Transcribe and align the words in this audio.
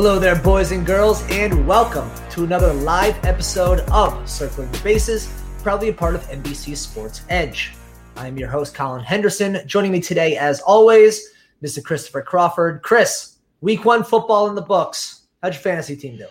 Hello 0.00 0.20
there, 0.20 0.36
boys 0.36 0.70
and 0.70 0.86
girls, 0.86 1.28
and 1.28 1.66
welcome 1.66 2.08
to 2.30 2.44
another 2.44 2.72
live 2.72 3.16
episode 3.24 3.80
of 3.90 4.30
Circling 4.30 4.70
the 4.70 4.78
Bases, 4.78 5.28
proudly 5.60 5.88
a 5.88 5.92
part 5.92 6.14
of 6.14 6.22
NBC 6.28 6.76
Sports 6.76 7.22
Edge. 7.28 7.72
I'm 8.14 8.38
your 8.38 8.48
host, 8.48 8.76
Colin 8.76 9.02
Henderson. 9.02 9.58
Joining 9.66 9.90
me 9.90 10.00
today, 10.00 10.36
as 10.36 10.60
always, 10.60 11.32
Mr. 11.64 11.82
Christopher 11.82 12.22
Crawford. 12.22 12.82
Chris, 12.82 13.38
week 13.60 13.84
one 13.84 14.04
football 14.04 14.48
in 14.48 14.54
the 14.54 14.62
books. 14.62 15.22
How'd 15.42 15.54
your 15.54 15.62
fantasy 15.62 15.96
team 15.96 16.16
do? 16.16 16.28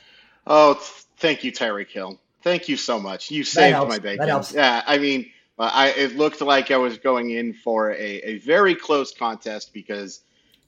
Oh, 0.47 0.75
thank 1.17 1.43
you, 1.43 1.51
Tyreek 1.51 1.89
Hill. 1.89 2.17
Thank 2.43 2.69
you 2.69 2.77
so 2.77 2.97
much. 2.97 3.29
You 3.29 3.43
saved 3.43 3.85
my 3.89 3.99
bacon. 3.99 4.29
Yeah, 4.53 4.81
I 4.87 4.97
mean, 4.97 5.29
uh, 5.59 5.71
I 5.73 5.89
it 5.89 6.15
looked 6.15 6.39
like 6.39 6.71
I 6.71 6.77
was 6.77 6.97
going 6.97 7.31
in 7.31 7.51
for 7.51 7.91
a, 7.91 8.19
a 8.19 8.37
very 8.37 8.75
close 8.75 9.13
contest 9.13 9.73
because 9.73 10.21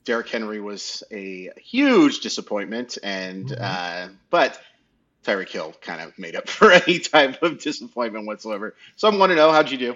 Derrick 0.06 0.30
Henry 0.30 0.60
was 0.60 1.04
a 1.12 1.50
huge 1.58 2.20
disappointment, 2.22 2.98
and 3.04 3.48
Mm-hmm. 3.48 3.64
uh, 4.12 4.14
but 4.30 4.60
Tyreek 5.26 5.50
Hill 5.50 5.74
kind 5.82 6.02
of 6.02 6.18
made 6.18 6.36
up 6.36 6.48
for 6.50 6.72
any 6.72 7.00
type 7.00 7.42
of 7.44 7.60
disappointment 7.60 8.26
whatsoever. 8.26 8.76
So 8.96 9.08
I'm 9.08 9.20
want 9.20 9.32
to 9.32 9.36
know 9.36 9.52
how'd 9.52 9.70
you 9.70 9.78
do? 9.78 9.96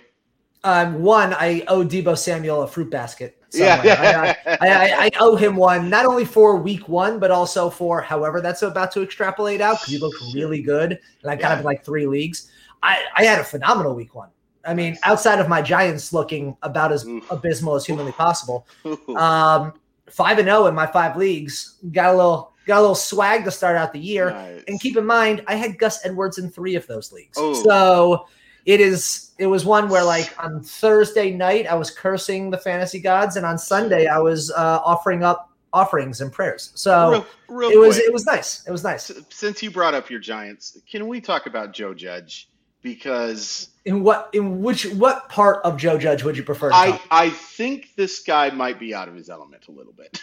Um, 0.66 1.02
one, 1.02 1.34
I 1.34 1.64
owe 1.68 1.84
Deebo 1.84 2.18
Samuel 2.18 2.62
a 2.64 2.68
fruit 2.68 2.90
basket. 2.90 3.38
Yeah. 3.54 3.84
somewhere. 3.84 4.38
I, 4.48 4.68
I, 4.68 4.70
I, 4.70 5.06
I 5.06 5.12
owe 5.20 5.36
him 5.36 5.56
one, 5.56 5.88
not 5.90 6.06
only 6.08 6.26
for 6.26 6.56
week 6.58 6.88
one, 6.90 7.20
but 7.20 7.30
also 7.31 7.70
for 7.70 8.02
however 8.02 8.42
that's 8.42 8.64
about 8.64 8.92
to 8.94 9.04
extrapolate 9.04 9.62
out 9.62 9.78
because 9.80 9.94
he 9.94 10.00
looked 10.00 10.18
really 10.34 10.62
good. 10.62 11.00
And 11.22 11.31
I 11.31 11.36
Yeah. 11.36 11.59
in 11.59 11.64
like 11.66 11.86
three 11.86 12.08
leagues. 12.08 12.50
I, 12.81 13.04
I 13.16 13.24
had 13.26 13.40
a 13.40 13.44
phenomenal 13.44 13.94
week 13.94 14.16
one. 14.16 14.30
I 14.66 14.74
mean, 14.74 14.98
outside 15.04 15.40
of 15.40 15.50
my 15.50 15.62
Giants 15.62 16.14
looking 16.14 16.56
about 16.64 16.92
as 16.92 17.06
Oof. 17.06 17.30
abysmal 17.30 17.75
as 17.75 17.85
humanly 17.85 18.14
possible, 18.14 18.66
um, 19.16 19.74
five 20.13 20.38
and 20.38 20.47
zero 20.47 20.68
in 20.68 20.75
my 20.75 20.85
five 20.85 21.18
leagues. 21.18 21.78
Got 21.91 22.13
a 22.13 22.18
little 22.18 22.53
got 22.66 22.79
a 22.79 22.81
little 22.81 22.96
swag 22.96 23.44
to 23.46 23.51
start 23.51 23.75
out 23.75 23.91
the 23.91 24.00
year. 24.00 24.31
Nice. 24.31 24.63
And 24.68 24.79
keep 24.79 24.96
in 24.96 25.06
mind, 25.06 25.44
I 25.47 25.56
had 25.56 25.78
Gus 25.78 26.06
Edwards 26.06 26.38
in 26.38 26.50
three 26.50 26.75
of 26.75 26.88
those 26.88 27.12
leagues. 27.12 27.38
Oh. 27.38 27.53
So 27.53 28.28
it 28.66 28.79
is 28.79 29.31
it 29.40 29.47
was 29.47 29.66
one 29.66 29.90
where 29.90 30.03
like 30.03 30.34
on 30.44 30.62
Thursday 30.62 31.31
night 31.31 31.68
I 31.68 31.75
was 31.75 31.91
cursing 31.91 32.50
the 32.50 32.57
fantasy 32.57 33.00
gods, 33.00 33.35
and 33.35 33.46
on 33.46 33.57
Sunday 33.57 34.07
I 34.07 34.19
was 34.19 34.52
uh, 34.52 34.79
offering 34.84 35.23
up 35.23 35.50
offerings 35.73 36.22
and 36.22 36.31
prayers. 36.31 36.72
So 36.75 37.09
real, 37.09 37.25
real 37.50 37.72
it 37.72 37.78
was 37.78 37.96
quick. 37.97 38.07
it 38.07 38.13
was 38.13 38.25
nice. 38.25 38.66
It 38.68 38.72
was 38.72 38.84
nice. 38.84 39.12
Since 39.29 39.63
you 39.63 39.72
brought 39.72 39.96
up 39.96 40.09
your 40.09 40.19
Giants, 40.19 40.78
can 40.90 41.07
we 41.07 41.19
talk 41.19 41.47
about 41.47 41.73
Joe 41.73 41.94
Judge? 41.94 42.50
Because 42.84 43.70
In 43.86 44.04
what 44.04 44.30
in 44.34 44.62
which 44.62 44.86
what 44.94 45.30
part 45.30 45.64
of 45.64 45.78
Joe 45.78 45.98
Judge 45.98 46.24
would 46.24 46.38
you 46.38 46.44
prefer? 46.44 46.70
To 46.70 46.76
I 46.76 46.92
talk? 46.92 47.02
I 47.10 47.30
think 47.30 47.96
this 47.96 48.22
guy 48.22 48.50
might 48.52 48.80
be 48.80 48.94
out 48.94 49.08
of 49.08 49.16
his 49.16 49.30
element 49.30 49.68
a 49.68 49.72
little 49.72 49.94
bit. 49.94 50.20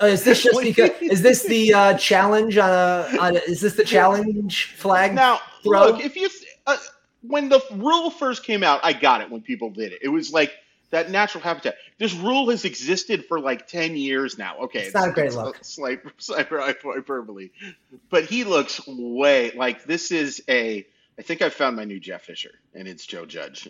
Uh, 0.00 0.06
is 0.06 0.24
this 0.24 0.42
just 0.44 0.60
because 0.60 0.90
is 1.02 1.22
this 1.22 1.42
the 1.42 1.74
uh, 1.74 1.98
challenge 1.98 2.56
on 2.56 2.70
a, 2.70 3.18
on 3.20 3.36
a 3.36 3.40
is 3.40 3.60
this 3.60 3.74
the 3.74 3.84
challenge 3.84 4.74
flag? 4.76 5.14
Now, 5.14 5.40
throw? 5.62 5.86
look, 5.86 6.04
if 6.04 6.16
you 6.16 6.28
uh, 6.66 6.76
when 7.22 7.48
the 7.48 7.60
rule 7.72 8.10
first 8.10 8.44
came 8.44 8.62
out, 8.62 8.80
I 8.82 8.92
got 8.92 9.20
it 9.20 9.30
when 9.30 9.42
people 9.42 9.70
did 9.70 9.92
it. 9.92 10.00
It 10.02 10.08
was 10.08 10.32
like 10.32 10.52
that 10.90 11.10
natural 11.10 11.42
habitat. 11.42 11.76
This 11.98 12.14
rule 12.14 12.48
has 12.50 12.64
existed 12.64 13.24
for 13.26 13.40
like 13.40 13.66
ten 13.66 13.96
years 13.96 14.38
now. 14.38 14.56
Okay, 14.58 14.84
It's 14.84 14.94
not 14.94 15.08
a 15.08 15.12
great 15.12 15.32
look. 15.32 15.58
Slight, 15.62 16.00
slight 16.18 16.48
hyperbole, 16.50 17.50
but 18.08 18.24
he 18.24 18.44
looks 18.44 18.80
way 18.86 19.52
like 19.52 19.84
this 19.84 20.10
is 20.10 20.42
a. 20.48 20.86
I 21.18 21.22
think 21.22 21.42
I 21.42 21.48
found 21.48 21.76
my 21.76 21.84
new 21.84 21.98
Jeff 22.00 22.22
Fisher, 22.22 22.60
and 22.74 22.86
it's 22.86 23.04
Joe 23.06 23.26
Judge. 23.26 23.68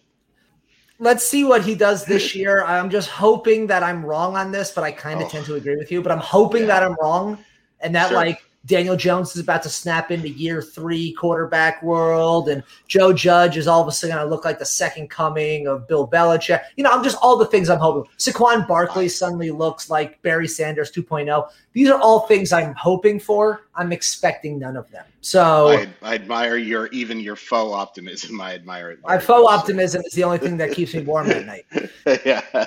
let's 1.01 1.25
see 1.25 1.45
what 1.45 1.63
he 1.63 1.75
does 1.77 2.05
this 2.05 2.35
year. 2.41 2.65
I'm 2.65 2.91
just 2.91 3.09
hoping 3.09 3.69
that 3.69 3.83
I'm 3.85 4.05
wrong 4.05 4.37
on 4.37 4.51
this, 4.51 4.73
but 4.73 4.83
I 4.83 4.91
kind 4.91 5.21
of 5.21 5.29
Oh. 5.29 5.31
tend 5.31 5.47
to 5.47 5.55
agree 5.55 5.77
with 5.77 5.93
you. 5.93 6.03
But 6.03 6.11
I'm 6.11 6.19
hoping 6.19 6.63
Yeah. 6.63 6.67
that 6.69 6.83
I'm 6.83 6.97
wrong 7.01 7.39
and 7.81 7.95
that 7.95 8.09
Sure. 8.09 8.17
like 8.17 8.43
Daniel 8.69 8.97
Jones 8.97 9.35
is 9.35 9.43
about 9.43 9.63
to 9.63 9.71
snap 9.71 10.11
into 10.11 10.29
year 10.29 10.61
three 10.61 11.15
quarterback 11.15 11.83
world, 11.83 12.51
and 12.51 12.63
Joe 12.87 13.15
Judge 13.15 13.57
is 13.57 13.67
all 13.67 13.81
of 13.81 13.89
a 13.89 13.93
sudden 13.93 14.15
going 14.15 14.27
to 14.27 14.31
look 14.31 14.45
like 14.45 14.59
the 14.59 14.67
second 14.67 15.09
coming 15.09 15.67
of 15.67 15.89
Bill 15.89 16.07
Belichick. 16.07 16.61
You 16.77 16.85
know, 16.85 16.91
I'm 16.91 17.03
just 17.03 17.17
all 17.23 17.39
the 17.39 17.47
things 17.47 17.71
I'm 17.71 17.79
hoping. 17.79 18.11
Saquon 18.19 18.69
Barkley 18.69 19.09
suddenly 19.09 19.51
looks 19.51 19.89
like 19.89 20.21
Barry 20.21 20.47
Sanders 20.47 20.93
2.0. 20.93 21.49
These 21.73 21.89
are 21.89 21.99
all 21.99 22.21
things 22.21 22.53
I'm 22.53 22.75
hoping 22.75 23.19
for. 23.19 23.63
I'm 23.75 23.91
expecting 23.91 24.59
none 24.59 24.77
of 24.77 24.91
them. 24.91 25.07
So 25.23 25.69
I, 25.69 25.89
I 26.03 26.15
admire 26.17 26.59
your 26.59 26.89
even 26.89 27.21
your 27.21 27.37
faux 27.37 27.75
optimism. 27.75 28.39
I 28.41 28.55
admire 28.55 28.91
it. 28.91 29.01
my 29.03 29.19
faux 29.19 29.51
optimism 29.51 30.03
is 30.05 30.13
the 30.13 30.25
only 30.25 30.39
thing 30.39 30.59
that 30.59 30.73
keeps 30.73 30.95
me 30.95 31.01
warm 31.01 31.31
at 31.31 31.47
night. 31.47 31.65
yeah. 32.27 32.67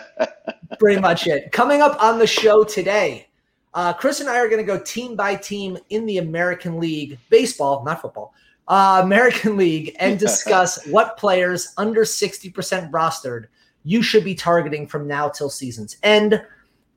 pretty 0.79 0.99
much 0.99 1.27
it. 1.27 1.51
Coming 1.51 1.81
up 1.81 2.01
on 2.01 2.17
the 2.17 2.27
show 2.27 2.63
today, 2.63 3.27
uh, 3.73 3.93
Chris 3.93 4.19
and 4.19 4.29
I 4.29 4.37
are 4.39 4.49
going 4.49 4.65
to 4.65 4.67
go 4.67 4.79
team 4.79 5.15
by 5.15 5.35
team 5.35 5.77
in 5.89 6.05
the 6.05 6.17
American 6.17 6.79
League 6.79 7.17
baseball, 7.29 7.83
not 7.83 8.01
football, 8.01 8.33
uh, 8.67 9.01
American 9.03 9.57
League, 9.57 9.95
and 9.99 10.19
discuss 10.19 10.85
what 10.87 11.17
players 11.17 11.73
under 11.77 12.01
60% 12.01 12.91
rostered 12.91 13.45
you 13.83 14.01
should 14.01 14.23
be 14.23 14.35
targeting 14.35 14.87
from 14.87 15.07
now 15.07 15.29
till 15.29 15.49
season's 15.49 15.97
end. 16.03 16.43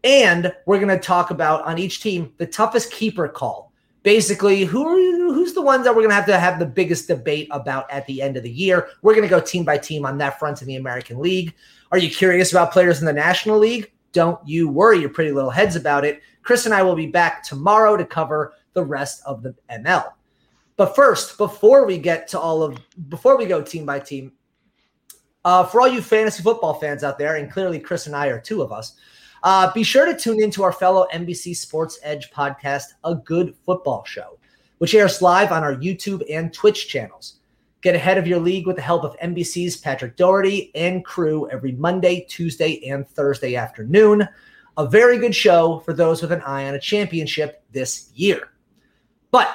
And 0.03 0.55
we're 0.67 0.79
going 0.79 0.89
to 0.89 0.99
talk 0.99 1.31
about 1.31 1.65
on 1.65 1.79
each 1.79 2.03
team 2.03 2.33
the 2.37 2.47
toughest 2.47 2.93
keeper 2.93 3.27
call. 3.29 3.73
Basically, 4.03 4.65
who 4.65 4.87
are 4.87 4.99
you, 4.99 5.33
who's 5.33 5.55
the 5.55 5.63
ones 5.63 5.85
that 5.85 5.95
we're 5.95 6.03
going 6.03 6.11
to 6.11 6.15
have 6.15 6.27
to 6.27 6.39
have 6.39 6.59
the 6.59 6.67
biggest 6.67 7.09
debate 7.09 7.49
about 7.51 7.91
at 7.91 8.07
the 8.07 8.21
end 8.21 8.37
of 8.37 8.43
the 8.43 8.51
year? 8.51 8.89
We're 9.01 9.15
going 9.15 9.27
to 9.27 9.31
go 9.31 9.41
team 9.41 9.65
by 9.65 9.79
team 9.79 10.05
on 10.05 10.19
that 10.19 10.39
front 10.39 10.61
in 10.61 10.69
the 10.69 10.77
American 10.77 11.21
League. 11.21 11.55
Are 11.91 11.97
you 11.97 12.11
curious 12.11 12.53
about 12.53 12.71
players 12.71 13.01
in 13.01 13.07
the 13.07 13.15
National 13.15 13.59
League? 13.59 13.93
Don't 14.13 14.47
you 14.47 14.69
worry 14.69 15.01
your 15.01 15.09
pretty 15.09 15.33
little 15.33 15.51
heads 15.51 15.75
about 15.75 16.05
it. 16.05 16.21
Chris 16.45 16.67
and 16.67 16.75
I 16.75 16.83
will 16.83 16.95
be 16.95 17.07
back 17.07 17.43
tomorrow 17.43 17.97
to 17.97 18.05
cover 18.05 18.53
the 18.75 18.85
rest 18.85 19.23
of 19.27 19.43
the 19.43 19.55
NL. 19.71 20.13
But 20.77 20.95
first, 20.95 21.39
before 21.39 21.87
we 21.87 21.99
get 21.99 22.29
to 22.29 22.39
all 22.39 22.63
of, 22.63 22.79
before 23.09 23.37
we 23.37 23.47
go 23.47 23.63
team 23.63 23.87
by 23.87 23.99
team, 23.99 24.33
uh, 25.45 25.65
for 25.65 25.81
all 25.81 25.89
you 25.89 26.03
fantasy 26.03 26.43
football 26.43 26.75
fans 26.75 27.03
out 27.03 27.19
there, 27.19 27.37
and 27.37 27.51
clearly 27.51 27.79
Chris 27.81 28.07
and 28.07 28.15
I 28.15 28.29
are 28.29 28.41
two 28.41 28.63
of 28.63 28.73
us, 28.73 28.95
uh, 29.43 29.73
be 29.73 29.83
sure 29.83 30.07
to 30.07 30.19
tune 30.19 30.43
into 30.43 30.63
our 30.63 30.73
fellow 30.73 31.07
NBC 31.13 31.57
Sports 31.57 31.99
Edge 32.03 32.31
podcast, 32.31 32.85
A 33.05 33.15
Good 33.15 33.55
Football 33.65 34.05
Show, 34.05 34.39
which 34.79 34.95
airs 34.95 35.23
live 35.23 35.53
on 35.53 35.63
our 35.63 35.75
YouTube 35.75 36.23
and 36.31 36.53
Twitch 36.53 36.89
channels. 36.89 37.37
Get 37.83 37.95
ahead 37.95 38.17
of 38.17 38.27
your 38.27 38.41
league 38.41 38.67
with 38.67 38.77
the 38.77 38.83
help 38.83 39.05
of 39.05 39.19
NBC's 39.19 39.77
Patrick 39.77 40.17
Daugherty 40.17 40.71
and 40.75 41.05
crew 41.05 41.49
every 41.51 41.73
Monday, 41.73 42.27
Tuesday, 42.29 42.83
and 42.89 43.07
Thursday 43.07 43.57
afternoon. 43.57 44.27
A 44.77 44.87
very 44.89 45.19
good 45.19 45.35
show 45.35 45.81
for 45.85 45.93
those 45.93 46.21
with 46.21 46.33
an 46.33 46.41
eye 46.43 46.67
on 46.67 46.75
a 46.75 46.81
championship 46.81 47.63
this 47.73 48.11
year. 48.15 48.49
But 49.31 49.55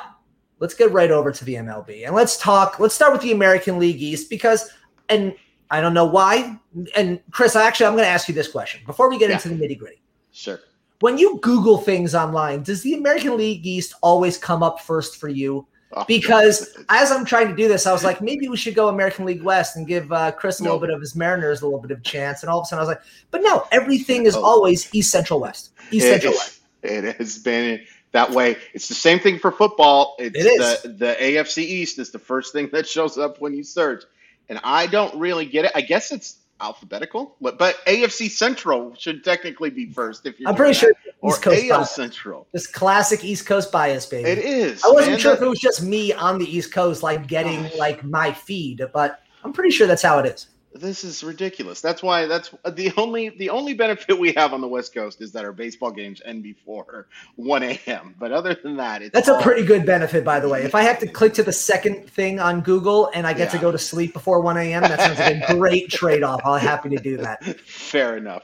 let's 0.60 0.74
get 0.74 0.92
right 0.92 1.12
over 1.12 1.32
to 1.32 1.46
the 1.46 1.56
MLB 1.56 2.06
and 2.06 2.16
let's 2.16 2.38
talk. 2.38 2.80
Let's 2.80 2.96
start 2.96 3.12
with 3.14 3.22
the 3.22 3.32
American 3.32 3.80
League 3.80 4.02
East 4.02 4.30
because, 4.30 4.70
and 5.10 5.36
I 5.72 5.82
don't 5.82 5.94
know 5.94 6.06
why. 6.06 6.58
And 6.96 7.20
Chris, 7.32 7.56
actually, 7.56 7.88
I'm 7.88 7.94
going 7.94 8.04
to 8.06 8.10
ask 8.10 8.28
you 8.28 8.34
this 8.34 8.48
question 8.50 8.82
before 8.86 9.10
we 9.10 9.18
get 9.18 9.30
Yeah. 9.30 9.36
into 9.36 9.50
the 9.50 9.56
nitty 9.56 9.78
gritty. 9.78 10.02
Sure. 10.32 10.60
When 11.02 11.18
you 11.18 11.40
Google 11.42 11.78
things 11.78 12.14
online, 12.14 12.64
does 12.64 12.82
the 12.84 12.94
American 12.94 13.38
League 13.38 13.66
East 13.66 13.94
always 14.02 14.38
come 14.38 14.64
up 14.64 14.82
first 14.82 15.18
for 15.18 15.30
you? 15.30 15.66
Oh, 15.92 16.06
because 16.08 16.78
as 16.90 17.12
I'm 17.12 17.26
trying 17.26 17.48
to 17.48 17.56
do 17.56 17.68
this, 17.68 17.88
I 17.88 17.92
was 17.92 18.04
like, 18.04 18.22
maybe 18.22 18.48
we 18.48 18.58
should 18.58 18.76
go 18.76 18.90
American 18.90 19.26
League 19.26 19.42
West 19.42 19.76
and 19.76 19.88
give 19.88 20.12
uh, 20.12 20.32
Chris 20.32 20.60
a 20.60 20.64
little 20.64 20.80
bit 20.80 20.92
of 20.92 21.02
his 21.02 21.16
Mariners 21.16 21.62
a 21.62 21.66
little 21.66 21.80
bit 21.80 21.90
of 21.90 22.04
chance. 22.04 22.44
And 22.44 22.50
all 22.50 22.60
of 22.60 22.64
a 22.64 22.68
sudden, 22.68 22.80
I 22.80 22.88
was 22.88 22.96
like, 22.96 23.02
but 23.32 23.42
no, 23.42 23.66
everything 23.72 24.28
is 24.28 24.36
oh. 24.36 24.44
always 24.44 24.94
East 24.94 25.10
Central 25.10 25.40
West. 25.40 25.72
East 25.92 26.06
it, 26.06 26.10
Central 26.12 26.34
West. 26.34 26.60
It 26.84 27.16
has 27.18 27.40
been 27.40 27.82
that 28.12 28.30
way. 28.30 28.58
It's 28.74 28.88
the 28.88 28.94
same 28.94 29.20
thing 29.20 29.40
for 29.40 29.52
football. 29.52 30.16
It's 30.20 30.38
it 30.38 30.48
is. 30.48 30.82
The, 30.84 30.90
the 30.90 31.18
AFC 31.20 31.64
East 31.64 31.98
is 31.98 32.12
the 32.12 32.20
first 32.20 32.54
thing 32.54 32.70
that 32.72 32.88
shows 32.88 33.18
up 33.18 33.42
when 33.42 33.56
you 33.56 33.64
search. 33.64 34.04
And 34.48 34.60
I 34.64 34.86
don't 34.86 35.16
really 35.16 35.46
get 35.46 35.66
it. 35.66 35.72
I 35.74 35.82
guess 35.82 36.12
it's 36.12 36.39
alphabetical, 36.62 37.36
but, 37.42 37.58
but 37.58 37.84
AFC 37.86 38.30
Central 38.30 38.94
should 38.96 39.24
technically 39.24 39.70
be 39.70 39.92
first. 39.92 40.26
If 40.26 40.40
you're 40.40 40.50
I'm 40.50 40.56
pretty 40.56 40.74
sure 40.74 40.92
or 41.22 41.32
East 41.32 41.42
Coast 41.42 41.64
AL 41.64 41.78
bias. 41.80 41.92
Central. 41.92 42.48
This 42.52 42.68
classic 42.68 43.24
East 43.24 43.46
Coast 43.46 43.72
bias, 43.72 44.06
baby. 44.06 44.30
It 44.30 44.40
is. 44.40 44.84
I 44.84 44.90
wasn't 44.90 45.14
man, 45.14 45.20
sure 45.20 45.34
if 45.34 45.42
it 45.42 45.48
was 45.48 45.60
just 45.60 45.84
me 45.84 46.14
on 46.14 46.38
the 46.38 46.46
East 46.46 46.74
Coast, 46.74 47.04
like 47.04 47.28
getting 47.28 47.70
like 47.78 48.04
my 48.04 48.32
feed, 48.32 48.84
but 48.94 49.22
I'm 49.44 49.54
pretty 49.54 49.72
sure 49.72 49.88
that's 49.88 50.04
how 50.04 50.20
it 50.20 50.26
is 50.26 50.48
this 50.74 51.04
is 51.04 51.24
ridiculous. 51.24 51.82
That's 51.82 52.04
why 52.04 52.26
that's 52.26 52.54
the 52.72 52.94
only 52.98 53.30
the 53.30 53.50
only 53.50 53.74
benefit 53.74 54.18
we 54.18 54.34
have 54.34 54.54
on 54.54 54.62
the 54.62 54.68
West 54.68 54.94
Coast 54.94 55.22
is 55.22 55.32
that 55.32 55.44
our 55.44 55.52
baseball 55.52 55.92
games 55.92 56.22
end 56.26 56.44
before 56.44 57.08
1 57.38 57.64
a.m. 57.64 58.16
But 58.20 58.32
other 58.32 58.54
than 58.54 58.78
that, 58.78 59.12
that's 59.12 59.30
all... 59.30 59.40
a 59.40 59.42
pretty 59.42 59.66
good 59.66 59.86
benefit, 59.86 60.24
by 60.24 60.40
the 60.40 60.48
way. 60.48 60.64
If 60.64 60.76
I 60.76 60.84
have 60.84 61.00
to 61.00 61.08
click 61.08 61.34
to 61.36 61.44
the 61.44 61.54
second 61.54 62.10
thing 62.10 62.40
on 62.40 62.62
Google 62.62 63.10
and 63.16 63.26
I 63.26 63.34
get 63.34 63.48
yeah. 63.48 63.52
to 63.54 63.58
go 63.60 63.72
to 63.72 63.78
sleep 63.78 64.14
before 64.14 64.42
1 64.42 64.58
a.m., 64.58 64.84
that 64.84 65.00
sounds 65.00 65.20
like 65.20 65.50
a 65.50 65.56
great 65.56 65.90
trade 65.92 66.24
off. 66.24 66.42
I'm 66.46 66.60
happy 66.60 66.90
to 66.90 66.98
do 66.98 67.18
that. 67.18 67.44
Fair 67.60 68.18
enough. 68.18 68.44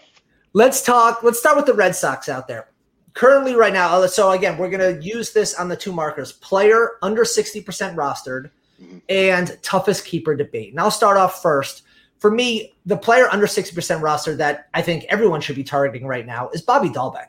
Let's 0.53 0.81
talk. 0.81 1.21
Let's 1.21 1.39
start 1.39 1.57
with 1.57 1.65
the 1.65 1.73
Red 1.73 1.95
Sox 1.95 2.27
out 2.27 2.47
there. 2.47 2.69
Currently, 3.13 3.55
right 3.55 3.73
now, 3.73 4.01
uh, 4.01 4.07
so 4.07 4.31
again, 4.31 4.57
we're 4.57 4.69
going 4.69 4.97
to 4.97 5.01
use 5.01 5.31
this 5.31 5.53
on 5.53 5.69
the 5.69 5.75
two 5.75 5.93
markers: 5.93 6.33
player 6.33 6.93
under 7.01 7.23
60% 7.23 7.63
rostered 7.95 8.49
mm-hmm. 8.81 8.97
and 9.09 9.57
toughest 9.61 10.05
keeper 10.05 10.35
debate. 10.35 10.71
And 10.71 10.79
I'll 10.79 10.91
start 10.91 11.17
off 11.17 11.41
first 11.41 11.83
for 12.25 12.31
me, 12.31 12.73
the 12.87 12.97
player 12.97 13.27
under 13.31 13.45
60% 13.45 14.01
roster 14.01 14.35
that 14.37 14.67
I 14.73 14.81
think 14.81 15.05
everyone 15.09 15.41
should 15.41 15.55
be 15.55 15.63
targeting 15.63 16.07
right 16.07 16.25
now 16.25 16.49
is 16.49 16.61
Bobby 16.63 16.89
Dalbec. 16.89 17.27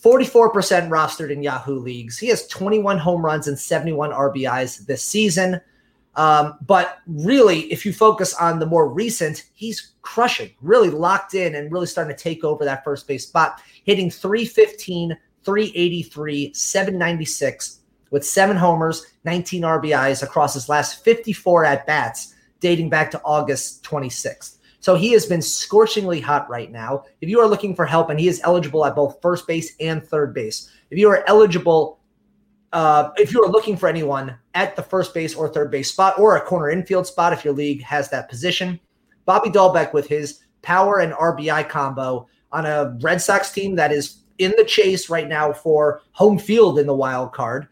44% 0.00 0.52
rostered 0.90 1.32
in 1.32 1.42
Yahoo 1.42 1.80
leagues. 1.80 2.18
He 2.20 2.28
has 2.28 2.46
21 2.46 2.98
home 2.98 3.24
runs 3.24 3.48
and 3.48 3.58
71 3.58 4.12
RBIs 4.12 4.86
this 4.86 5.02
season. 5.02 5.60
Um, 6.14 6.56
but 6.64 6.98
really, 7.08 7.62
if 7.72 7.84
you 7.84 7.92
focus 7.92 8.32
on 8.34 8.60
the 8.60 8.66
more 8.66 8.88
recent, 8.88 9.46
he's 9.54 9.90
crushing, 10.02 10.52
really 10.60 10.90
locked 10.90 11.34
in 11.34 11.56
and 11.56 11.72
really 11.72 11.88
starting 11.88 12.16
to 12.16 12.22
take 12.22 12.44
over 12.44 12.64
that 12.64 12.84
first 12.84 13.08
base 13.08 13.26
spot, 13.26 13.60
hitting 13.82 14.08
315, 14.08 15.18
383, 15.42 16.54
796 16.54 17.80
with 18.12 18.24
seven 18.24 18.56
homers, 18.56 19.04
19 19.24 19.62
RBIs 19.62 20.22
across 20.22 20.54
his 20.54 20.68
last 20.68 21.02
54 21.02 21.64
at 21.64 21.88
bats 21.88 22.36
dating 22.62 22.88
back 22.88 23.10
to 23.10 23.20
August 23.24 23.84
26th. 23.84 24.56
So 24.80 24.94
he 24.94 25.12
has 25.12 25.26
been 25.26 25.42
scorchingly 25.42 26.20
hot 26.20 26.48
right 26.48 26.70
now. 26.72 27.04
If 27.20 27.28
you 27.28 27.38
are 27.40 27.46
looking 27.46 27.76
for 27.76 27.84
help, 27.84 28.08
and 28.08 28.18
he 28.18 28.26
is 28.26 28.40
eligible 28.42 28.84
at 28.86 28.96
both 28.96 29.20
first 29.20 29.46
base 29.46 29.74
and 29.78 30.02
third 30.02 30.32
base, 30.32 30.70
if 30.90 30.98
you 30.98 31.08
are 31.10 31.22
eligible, 31.28 32.00
uh, 32.72 33.10
if 33.16 33.32
you 33.32 33.44
are 33.44 33.50
looking 33.50 33.76
for 33.76 33.88
anyone 33.88 34.34
at 34.54 34.74
the 34.74 34.82
first 34.82 35.12
base 35.12 35.34
or 35.34 35.48
third 35.48 35.70
base 35.70 35.92
spot 35.92 36.18
or 36.18 36.36
a 36.36 36.40
corner 36.40 36.70
infield 36.70 37.06
spot, 37.06 37.32
if 37.32 37.44
your 37.44 37.54
league 37.54 37.82
has 37.82 38.08
that 38.10 38.28
position, 38.28 38.80
Bobby 39.24 39.50
Dalbec 39.50 39.92
with 39.92 40.08
his 40.08 40.40
power 40.62 40.98
and 40.98 41.12
RBI 41.12 41.68
combo 41.68 42.26
on 42.50 42.66
a 42.66 42.96
Red 43.02 43.20
Sox 43.20 43.52
team 43.52 43.76
that 43.76 43.92
is 43.92 44.22
in 44.38 44.52
the 44.56 44.64
chase 44.64 45.08
right 45.08 45.28
now 45.28 45.52
for 45.52 46.02
home 46.12 46.38
field 46.38 46.78
in 46.78 46.86
the 46.86 46.94
wild 46.94 47.32
card 47.32 47.68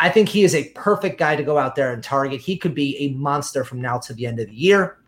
I 0.00 0.08
think 0.08 0.30
he 0.30 0.44
is 0.44 0.54
a 0.54 0.70
perfect 0.70 1.18
guy 1.18 1.36
to 1.36 1.42
go 1.42 1.58
out 1.58 1.76
there 1.76 1.92
and 1.92 2.02
target. 2.02 2.40
He 2.40 2.56
could 2.56 2.74
be 2.74 2.96
a 2.96 3.10
monster 3.10 3.64
from 3.64 3.82
now 3.82 3.98
to 3.98 4.14
the 4.14 4.26
end 4.26 4.40
of 4.40 4.48
the 4.48 4.54
year. 4.54 4.98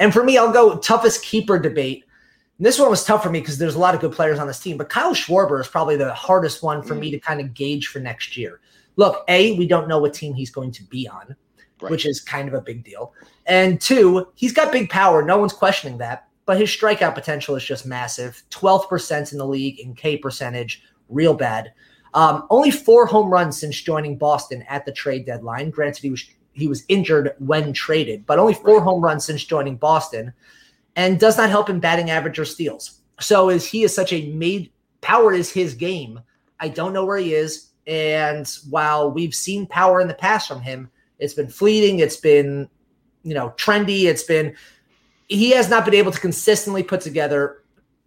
And 0.00 0.12
for 0.12 0.24
me, 0.24 0.36
I'll 0.36 0.52
go 0.52 0.76
toughest 0.78 1.22
keeper 1.22 1.56
debate. 1.56 2.04
And 2.58 2.66
this 2.66 2.80
one 2.80 2.90
was 2.90 3.04
tough 3.04 3.22
for 3.22 3.30
me 3.30 3.38
because 3.38 3.58
there's 3.58 3.76
a 3.76 3.78
lot 3.78 3.94
of 3.94 4.00
good 4.00 4.12
players 4.12 4.40
on 4.40 4.48
this 4.48 4.58
team, 4.58 4.76
but 4.76 4.88
Kyle 4.88 5.14
Schwarber 5.14 5.60
is 5.60 5.68
probably 5.68 5.96
the 5.96 6.12
hardest 6.12 6.64
one 6.64 6.82
for 6.82 6.94
mm. 6.94 6.98
me 6.98 7.10
to 7.12 7.20
kind 7.20 7.40
of 7.40 7.54
gauge 7.54 7.86
for 7.86 8.00
next 8.00 8.36
year. 8.36 8.60
Look, 8.96 9.24
A, 9.28 9.56
we 9.56 9.68
don't 9.68 9.88
know 9.88 9.98
what 9.98 10.14
team 10.14 10.34
he's 10.34 10.50
going 10.50 10.72
to 10.72 10.82
be 10.84 11.08
on, 11.08 11.36
right. 11.80 11.90
which 11.92 12.06
is 12.06 12.20
kind 12.20 12.48
of 12.48 12.54
a 12.54 12.60
big 12.60 12.82
deal. 12.82 13.14
And 13.46 13.80
two, 13.80 14.26
he's 14.34 14.52
got 14.52 14.72
big 14.72 14.90
power. 14.90 15.22
No 15.22 15.38
one's 15.38 15.52
questioning 15.52 15.96
that, 15.98 16.28
but 16.44 16.58
his 16.58 16.68
strikeout 16.68 17.14
potential 17.14 17.54
is 17.54 17.64
just 17.64 17.86
massive 17.86 18.42
12% 18.50 19.32
in 19.32 19.38
the 19.38 19.46
league 19.46 19.78
in 19.78 19.94
K 19.94 20.16
percentage, 20.18 20.82
real 21.08 21.34
bad. 21.34 21.72
Um, 22.14 22.46
only 22.50 22.70
four 22.70 23.06
home 23.06 23.30
runs 23.30 23.58
since 23.58 23.80
joining 23.80 24.16
Boston 24.16 24.64
at 24.68 24.84
the 24.84 24.92
trade 24.92 25.26
deadline. 25.26 25.70
Granted, 25.70 26.02
he 26.02 26.10
was 26.10 26.24
he 26.52 26.66
was 26.66 26.84
injured 26.88 27.34
when 27.38 27.72
traded, 27.72 28.26
but 28.26 28.38
only 28.38 28.54
four 28.54 28.80
home 28.80 29.02
runs 29.02 29.24
since 29.24 29.44
joining 29.44 29.76
Boston, 29.76 30.32
and 30.96 31.20
does 31.20 31.36
not 31.36 31.50
help 31.50 31.70
in 31.70 31.80
batting 31.80 32.10
average 32.10 32.38
or 32.38 32.44
steals. 32.44 33.00
So 33.20 33.50
is 33.50 33.64
he 33.64 33.84
is 33.84 33.94
such 33.94 34.12
a 34.12 34.30
made 34.32 34.70
power 35.00 35.32
is 35.32 35.50
his 35.50 35.74
game. 35.74 36.20
I 36.58 36.68
don't 36.68 36.92
know 36.92 37.04
where 37.04 37.18
he 37.18 37.34
is, 37.34 37.70
and 37.86 38.50
while 38.68 39.10
we've 39.10 39.34
seen 39.34 39.66
power 39.66 40.00
in 40.00 40.08
the 40.08 40.14
past 40.14 40.48
from 40.48 40.60
him, 40.60 40.90
it's 41.18 41.34
been 41.34 41.48
fleeting. 41.48 42.00
It's 42.00 42.16
been 42.16 42.68
you 43.22 43.34
know 43.34 43.50
trendy. 43.56 44.04
It's 44.04 44.24
been 44.24 44.56
he 45.28 45.50
has 45.50 45.70
not 45.70 45.84
been 45.84 45.94
able 45.94 46.10
to 46.10 46.20
consistently 46.20 46.82
put 46.82 47.00
together 47.00 47.59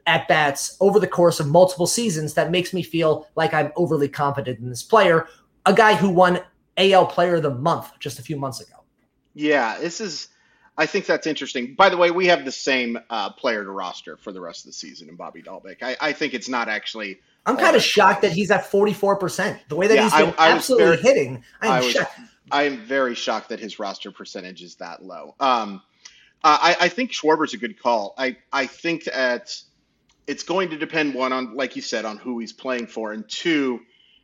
at 0.06 0.28
bats 0.28 0.76
over 0.80 1.00
the 1.00 1.08
course 1.08 1.40
of 1.40 1.48
multiple 1.48 1.88
seasons 1.88 2.34
that 2.34 2.52
makes 2.52 2.74
me 2.74 2.82
feel 2.82 3.28
like 3.36 3.54
I'm 3.54 3.72
overly 3.76 4.10
confident 4.10 4.60
in 4.60 4.70
this 4.70 4.84
player, 4.84 5.28
a 5.66 5.74
guy 5.74 5.96
who 5.96 6.10
won 6.10 6.42
AL 6.78 7.08
Player 7.08 7.36
of 7.36 7.44
the 7.44 7.54
Month 7.54 7.92
just 8.00 8.20
a 8.20 8.22
few 8.22 8.38
months 8.38 8.60
ago. 8.62 8.84
Yeah, 9.34 9.78
this 9.80 10.02
is. 10.02 10.30
I 10.76 10.88
think 10.88 11.06
that's 11.06 11.28
interesting. 11.28 11.76
By 11.76 11.90
the 11.90 11.98
way, 11.98 12.10
we 12.10 12.26
have 12.28 12.46
the 12.46 12.52
same 12.52 12.98
uh, 13.10 13.30
player 13.32 13.64
to 13.64 13.70
roster 13.70 14.18
for 14.18 14.32
the 14.32 14.42
rest 14.42 14.62
of 14.62 14.70
the 14.70 14.74
season 14.74 15.08
in 15.08 15.16
Bobby 15.16 15.44
Dalbec. 15.44 15.84
I, 15.84 15.96
I 16.02 16.14
think 16.14 16.34
it's 16.34 16.50
not 16.50 16.68
actually. 16.68 17.20
I'm 17.46 17.58
kind 17.58 17.76
of 17.76 17.84
shocked 17.84 18.24
that 18.24 18.32
he's 18.32 18.50
at 18.50 18.64
44%. 18.72 19.60
The 19.68 19.76
way 19.76 19.88
that 19.88 19.96
yeah, 19.96 20.04
he's 20.04 20.14
been 20.14 20.34
I, 20.38 20.48
I 20.48 20.52
absolutely 20.52 20.96
very, 20.96 21.02
hitting, 21.02 21.44
I'm 21.62 21.72
I 21.72 21.80
was, 21.80 21.92
shocked. 21.92 22.20
I 22.52 22.64
am 22.64 22.78
very 22.78 23.16
shocked 23.16 23.50
that 23.50 23.60
his 23.60 23.80
roster 23.80 24.12
percentage 24.12 24.64
is 24.64 24.76
that 24.76 25.04
low. 25.04 25.36
Um, 25.40 25.82
I, 26.44 26.76
I 26.82 26.90
think 26.90 27.12
Schwarber's 27.12 27.54
a 27.54 27.58
good 27.58 27.80
call. 27.80 28.14
I, 28.18 28.38
I 28.52 28.66
think 28.66 29.06
that 29.06 29.62
it's 30.28 30.44
going 30.44 30.70
to 30.70 30.78
depend 30.78 31.14
one 31.14 31.34
on, 31.34 31.56
like 31.56 31.76
you 31.76 31.82
said, 31.82 32.06
on 32.06 32.18
who 32.18 32.40
he's 32.40 32.54
playing 32.54 32.88
for, 32.88 33.12
and 33.12 33.28
two, 33.28 33.82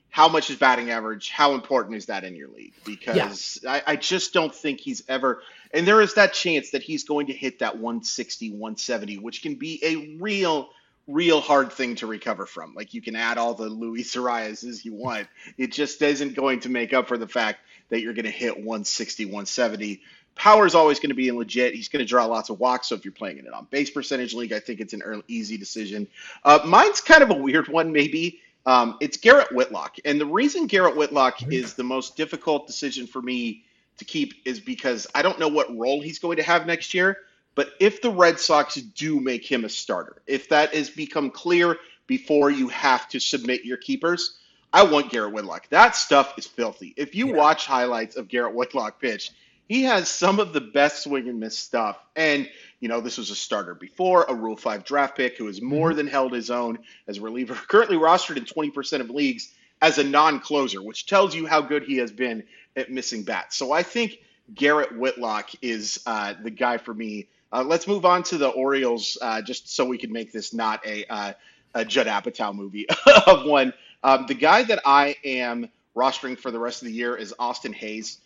how 0.10 0.28
much 0.28 0.50
is 0.50 0.57
batting 0.57 0.90
average? 0.90 1.30
How 1.30 1.54
important 1.54 1.96
is 1.96 2.07
that 2.07 2.24
in 2.24 2.36
your 2.36 2.50
league? 2.50 2.74
Because 2.84 3.60
yeah. 3.63 3.72
I, 3.72 3.94
I, 3.94 3.96
just 3.96 4.33
don't 4.33 4.54
think 4.54 4.80
he's 4.80 5.04
ever, 5.07 5.42
and 5.71 5.88
there 5.88 6.02
is 6.02 6.16
that 6.16 6.33
chance 6.33 6.71
that 6.71 6.81
he's 6.81 7.04
going 7.04 7.28
to 7.28 7.33
hit 7.33 7.59
that 7.59 7.76
160, 7.76 8.52
170, 8.52 9.18
which 9.19 9.44
can 9.44 9.56
be 9.56 9.80
a 9.83 10.18
real, 10.19 10.69
real 11.07 11.42
hard 11.42 11.71
thing 11.71 11.95
to 11.95 12.07
recover 12.07 12.45
from. 12.45 12.73
Like 12.73 12.94
you 12.94 13.02
can 13.02 13.16
add 13.16 13.38
all 13.38 13.54
the 13.54 13.69
Luis 13.69 14.16
Arraez's 14.16 14.83
you 14.83 14.94
want. 14.94 15.28
It 15.57 15.71
just 15.71 16.02
isn't 16.02 16.35
going 16.35 16.62
to 16.62 16.69
make 16.69 16.94
up 16.94 17.07
for 17.07 17.18
the 17.18 17.28
fact 17.28 17.59
that 17.90 18.02
you're 18.02 18.14
going 18.14 18.26
to 18.26 18.31
hit 18.31 18.56
160, 18.56 19.26
170 19.26 20.02
Power 20.40 20.66
is 20.66 20.74
always 20.74 21.02
going 21.02 21.10
to 21.10 21.16
be 21.16 21.30
legit. 21.34 21.76
He's 21.76 21.90
going 21.90 22.00
to 22.00 22.08
draw 22.08 22.26
lots 22.26 22.50
of 22.50 22.62
walks. 22.62 22.88
So 22.88 22.96
if 22.96 23.04
you're 23.04 23.12
playing 23.12 23.40
in 23.40 23.46
an 23.46 23.54
on 23.54 23.68
base 23.69 23.90
percentage 23.90 24.34
league, 24.34 24.54
I 24.54 24.60
think 24.60 24.80
it's 24.80 24.94
an 24.94 25.02
early, 25.02 25.24
easy 25.28 25.58
decision. 25.58 26.08
Uh, 26.46 26.60
mine's 26.66 27.02
kind 27.02 27.22
of 27.22 27.30
a 27.30 27.34
weird 27.34 27.68
one, 27.68 27.92
maybe. 27.92 28.40
Um, 28.66 28.98
it's 29.02 29.18
Garrett 29.18 29.52
Whitlock. 29.52 29.98
And 30.06 30.19
the 30.19 30.26
reason 30.26 30.68
Garrett 30.68 30.96
Whitlock 30.96 31.52
is 31.52 31.74
the 31.74 31.84
most 31.84 32.16
difficult 32.16 32.68
decision 32.68 33.06
for 33.06 33.22
me 33.22 33.66
to 33.98 34.06
keep 34.06 34.34
is 34.46 34.62
because 34.62 35.08
I 35.14 35.24
don't 35.24 35.40
know 35.40 35.50
what 35.50 35.76
role 35.78 36.02
he's 36.02 36.19
going 36.19 36.38
to 36.38 36.44
have 36.44 36.66
next 36.66 36.94
year. 36.94 37.18
But 37.54 37.72
if 37.81 38.02
the 38.02 38.10
Red 38.10 38.40
Sox 38.40 38.76
do 38.76 39.19
make 39.19 39.44
him 39.44 39.66
a 39.66 39.69
starter, 39.69 40.22
if 40.26 40.48
that 40.50 40.74
has 40.74 40.90
become 40.90 41.31
clear 41.31 41.76
before 42.08 42.50
you 42.50 42.69
have 42.69 43.10
to 43.10 43.19
submit 43.19 43.66
your 43.66 43.76
keepers, 43.76 44.38
I 44.72 44.84
want 44.84 45.12
Garrett 45.12 45.34
Whitlock. 45.34 45.68
That 45.68 45.98
stuff 45.98 46.36
is 46.38 46.48
filthy. 46.48 46.94
If 46.96 47.14
you 47.14 47.28
yeah. 47.28 47.36
watch 47.36 47.66
highlights 47.66 48.16
of 48.16 48.30
Garrett 48.30 48.56
Whitlock 48.56 49.02
pitch, 49.02 49.31
he 49.69 49.83
has 49.83 50.09
some 50.09 50.40
of 50.40 50.52
the 50.52 50.59
best 50.59 51.04
swing 51.04 51.30
and 51.30 51.40
miss 51.40 51.57
stuff. 51.57 51.95
And, 52.16 52.49
you 52.80 52.90
know, 52.90 53.02
this 53.02 53.19
was 53.19 53.30
a 53.30 53.35
starter 53.35 53.76
before, 53.76 54.23
a 54.23 54.33
Rule 54.33 54.57
5 54.57 54.83
draft 54.83 55.16
pick 55.16 55.38
who 55.38 55.45
has 55.45 55.61
more 55.61 55.90
mm-hmm. 55.90 55.97
than 55.97 56.07
held 56.07 56.33
his 56.33 56.49
own 56.49 56.80
as 57.07 57.19
a 57.19 57.21
reliever, 57.21 57.54
currently 57.68 57.95
rostered 57.95 58.38
in 58.38 58.45
20% 58.45 58.99
of 58.99 59.11
leagues 59.11 59.54
as 59.80 59.99
a 59.99 60.04
non 60.04 60.40
closer, 60.40 60.81
which 60.81 61.06
tells 61.06 61.35
you 61.35 61.45
how 61.45 61.61
good 61.61 61.83
he 61.83 61.97
has 61.97 62.11
been 62.11 62.44
at 62.76 62.92
missing 62.92 63.21
bats. 63.23 63.56
So 63.56 63.71
I 63.71 63.83
think 63.83 64.18
Garrett 64.56 64.97
Whitlock 64.97 65.52
is 65.61 66.02
uh, 66.07 66.33
the 66.42 66.49
guy 66.49 66.80
for 66.80 66.94
me. 66.94 67.28
Uh, 67.54 67.64
let's 67.64 67.88
move 67.88 68.06
on 68.06 68.23
to 68.23 68.40
the 68.40 68.49
Orioles, 68.49 69.19
uh, 69.21 69.42
just 69.44 69.73
so 69.73 69.85
we 69.85 69.99
can 69.99 70.11
make 70.11 70.31
this 70.31 70.52
not 70.52 70.85
a, 70.85 71.06
uh, 71.06 71.33
a 71.76 71.85
Judd 71.85 72.07
Apatow 72.07 72.56
movie 72.56 72.88
of 73.28 73.45
one. 73.45 73.71
Um, 74.04 74.26
the 74.28 74.33
guy 74.33 74.64
that 74.64 74.81
I 74.83 75.16
am 75.23 75.69
rostering 75.95 76.40
for 76.40 76.49
the 76.49 76.59
rest 76.59 76.81
of 76.81 76.88
the 76.88 76.94
year 76.94 77.16
is 77.16 77.35
Austin 77.38 77.73
Hays 77.73 78.19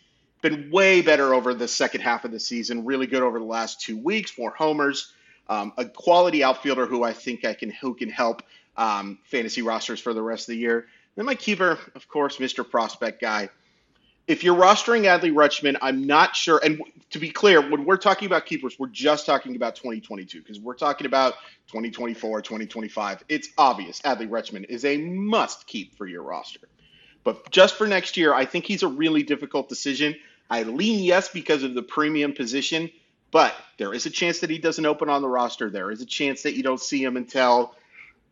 been 0.44 0.70
way 0.70 1.00
better 1.00 1.34
over 1.34 1.54
the 1.54 1.66
second 1.66 2.02
half 2.02 2.26
of 2.26 2.30
the 2.30 2.38
season. 2.38 2.84
Really 2.84 3.06
good 3.06 3.22
over 3.22 3.38
the 3.38 3.44
last 3.46 3.80
two 3.80 3.96
weeks. 3.96 4.38
More 4.38 4.50
homers. 4.50 5.12
Um, 5.48 5.72
a 5.78 5.86
quality 5.86 6.44
outfielder 6.44 6.86
who 6.86 7.02
I 7.02 7.14
think 7.14 7.44
I 7.46 7.54
can 7.54 7.70
who 7.70 7.94
can 7.94 8.10
help 8.10 8.42
um, 8.76 9.18
fantasy 9.24 9.62
rosters 9.62 10.00
for 10.00 10.12
the 10.12 10.22
rest 10.22 10.42
of 10.42 10.52
the 10.52 10.58
year. 10.58 10.86
Then 11.16 11.24
my 11.24 11.34
keeper, 11.34 11.78
of 11.94 12.08
course, 12.08 12.36
Mr. 12.36 12.68
Prospect 12.68 13.20
guy. 13.20 13.48
if 14.26 14.44
you're 14.44 14.56
rostering 14.56 15.02
Adley 15.02 15.32
Rutschman, 15.32 15.76
I'm 15.80 16.06
not 16.06 16.36
sure. 16.36 16.60
And 16.62 16.80
to 17.10 17.18
be 17.18 17.30
clear, 17.30 17.60
when 17.60 17.84
we're 17.86 17.96
talking 17.96 18.26
about 18.26 18.44
keepers, 18.44 18.78
we're 18.78 18.88
just 18.88 19.26
talking 19.26 19.56
about 19.56 19.76
2022 19.76 20.40
because 20.40 20.60
we're 20.60 20.74
talking 20.74 21.06
about 21.06 21.34
2024, 21.68 22.42
2025. 22.42 23.24
It's 23.28 23.48
obvious 23.56 24.00
Adley 24.02 24.28
Rutschman 24.28 24.66
is 24.68 24.84
a 24.84 24.98
must 24.98 25.66
keep 25.66 25.96
for 25.96 26.06
your 26.06 26.22
roster. 26.22 26.68
But 27.22 27.50
just 27.50 27.76
for 27.76 27.86
next 27.86 28.16
year, 28.18 28.34
I 28.34 28.44
think 28.44 28.66
he's 28.66 28.82
a 28.82 28.88
really 28.88 29.22
difficult 29.22 29.68
decision. 29.68 30.14
I 30.50 30.62
lean 30.62 31.02
yes 31.02 31.28
because 31.28 31.62
of 31.62 31.74
the 31.74 31.82
premium 31.82 32.32
position, 32.32 32.90
but 33.30 33.54
there 33.78 33.94
is 33.94 34.06
a 34.06 34.10
chance 34.10 34.40
that 34.40 34.50
he 34.50 34.58
doesn't 34.58 34.84
open 34.86 35.08
on 35.08 35.22
the 35.22 35.28
roster. 35.28 35.70
There 35.70 35.90
is 35.90 36.00
a 36.00 36.06
chance 36.06 36.42
that 36.42 36.54
you 36.54 36.62
don't 36.62 36.80
see 36.80 37.02
him 37.02 37.16
until 37.16 37.74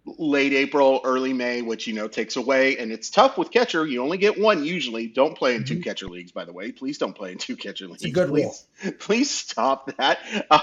late 0.04 0.52
April, 0.52 1.00
early 1.04 1.33
May, 1.33 1.62
which 1.62 1.87
you 1.87 1.95
know 1.95 2.09
takes 2.09 2.37
away. 2.37 2.78
And 2.78 2.90
it's 2.92 3.11
tough 3.11 3.38
with 3.38 3.50
catcher. 3.50 3.87
You 3.87 4.02
only 4.02 4.19
get 4.19 4.38
one 4.38 4.64
usually. 4.64 5.07
Don't 5.07 5.37
play 5.37 5.54
in 5.54 5.64
2 5.64 5.75
mm-hmm. 5.75 5.83
catcher 5.83 6.09
leagues, 6.09 6.33
by 6.33 6.45
the 6.45 6.52
way. 6.52 6.73
Please 6.73 6.99
don't 6.99 7.14
play 7.14 7.33
in 7.33 7.38
two 7.38 7.57
catcher 7.57 7.87
leagues. 7.87 8.02
It's 8.02 8.11
a 8.11 8.14
good 8.14 8.28
please, 8.28 8.66
rule. 8.85 8.92
Please 8.99 9.31
stop 9.31 9.95
that. 9.97 10.19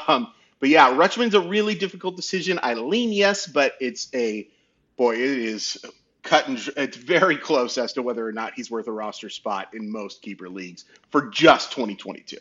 Um, 0.07 0.31
but 0.59 0.69
yeah, 0.69 0.91
Rutschman's 0.93 1.35
a 1.35 1.41
really 1.41 1.75
difficult 1.75 2.15
decision. 2.15 2.59
I 2.61 2.73
lean 2.73 3.11
yes, 3.11 3.47
but 3.47 3.73
it's 3.79 4.09
a 4.13 4.49
boy. 4.97 5.15
It 5.15 5.21
is 5.21 5.83
cut 6.23 6.47
and 6.47 6.57
it's 6.77 6.97
very 6.97 7.37
close 7.37 7.77
as 7.77 7.93
to 7.93 8.01
whether 8.01 8.27
or 8.27 8.31
not 8.31 8.53
he's 8.53 8.69
worth 8.69 8.87
a 8.87 8.91
roster 8.91 9.29
spot 9.29 9.69
in 9.73 9.91
most 9.91 10.21
keeper 10.21 10.49
leagues 10.49 10.85
for 11.09 11.27
just 11.27 11.71
2022. 11.71 12.37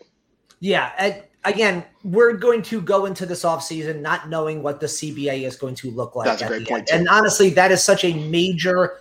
Yeah, 0.61 1.21
again, 1.45 1.85
we're 2.03 2.33
going 2.33 2.63
to 2.63 2.81
go 2.81 3.07
into 3.07 3.27
this 3.27 3.45
offseason 3.45 4.01
not 4.01 4.29
knowing 4.29 4.63
what 4.63 4.81
the 4.81 4.87
CBA 4.87 5.47
is 5.47 5.57
going 5.57 5.77
to 5.77 5.91
look 5.91 6.17
like. 6.17 6.27
That's 6.27 6.43
a 6.43 6.49
great 6.49 6.67
point. 6.67 6.91
And 6.93 7.09
honestly, 7.09 7.51
that 7.51 7.71
is 7.71 7.83
such 7.83 8.05
a 8.05 8.13
major 8.29 8.99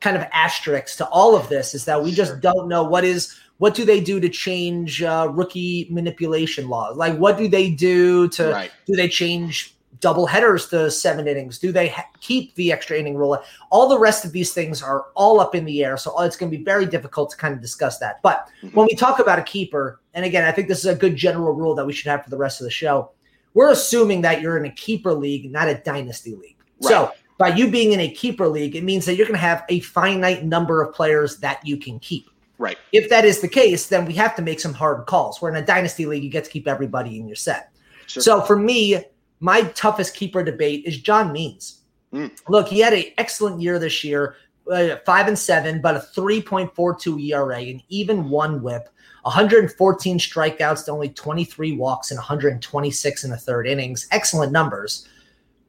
kind 0.00 0.16
of 0.16 0.24
asterisk 0.32 0.98
to 0.98 1.06
all 1.08 1.34
of 1.34 1.48
this 1.48 1.74
is 1.74 1.84
that 1.86 2.02
we 2.02 2.12
just 2.12 2.40
don't 2.40 2.68
know 2.68 2.84
what 2.84 3.04
is 3.04 3.36
what 3.56 3.74
do 3.74 3.84
they 3.84 4.00
do 4.00 4.20
to 4.20 4.28
change 4.28 5.02
uh, 5.02 5.28
rookie 5.32 5.88
manipulation 5.90 6.68
laws? 6.68 6.96
Like, 6.96 7.16
what 7.16 7.36
do 7.36 7.48
they 7.48 7.70
do 7.70 8.28
to 8.28 8.50
right. 8.52 8.70
do 8.86 8.94
they 8.94 9.08
change 9.08 9.74
double 10.00 10.26
headers 10.26 10.68
to 10.68 10.90
seven 10.90 11.26
innings? 11.26 11.58
Do 11.58 11.72
they 11.72 11.88
ha- 11.88 12.06
keep 12.20 12.54
the 12.54 12.72
extra 12.72 12.98
inning 12.98 13.16
rule? 13.16 13.42
All 13.70 13.88
the 13.88 13.98
rest 13.98 14.24
of 14.24 14.32
these 14.32 14.52
things 14.52 14.82
are 14.82 15.06
all 15.14 15.40
up 15.40 15.54
in 15.54 15.64
the 15.64 15.84
air. 15.84 15.96
So 15.96 16.20
it's 16.22 16.36
going 16.36 16.50
to 16.50 16.58
be 16.58 16.64
very 16.64 16.86
difficult 16.86 17.30
to 17.30 17.36
kind 17.36 17.54
of 17.54 17.60
discuss 17.60 17.98
that. 17.98 18.20
But 18.22 18.48
mm-hmm. 18.62 18.76
when 18.76 18.86
we 18.86 18.94
talk 18.94 19.18
about 19.18 19.38
a 19.38 19.42
keeper, 19.42 20.00
and 20.14 20.24
again, 20.24 20.44
I 20.44 20.52
think 20.52 20.68
this 20.68 20.80
is 20.80 20.86
a 20.86 20.94
good 20.94 21.16
general 21.16 21.52
rule 21.54 21.74
that 21.74 21.86
we 21.86 21.92
should 21.92 22.08
have 22.08 22.24
for 22.24 22.30
the 22.30 22.36
rest 22.36 22.60
of 22.60 22.64
the 22.64 22.70
show. 22.70 23.10
We're 23.54 23.70
assuming 23.70 24.20
that 24.22 24.40
you're 24.40 24.56
in 24.56 24.66
a 24.66 24.72
keeper 24.72 25.12
league, 25.12 25.50
not 25.50 25.68
a 25.68 25.74
dynasty 25.74 26.34
league. 26.34 26.56
Right. 26.80 26.88
So 26.88 27.12
by 27.38 27.48
you 27.48 27.70
being 27.70 27.92
in 27.92 28.00
a 28.00 28.10
keeper 28.10 28.48
league, 28.48 28.76
it 28.76 28.84
means 28.84 29.06
that 29.06 29.14
you're 29.14 29.26
going 29.26 29.38
to 29.38 29.40
have 29.40 29.64
a 29.68 29.80
finite 29.80 30.44
number 30.44 30.82
of 30.82 30.94
players 30.94 31.38
that 31.38 31.64
you 31.66 31.76
can 31.76 31.98
keep. 32.00 32.28
Right. 32.58 32.76
If 32.92 33.08
that 33.10 33.24
is 33.24 33.40
the 33.40 33.48
case, 33.48 33.86
then 33.86 34.04
we 34.04 34.12
have 34.14 34.34
to 34.36 34.42
make 34.42 34.58
some 34.58 34.74
hard 34.74 35.06
calls. 35.06 35.40
We're 35.40 35.50
in 35.50 35.56
a 35.56 35.64
dynasty 35.64 36.06
league, 36.06 36.24
you 36.24 36.30
get 36.30 36.44
to 36.44 36.50
keep 36.50 36.66
everybody 36.66 37.18
in 37.18 37.26
your 37.26 37.36
set. 37.36 37.72
Sure. 38.06 38.22
So 38.22 38.40
for 38.40 38.56
me, 38.56 39.04
my 39.40 39.62
toughest 39.74 40.14
keeper 40.14 40.42
debate 40.42 40.84
is 40.84 41.00
John 41.00 41.32
Means. 41.32 41.82
Mm. 42.12 42.30
Look, 42.48 42.68
he 42.68 42.80
had 42.80 42.92
an 42.92 43.04
excellent 43.18 43.60
year 43.60 43.78
this 43.78 44.02
year, 44.02 44.36
uh, 44.70 44.96
five 45.04 45.28
and 45.28 45.38
seven, 45.38 45.80
but 45.80 45.96
a 45.96 46.00
3.42 46.00 47.28
ERA, 47.30 47.58
and 47.58 47.82
even 47.88 48.30
one 48.30 48.62
whip, 48.62 48.88
114 49.22 50.18
strikeouts 50.18 50.84
to 50.84 50.90
only 50.90 51.10
23 51.10 51.72
walks 51.72 52.10
and 52.10 52.18
126 52.18 53.24
in 53.24 53.30
the 53.30 53.36
third 53.36 53.66
innings. 53.66 54.08
Excellent 54.10 54.52
numbers. 54.52 55.06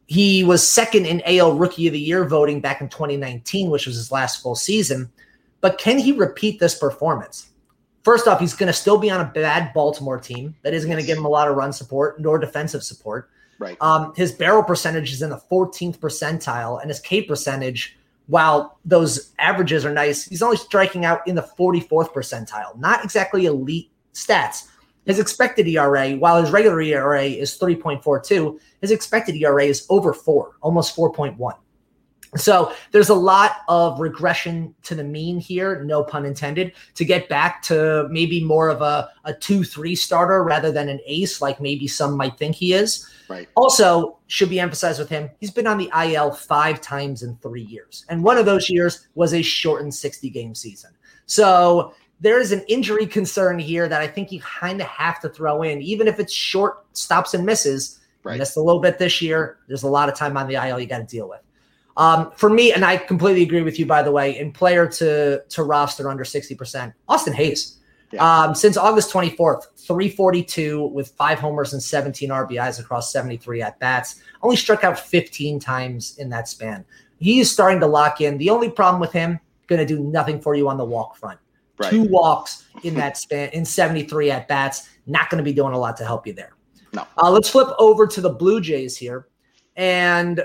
He 0.07 0.43
was 0.43 0.67
second 0.67 1.05
in 1.05 1.21
AL 1.25 1.55
Rookie 1.55 1.87
of 1.87 1.93
the 1.93 1.99
Year 1.99 2.25
voting 2.25 2.61
back 2.61 2.81
in 2.81 2.89
2019, 2.89 3.69
which 3.69 3.85
was 3.85 3.95
his 3.95 4.11
last 4.11 4.41
full 4.41 4.55
season. 4.55 5.11
But 5.61 5.77
can 5.77 5.99
he 5.99 6.13
repeat 6.13 6.59
this 6.59 6.77
performance? 6.77 7.49
First 8.03 8.27
off, 8.27 8.39
he's 8.39 8.55
going 8.55 8.67
to 8.67 8.73
still 8.73 8.97
be 8.97 9.11
on 9.11 9.21
a 9.21 9.31
bad 9.31 9.73
Baltimore 9.73 10.19
team 10.19 10.55
that 10.63 10.73
isn't 10.73 10.89
going 10.89 11.01
to 11.01 11.05
give 11.05 11.17
him 11.17 11.25
a 11.25 11.29
lot 11.29 11.47
of 11.47 11.57
run 11.57 11.73
support 11.73 12.19
nor 12.19 12.39
defensive 12.39 12.83
support. 12.83 13.29
Right. 13.59 13.77
Um, 13.81 14.13
his 14.15 14.31
barrel 14.31 14.63
percentage 14.63 15.11
is 15.11 15.21
in 15.21 15.29
the 15.29 15.41
14th 15.51 15.99
percentile, 15.99 16.81
and 16.81 16.89
his 16.89 16.99
K 17.01 17.21
percentage, 17.21 17.97
while 18.27 18.79
those 18.85 19.33
averages 19.37 19.85
are 19.85 19.93
nice, 19.93 20.25
he's 20.25 20.41
only 20.41 20.57
striking 20.57 21.03
out 21.03 21.27
in 21.27 21.35
the 21.35 21.47
44th 21.59 22.13
percentile. 22.13 22.77
Not 22.79 23.03
exactly 23.03 23.45
elite 23.45 23.91
stats. 24.13 24.67
His 25.05 25.19
expected 25.19 25.67
ERA, 25.67 26.11
while 26.13 26.41
his 26.41 26.51
regular 26.51 26.81
ERA 26.81 27.23
is 27.23 27.57
3.42, 27.57 28.59
his 28.81 28.91
expected 28.91 29.35
ERA 29.35 29.65
is 29.65 29.85
over 29.89 30.13
four, 30.13 30.55
almost 30.61 30.95
4.1. 30.95 31.53
So 32.35 32.73
there's 32.91 33.09
a 33.09 33.15
lot 33.15 33.61
of 33.67 33.99
regression 33.99 34.75
to 34.83 34.95
the 34.95 35.03
mean 35.03 35.39
here, 35.39 35.83
no 35.83 36.03
pun 36.03 36.25
intended, 36.25 36.73
to 36.95 37.05
get 37.05 37.27
back 37.27 37.61
to 37.63 38.07
maybe 38.11 38.43
more 38.43 38.69
of 38.69 38.81
a, 38.81 39.09
a 39.25 39.33
two, 39.33 39.63
three 39.63 39.95
starter 39.95 40.43
rather 40.43 40.71
than 40.71 40.89
an 40.89 40.99
ace, 41.07 41.41
like 41.41 41.59
maybe 41.59 41.87
some 41.87 42.15
might 42.15 42.37
think 42.37 42.55
he 42.55 42.73
is. 42.73 43.09
Right. 43.27 43.47
Also, 43.55 44.19
should 44.27 44.49
be 44.49 44.59
emphasized 44.59 44.99
with 44.99 45.09
him, 45.09 45.29
he's 45.39 45.51
been 45.51 45.67
on 45.67 45.77
the 45.77 45.89
IL 45.95 46.31
five 46.31 46.81
times 46.81 47.23
in 47.23 47.35
three 47.37 47.63
years. 47.63 48.05
And 48.09 48.23
one 48.23 48.37
of 48.37 48.45
those 48.45 48.69
years 48.69 49.07
was 49.15 49.33
a 49.33 49.41
shortened 49.41 49.93
60 49.93 50.29
game 50.29 50.53
season. 50.53 50.91
So 51.25 51.93
there 52.19 52.39
is 52.39 52.51
an 52.51 52.63
injury 52.67 53.07
concern 53.07 53.59
here 53.59 53.87
that 53.87 54.01
I 54.01 54.07
think 54.07 54.31
you 54.31 54.41
kind 54.41 54.81
of 54.81 54.87
have 54.87 55.19
to 55.21 55.29
throw 55.29 55.63
in, 55.63 55.81
even 55.81 56.07
if 56.07 56.19
it's 56.19 56.33
short 56.33 56.85
stops 56.93 57.33
and 57.33 57.45
misses. 57.45 57.99
Right. 58.21 58.37
Missed 58.37 58.57
a 58.57 58.61
little 58.61 58.81
bit 58.81 58.99
this 58.99 59.21
year. 59.21 59.59
There's 59.67 59.83
a 59.83 59.87
lot 59.87 60.09
of 60.09 60.15
time 60.15 60.35
on 60.35 60.47
the 60.47 60.55
IL 60.55 60.79
you 60.79 60.87
got 60.87 60.97
to 60.97 61.05
deal 61.05 61.29
with. 61.29 61.39
Um, 61.99 62.31
for 62.31 62.49
me, 62.49 62.71
and 62.71 62.85
I 62.85 62.95
completely 62.95 63.43
agree 63.43 63.61
with 63.61 63.77
you, 63.77 63.85
by 63.85 64.01
the 64.01 64.11
way, 64.11 64.39
in 64.39 64.53
player 64.53 64.87
to 64.87 65.43
to 65.43 65.63
roster 65.63 66.09
under 66.09 66.23
60%, 66.23 66.93
Austin 67.09 67.33
Hays. 67.33 67.77
Yeah. 68.11 68.43
Um, 68.43 68.55
since 68.55 68.77
August 68.77 69.11
24th, 69.11 69.65
342 69.77 70.87
with 70.87 71.09
five 71.09 71.39
homers 71.39 71.73
and 71.73 71.83
17 71.83 72.29
RBIs 72.29 72.79
across 72.79 73.11
73 73.11 73.61
at 73.61 73.77
bats. 73.79 74.21
Only 74.41 74.55
struck 74.55 74.83
out 74.83 74.97
15 74.97 75.59
times 75.59 76.17
in 76.17 76.29
that 76.29 76.47
span. 76.47 76.85
He's 77.19 77.51
starting 77.51 77.81
to 77.81 77.85
lock 77.85 78.21
in. 78.21 78.37
The 78.37 78.49
only 78.49 78.69
problem 78.69 79.01
with 79.01 79.11
him, 79.11 79.37
going 79.67 79.85
to 79.85 79.85
do 79.85 80.01
nothing 80.01 80.41
for 80.41 80.55
you 80.55 80.69
on 80.69 80.77
the 80.77 80.85
walk 80.85 81.17
front. 81.17 81.37
Right. 81.77 81.91
Two 81.91 82.03
walks 82.03 82.65
in 82.83 82.95
that 82.95 83.17
span 83.17 83.49
in 83.49 83.65
73 83.65 84.31
at 84.31 84.47
bats, 84.47 84.89
not 85.05 85.29
going 85.29 85.37
to 85.37 85.43
be 85.43 85.53
doing 85.53 85.73
a 85.73 85.77
lot 85.77 85.97
to 85.97 86.05
help 86.05 86.25
you 86.25 86.33
there. 86.33 86.53
No. 86.93 87.05
Uh, 87.21 87.29
let's 87.29 87.49
flip 87.49 87.67
over 87.77 88.07
to 88.07 88.21
the 88.21 88.29
Blue 88.29 88.61
Jays 88.61 88.97
here. 88.97 89.27
And 89.75 90.41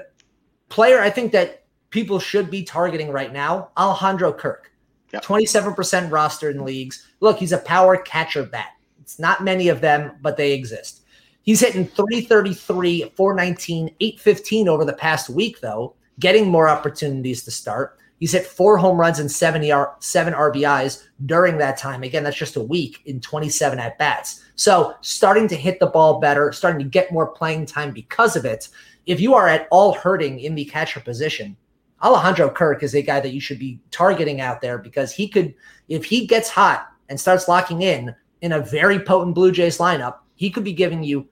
player 0.68 1.00
I 1.00 1.10
think 1.10 1.32
that 1.32 1.64
people 1.90 2.18
should 2.18 2.50
be 2.50 2.62
targeting 2.62 3.10
right 3.10 3.32
now, 3.32 3.70
Alejandro 3.76 4.32
Kirk. 4.32 4.72
Yep. 5.12 5.24
27% 5.24 6.10
roster 6.10 6.50
in 6.50 6.64
leagues. 6.64 7.06
Look, 7.20 7.38
he's 7.38 7.52
a 7.52 7.58
power 7.58 7.96
catcher 7.96 8.42
bat. 8.42 8.70
It's 9.00 9.18
not 9.18 9.44
many 9.44 9.68
of 9.68 9.80
them, 9.80 10.12
but 10.20 10.36
they 10.36 10.52
exist. 10.52 11.02
He's 11.42 11.60
hitting 11.60 11.86
333, 11.86 13.12
419, 13.14 13.94
815 14.00 14.68
over 14.68 14.84
the 14.84 14.94
past 14.94 15.28
week, 15.28 15.60
though, 15.60 15.94
getting 16.18 16.48
more 16.48 16.68
opportunities 16.68 17.44
to 17.44 17.50
start. 17.50 17.98
He's 18.18 18.32
hit 18.32 18.46
four 18.46 18.78
home 18.78 18.98
runs 18.98 19.18
and 19.18 19.30
seven, 19.30 19.70
ER, 19.70 19.92
seven 19.98 20.32
RBIs 20.32 21.04
during 21.26 21.58
that 21.58 21.76
time. 21.76 22.02
Again, 22.02 22.24
that's 22.24 22.36
just 22.36 22.56
a 22.56 22.62
week 22.62 23.02
in 23.04 23.20
27 23.20 23.78
at 23.78 23.98
bats. 23.98 24.42
So 24.56 24.94
starting 25.02 25.46
to 25.48 25.56
hit 25.56 25.78
the 25.80 25.88
ball 25.88 26.20
better, 26.20 26.50
starting 26.50 26.78
to 26.78 26.88
get 26.88 27.12
more 27.12 27.26
playing 27.26 27.66
time 27.66 27.90
because 27.90 28.36
of 28.36 28.46
it. 28.46 28.68
If 29.06 29.20
you 29.20 29.34
are 29.34 29.48
at 29.48 29.68
all 29.70 29.94
hurting 29.94 30.40
in 30.40 30.54
the 30.54 30.64
catcher 30.64 31.00
position, 31.00 31.56
Alejandro 32.02 32.50
Kirk 32.50 32.82
is 32.82 32.94
a 32.94 33.02
guy 33.02 33.20
that 33.20 33.32
you 33.32 33.40
should 33.40 33.58
be 33.58 33.80
targeting 33.90 34.40
out 34.40 34.60
there 34.60 34.78
because 34.78 35.12
he 35.12 35.28
could, 35.28 35.54
if 35.88 36.04
he 36.04 36.26
gets 36.26 36.48
hot 36.48 36.88
and 37.08 37.18
starts 37.18 37.48
locking 37.48 37.82
in 37.82 38.14
in 38.40 38.52
a 38.52 38.60
very 38.60 38.98
potent 38.98 39.34
Blue 39.34 39.52
Jays 39.52 39.78
lineup, 39.78 40.18
he 40.34 40.50
could 40.50 40.64
be 40.64 40.72
giving 40.72 41.02
you 41.02 41.28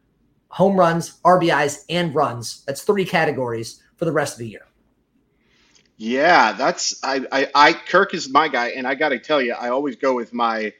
home 0.49 0.77
runs, 0.77 1.21
RBIs, 1.25 1.85
and 1.89 2.15
runs. 2.15 2.63
That's 2.67 2.83
three 2.83 3.05
categories 3.05 3.83
for 3.97 4.05
the 4.05 4.13
rest 4.13 4.35
of 4.35 4.39
the 4.39 4.49
year. 4.49 4.67
Yeah, 5.97 6.53
that's 6.53 7.03
I, 7.05 7.25
I, 7.31 7.49
I 7.55 7.73
Kirk 7.73 8.15
is 8.15 8.29
my 8.29 8.49
guy, 8.49 8.69
and 8.69 8.87
I 8.87 8.95
got 8.95 9.11
to 9.11 9.19
tell 9.19 9.41
you, 9.41 9.55
I 9.55 9.69
always 9.69 9.97
go 9.97 10.15
with 10.15 10.33
my 10.33 10.73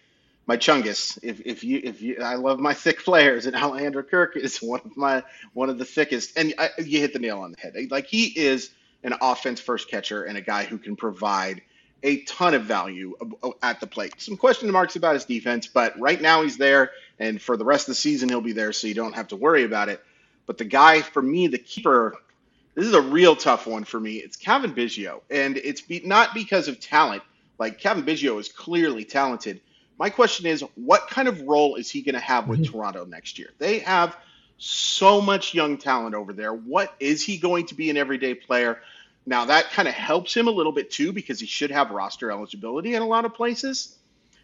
my 0.47 0.57
Chungus. 0.57 1.19
If 1.23 1.41
if 1.45 1.65
you 1.65 1.81
if 1.83 2.03
you, 2.03 2.19
I 2.23 2.35
love 2.35 2.59
my 2.59 2.75
thick 2.75 3.05
players, 3.05 3.47
and 3.47 3.57
Alejandro 3.57 4.03
Kirk 4.03 4.37
is 4.37 4.59
one 4.63 4.81
of 4.85 4.97
my 4.97 5.23
one 5.53 5.71
of 5.71 5.79
the 5.79 5.85
thickest. 5.85 6.37
And 6.37 6.55
I, 6.59 6.71
you 6.79 7.01
hit 7.01 7.13
the 7.13 7.19
nail 7.19 7.41
on 7.41 7.53
the 7.53 7.59
head. 7.59 7.75
Like 7.91 8.07
he 8.07 8.27
is 8.27 8.71
an 9.05 9.15
offense 9.21 9.61
first 9.61 9.89
catcher 9.89 10.25
and 10.25 10.37
a 10.39 10.41
guy 10.41 10.65
who 10.65 10.79
can 10.79 10.97
provide 10.97 11.63
a 12.03 12.23
ton 12.23 12.55
of 12.55 12.65
value 12.65 13.15
oh, 13.43 13.55
at 13.63 13.81
the 13.81 13.87
plate. 13.87 14.15
Some 14.19 14.37
question 14.37 14.71
marks 14.71 14.97
about 14.97 15.15
his 15.15 15.25
defense, 15.25 15.67
but 15.69 15.99
right 15.99 16.21
now 16.21 16.43
he's 16.43 16.57
there, 16.57 16.91
and 17.19 17.41
for 17.41 17.57
the 17.57 17.65
rest 17.65 17.89
of 17.89 17.93
the 17.93 18.01
season 18.01 18.29
he'll 18.29 18.41
be 18.41 18.53
there, 18.53 18.73
so 18.73 18.89
you 18.89 18.95
don't 18.95 19.15
have 19.15 19.29
to 19.29 19.37
worry 19.37 19.65
about 19.65 19.89
it. 19.89 20.03
But 20.47 20.59
the 20.59 20.65
guy 20.65 21.03
for 21.03 21.23
me, 21.23 21.47
the 21.47 21.59
keeper, 21.59 22.17
this 22.75 22.87
is 22.87 22.95
a 22.95 23.01
real 23.01 23.37
tough 23.37 23.67
one 23.67 23.85
for 23.85 24.01
me. 24.01 24.17
It's 24.17 24.37
Cavan 24.37 24.75
Biggio, 24.75 25.21
and 25.31 25.57
it's 25.57 25.81
be, 25.81 26.01
not 26.05 26.35
because 26.35 26.67
of 26.67 26.81
talent. 26.81 27.23
Like 27.59 27.79
Cavan 27.79 28.05
Biggio 28.05 28.41
is 28.41 28.49
clearly 28.49 29.05
talented. 29.05 29.61
My 30.03 30.11
question 30.11 30.47
is, 30.47 30.65
what 30.75 31.07
kind 31.07 31.29
of 31.29 31.43
role 31.43 31.77
is 31.77 31.89
he 31.89 32.03
going 32.03 32.17
to 32.17 32.21
have 32.21 32.49
with 32.49 32.61
mm-hmm. 32.61 32.73
Toronto 32.73 33.05
next 33.05 33.39
year? 33.39 33.51
They 33.59 33.79
have 33.79 34.17
so 34.59 35.21
much 35.21 35.55
young 35.55 35.79
talent 35.79 36.17
over 36.17 36.33
there. 36.33 36.53
What 36.53 36.93
is 36.99 37.25
he 37.25 37.37
going 37.37 37.67
to 37.67 37.77
be 37.77 37.89
an 37.89 37.97
everyday 37.97 38.35
player? 38.35 38.81
Now 39.27 39.45
that 39.45 39.71
kind 39.71 39.87
of 39.87 39.95
helps 39.95 40.37
him 40.37 40.49
a 40.49 40.51
little 40.51 40.73
bit 40.73 40.91
too 40.91 41.13
because 41.13 41.39
he 41.39 41.47
should 41.47 41.71
have 41.71 41.93
roster 41.93 42.33
eligibility 42.33 42.97
in 42.97 43.03
a 43.03 43.07
lot 43.07 43.25
of 43.25 43.35
places. 43.35 43.97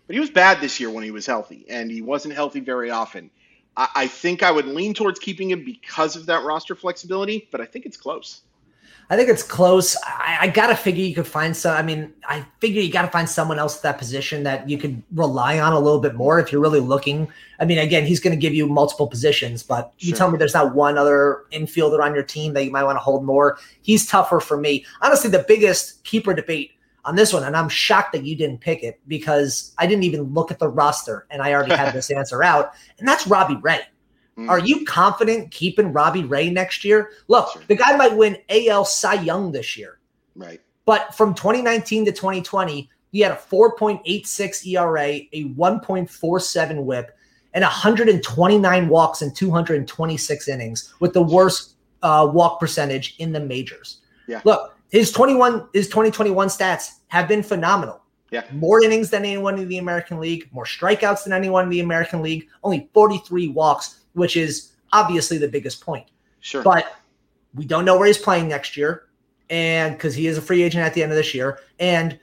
but 0.06 0.14
he 0.14 0.20
was 0.20 0.30
bad 0.30 0.60
this 0.60 0.78
year 0.78 0.90
when 0.90 1.02
he 1.02 1.10
was 1.10 1.26
healthy, 1.26 1.66
and 1.68 1.90
he 1.90 2.02
wasn't 2.02 2.34
healthy 2.34 2.60
very 2.60 2.92
often. 2.92 3.28
I, 3.76 3.88
I 3.96 4.06
think 4.06 4.44
I 4.44 4.52
would 4.52 4.66
lean 4.66 4.94
towards 4.94 5.18
keeping 5.18 5.50
him 5.50 5.64
because 5.64 6.14
of 6.14 6.26
that 6.26 6.44
roster 6.44 6.76
flexibility, 6.76 7.48
but 7.50 7.60
I 7.60 7.64
think 7.64 7.84
it's 7.84 7.96
close. 7.96 8.42
I 9.10 9.16
think 9.16 9.30
it's 9.30 9.42
close. 9.42 9.96
I, 10.04 10.38
I, 10.42 10.48
gotta 10.48 10.76
figure 10.76 11.02
you 11.02 11.14
could 11.14 11.26
find 11.26 11.56
some. 11.56 11.74
I 11.74 11.82
mean, 11.82 12.12
I 12.28 12.44
figure 12.60 12.82
you 12.82 12.92
gotta 12.92 13.08
find 13.08 13.28
someone 13.28 13.58
else 13.58 13.76
at 13.76 13.82
that 13.84 13.98
position 13.98 14.42
that 14.42 14.68
you 14.68 14.76
could 14.76 15.02
rely 15.14 15.58
on 15.58 15.72
a 15.72 15.78
little 15.78 16.00
bit 16.00 16.14
more 16.14 16.38
if 16.38 16.52
you're 16.52 16.60
really 16.60 16.80
looking. 16.80 17.26
I 17.58 17.64
mean, 17.64 17.78
again, 17.78 18.04
he's 18.04 18.20
going 18.20 18.36
to 18.36 18.40
give 18.40 18.54
you 18.54 18.68
multiple 18.68 19.08
positions, 19.08 19.62
but 19.62 19.92
sure. 19.96 20.08
you 20.08 20.14
tell 20.14 20.30
me 20.30 20.38
there's 20.38 20.54
not 20.54 20.74
one 20.74 20.96
other 20.96 21.44
infielder 21.52 22.00
on 22.00 22.14
your 22.14 22.22
team 22.22 22.52
that 22.54 22.64
you 22.64 22.70
might 22.70 22.84
want 22.84 22.96
to 22.96 23.00
hold 23.00 23.24
more. 23.24 23.58
He's 23.82 24.06
tougher 24.06 24.40
for 24.40 24.56
me. 24.56 24.84
Honestly, 25.00 25.28
the 25.30 25.44
biggest 25.48 26.04
keeper 26.04 26.34
debate 26.34 26.72
on 27.04 27.16
this 27.16 27.32
one, 27.32 27.42
and 27.42 27.56
I'm 27.56 27.68
shocked 27.68 28.12
that 28.12 28.24
you 28.24 28.36
didn't 28.36 28.60
pick 28.60 28.82
it 28.82 29.00
because 29.08 29.74
I 29.78 29.86
didn't 29.86 30.04
even 30.04 30.34
look 30.34 30.50
at 30.50 30.58
the 30.58 30.68
roster 30.68 31.26
and 31.30 31.42
I 31.42 31.54
already 31.54 31.74
had 31.74 31.92
this 31.94 32.10
answer 32.10 32.42
out, 32.42 32.74
and 32.98 33.08
that's 33.08 33.26
Robbie 33.26 33.56
Ray. 33.56 33.80
Mm. 34.38 34.48
Are 34.48 34.60
you 34.60 34.84
confident 34.84 35.50
keeping 35.50 35.92
Robbie 35.92 36.24
Ray 36.24 36.48
next 36.48 36.84
year? 36.84 37.10
Look, 37.26 37.50
sure. 37.52 37.62
the 37.66 37.74
guy 37.74 37.96
might 37.96 38.16
win 38.16 38.38
AL 38.48 38.84
Cy 38.84 39.14
Young 39.14 39.50
this 39.50 39.76
year. 39.76 39.98
Right. 40.36 40.60
But 40.84 41.14
from 41.14 41.34
2019 41.34 42.04
to 42.04 42.12
2020, 42.12 42.88
he 43.10 43.20
had 43.20 43.32
a 43.32 43.36
4.86 43.36 44.66
ERA, 44.66 45.06
a 45.32 45.48
1.47 45.54 46.84
whip, 46.84 47.16
and 47.52 47.62
129 47.62 48.88
walks 48.88 49.22
in 49.22 49.34
226 49.34 50.48
innings 50.48 50.94
with 51.00 51.12
the 51.14 51.22
worst 51.22 51.74
uh, 52.02 52.30
walk 52.32 52.60
percentage 52.60 53.16
in 53.18 53.32
the 53.32 53.40
majors. 53.40 54.02
Yeah. 54.28 54.40
Look, 54.44 54.76
his 54.90 55.10
21 55.10 55.68
his 55.72 55.88
2021 55.88 56.48
stats 56.48 57.00
have 57.08 57.26
been 57.26 57.42
phenomenal. 57.42 58.02
Yeah. 58.30 58.44
More 58.52 58.82
innings 58.82 59.10
than 59.10 59.24
anyone 59.24 59.58
in 59.58 59.68
the 59.68 59.78
American 59.78 60.20
League, 60.20 60.48
more 60.52 60.66
strikeouts 60.66 61.24
than 61.24 61.32
anyone 61.32 61.64
in 61.64 61.70
the 61.70 61.80
American 61.80 62.22
League, 62.22 62.46
only 62.62 62.90
43 62.92 63.48
walks 63.48 63.97
which 64.14 64.36
is 64.36 64.72
obviously 64.92 65.38
the 65.38 65.48
biggest 65.48 65.80
point. 65.80 66.06
Sure. 66.40 66.62
But 66.62 66.96
we 67.54 67.64
don't 67.64 67.84
know 67.84 67.98
where 67.98 68.06
he's 68.06 68.18
playing 68.18 68.48
next 68.48 68.76
year. 68.76 69.04
And 69.50 69.94
because 69.94 70.14
he 70.14 70.26
is 70.26 70.36
a 70.36 70.42
free 70.42 70.62
agent 70.62 70.84
at 70.84 70.92
the 70.92 71.02
end 71.02 71.10
of 71.10 71.16
this 71.16 71.34
year. 71.34 71.58
And 71.78 72.18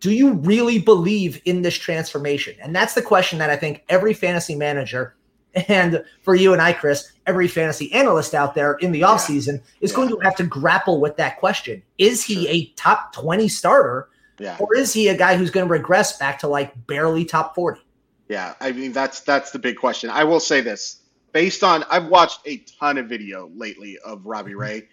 do 0.00 0.12
you 0.12 0.34
really 0.34 0.78
believe 0.78 1.42
in 1.44 1.62
this 1.62 1.76
transformation? 1.76 2.54
And 2.62 2.74
that's 2.74 2.94
the 2.94 3.02
question 3.02 3.40
that 3.40 3.50
I 3.50 3.56
think 3.56 3.84
every 3.88 4.14
fantasy 4.14 4.54
manager 4.54 5.16
and 5.54 6.04
for 6.22 6.34
you 6.34 6.52
and 6.52 6.62
I, 6.62 6.72
Chris, 6.72 7.10
every 7.26 7.48
fantasy 7.48 7.92
analyst 7.92 8.34
out 8.34 8.54
there 8.54 8.74
in 8.74 8.92
the 8.92 9.00
offseason 9.00 9.54
yeah. 9.54 9.60
is 9.80 9.90
yeah. 9.90 9.96
going 9.96 10.08
to 10.10 10.18
have 10.18 10.36
to 10.36 10.44
grapple 10.44 11.00
with 11.00 11.16
that 11.16 11.38
question. 11.38 11.82
Is 11.96 12.22
he 12.22 12.44
sure. 12.44 12.52
a 12.52 12.66
top 12.76 13.12
20 13.14 13.48
starter? 13.48 14.08
Yeah. 14.38 14.56
Or 14.60 14.76
is 14.76 14.92
he 14.92 15.08
a 15.08 15.16
guy 15.16 15.36
who's 15.36 15.50
going 15.50 15.66
to 15.66 15.72
regress 15.72 16.16
back 16.16 16.38
to 16.40 16.48
like 16.48 16.86
barely 16.86 17.24
top 17.24 17.54
40? 17.54 17.80
Yeah, 18.28 18.54
I 18.60 18.72
mean 18.72 18.92
that's 18.92 19.20
that's 19.20 19.52
the 19.52 19.58
big 19.58 19.78
question. 19.78 20.10
I 20.10 20.24
will 20.24 20.38
say 20.38 20.60
this 20.60 20.97
based 21.32 21.62
on 21.64 21.84
I've 21.90 22.06
watched 22.06 22.40
a 22.46 22.58
ton 22.78 22.98
of 22.98 23.06
video 23.08 23.50
lately 23.54 23.98
of 23.98 24.26
Robbie 24.26 24.52
mm-hmm. 24.52 24.60
Ray. 24.60 24.88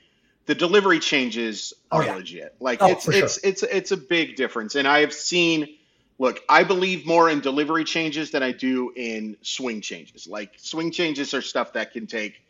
The 0.45 0.55
delivery 0.55 0.99
changes 0.99 1.73
are 1.91 2.03
oh, 2.03 2.05
yeah. 2.05 2.15
legit. 2.15 2.55
Like 2.59 2.81
oh, 2.81 2.87
it's 2.87 3.07
it's, 3.07 3.39
sure. 3.39 3.49
it's 3.49 3.63
it's 3.63 3.91
a 3.91 3.97
big 3.97 4.35
difference. 4.35 4.75
And 4.75 4.87
I 4.87 4.99
have 4.99 5.13
seen 5.13 5.75
look, 6.19 6.41
I 6.47 6.63
believe 6.63 7.05
more 7.05 7.29
in 7.29 7.41
delivery 7.41 7.83
changes 7.83 8.31
than 8.31 8.43
I 8.43 8.51
do 8.51 8.91
in 8.95 9.37
swing 9.41 9.81
changes. 9.81 10.27
Like 10.27 10.53
swing 10.57 10.91
changes 10.91 11.33
are 11.33 11.41
stuff 11.41 11.73
that 11.73 11.93
can 11.93 12.07
take 12.07 12.41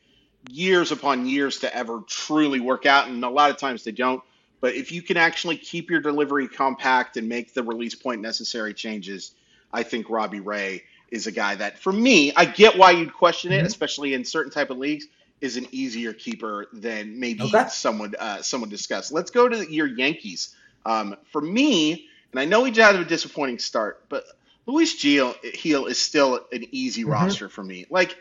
years 0.52 0.92
upon 0.92 1.26
years 1.26 1.60
to 1.60 1.76
ever 1.76 2.02
truly 2.08 2.60
work 2.60 2.86
out 2.86 3.08
and 3.08 3.24
a 3.24 3.30
lot 3.30 3.50
of 3.50 3.58
times 3.58 3.84
they 3.84 3.92
don't. 3.92 4.22
But 4.62 4.76
if 4.76 4.92
you 4.92 5.02
can 5.02 5.18
actually 5.18 5.58
keep 5.58 5.90
your 5.90 6.02
delivery 6.02 6.48
compact 6.48 7.18
and 7.18 7.30
make 7.30 7.54
the 7.54 7.64
release 7.64 7.96
point 7.96 8.22
necessary 8.22 8.74
changes, 8.74 9.32
I 9.72 9.84
think 9.84 10.10
Robbie 10.10 10.40
Ray 10.40 10.84
is 11.10 11.28
a 11.28 11.32
guy 11.32 11.56
that, 11.56 11.80
for 11.80 11.92
me, 11.92 12.34
I 12.36 12.46
get 12.46 12.78
why 12.78 12.92
you'd 12.92 13.14
question 13.14 13.52
it, 13.52 13.58
mm-hmm. 13.58 13.68
especially 13.68 14.14
in 14.14 14.26
certain 14.26 14.52
type 14.52 14.70
of 14.70 14.78
leagues. 14.78 15.06
Is 15.42 15.58
an 15.58 15.68
easier 15.72 16.14
keeper 16.14 16.68
than 16.72 17.20
maybe 17.20 17.44
okay. 17.44 17.68
someone 17.68 18.16
uh, 18.18 18.42
someone 18.42 18.70
discussed. 18.70 19.12
Let's 19.12 19.32
go 19.32 19.50
to 19.50 19.72
your 19.72 19.86
Yankees. 19.86 20.56
Um, 20.86 21.18
for 21.26 21.42
me, 21.42 22.08
and 22.32 22.40
I 22.40 22.46
know 22.46 22.64
he 22.64 22.72
had 22.72 22.96
a 22.96 23.04
disappointing 23.04 23.60
start, 23.60 24.06
but 24.08 24.24
Luis 24.66 25.00
Gil 25.00 25.36
Gil 25.62 25.88
is 25.88 26.02
still 26.02 26.40
an 26.54 26.66
easy 26.72 27.02
mm-hmm. 27.02 27.12
roster 27.12 27.50
for 27.50 27.64
me. 27.64 27.86
Like 27.90 28.18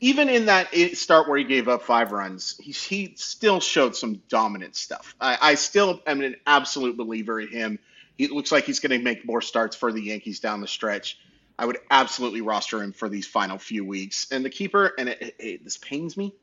even 0.00 0.28
in 0.28 0.46
that 0.46 0.74
start 0.94 1.28
where 1.28 1.38
he 1.38 1.44
gave 1.44 1.68
up 1.68 1.82
five 1.82 2.10
runs, 2.10 2.58
he, 2.58 2.72
he 2.72 3.14
still 3.16 3.60
showed 3.60 3.94
some 3.94 4.20
dominant 4.28 4.74
stuff. 4.74 5.14
I, 5.20 5.38
I 5.40 5.54
still 5.54 6.00
am 6.06 6.20
an 6.20 6.36
absolute 6.44 6.96
believer 6.96 7.40
in 7.40 7.48
him. 7.48 7.78
He 8.18 8.26
looks 8.26 8.50
like 8.50 8.64
he's 8.64 8.80
going 8.80 8.98
to 8.98 9.02
make 9.02 9.24
more 9.24 9.40
starts 9.40 9.76
for 9.76 9.92
the 9.92 10.02
Yankees 10.02 10.40
down 10.40 10.60
the 10.60 10.66
stretch. 10.66 11.18
I 11.58 11.66
would 11.66 11.78
absolutely 11.90 12.40
roster 12.40 12.82
him 12.82 12.92
for 12.92 13.08
these 13.08 13.26
final 13.26 13.58
few 13.58 13.84
weeks. 13.84 14.26
And 14.30 14.44
the 14.44 14.50
keeper, 14.50 14.92
and 14.98 15.08
it, 15.08 15.22
it, 15.22 15.34
it, 15.38 15.64
this 15.64 15.76
pains 15.76 16.16
me, 16.16 16.34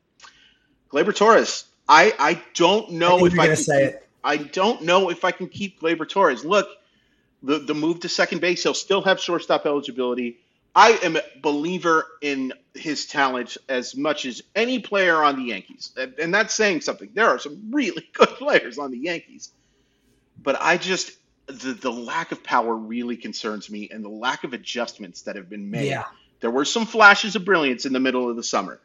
Gleyber 0.90 1.14
Torres. 1.14 1.64
I 1.88 2.14
I 2.18 2.42
don't 2.54 2.92
know 2.92 3.18
I 3.18 3.26
if 3.26 3.38
I 3.38 3.46
can 3.48 3.56
say 3.56 3.86
keep, 3.86 3.94
it. 3.94 4.08
I 4.22 4.36
don't 4.36 4.82
know 4.82 5.10
if 5.10 5.24
I 5.24 5.32
can 5.32 5.48
keep 5.48 5.80
Gleyber 5.80 6.08
Torres. 6.08 6.44
Look, 6.44 6.68
the 7.42 7.58
the 7.58 7.74
move 7.74 8.00
to 8.00 8.08
second 8.08 8.40
base, 8.40 8.62
he'll 8.62 8.74
still 8.74 9.02
have 9.02 9.20
shortstop 9.20 9.66
eligibility. 9.66 10.38
I 10.74 10.92
am 11.02 11.16
a 11.16 11.22
believer 11.42 12.06
in 12.22 12.52
his 12.74 13.06
talent 13.06 13.56
as 13.68 13.96
much 13.96 14.24
as 14.24 14.42
any 14.54 14.78
player 14.78 15.20
on 15.22 15.36
the 15.36 15.42
Yankees, 15.42 15.92
and 15.96 16.32
that's 16.32 16.54
saying 16.54 16.82
something. 16.82 17.10
There 17.12 17.28
are 17.28 17.40
some 17.40 17.70
really 17.72 18.08
good 18.12 18.28
players 18.28 18.78
on 18.78 18.92
the 18.92 18.98
Yankees, 18.98 19.50
but 20.40 20.56
I 20.60 20.76
just 20.76 21.10
the, 21.50 21.72
the 21.72 21.90
lack 21.90 22.32
of 22.32 22.42
power 22.42 22.74
really 22.74 23.16
concerns 23.16 23.70
me 23.70 23.88
and 23.90 24.04
the 24.04 24.08
lack 24.08 24.44
of 24.44 24.52
adjustments 24.52 25.22
that 25.22 25.36
have 25.36 25.48
been 25.48 25.70
made. 25.70 25.88
Yeah. 25.88 26.04
There 26.40 26.50
were 26.50 26.64
some 26.64 26.86
flashes 26.86 27.36
of 27.36 27.44
brilliance 27.44 27.86
in 27.86 27.92
the 27.92 28.00
middle 28.00 28.28
of 28.28 28.36
the 28.36 28.42
summer, 28.42 28.80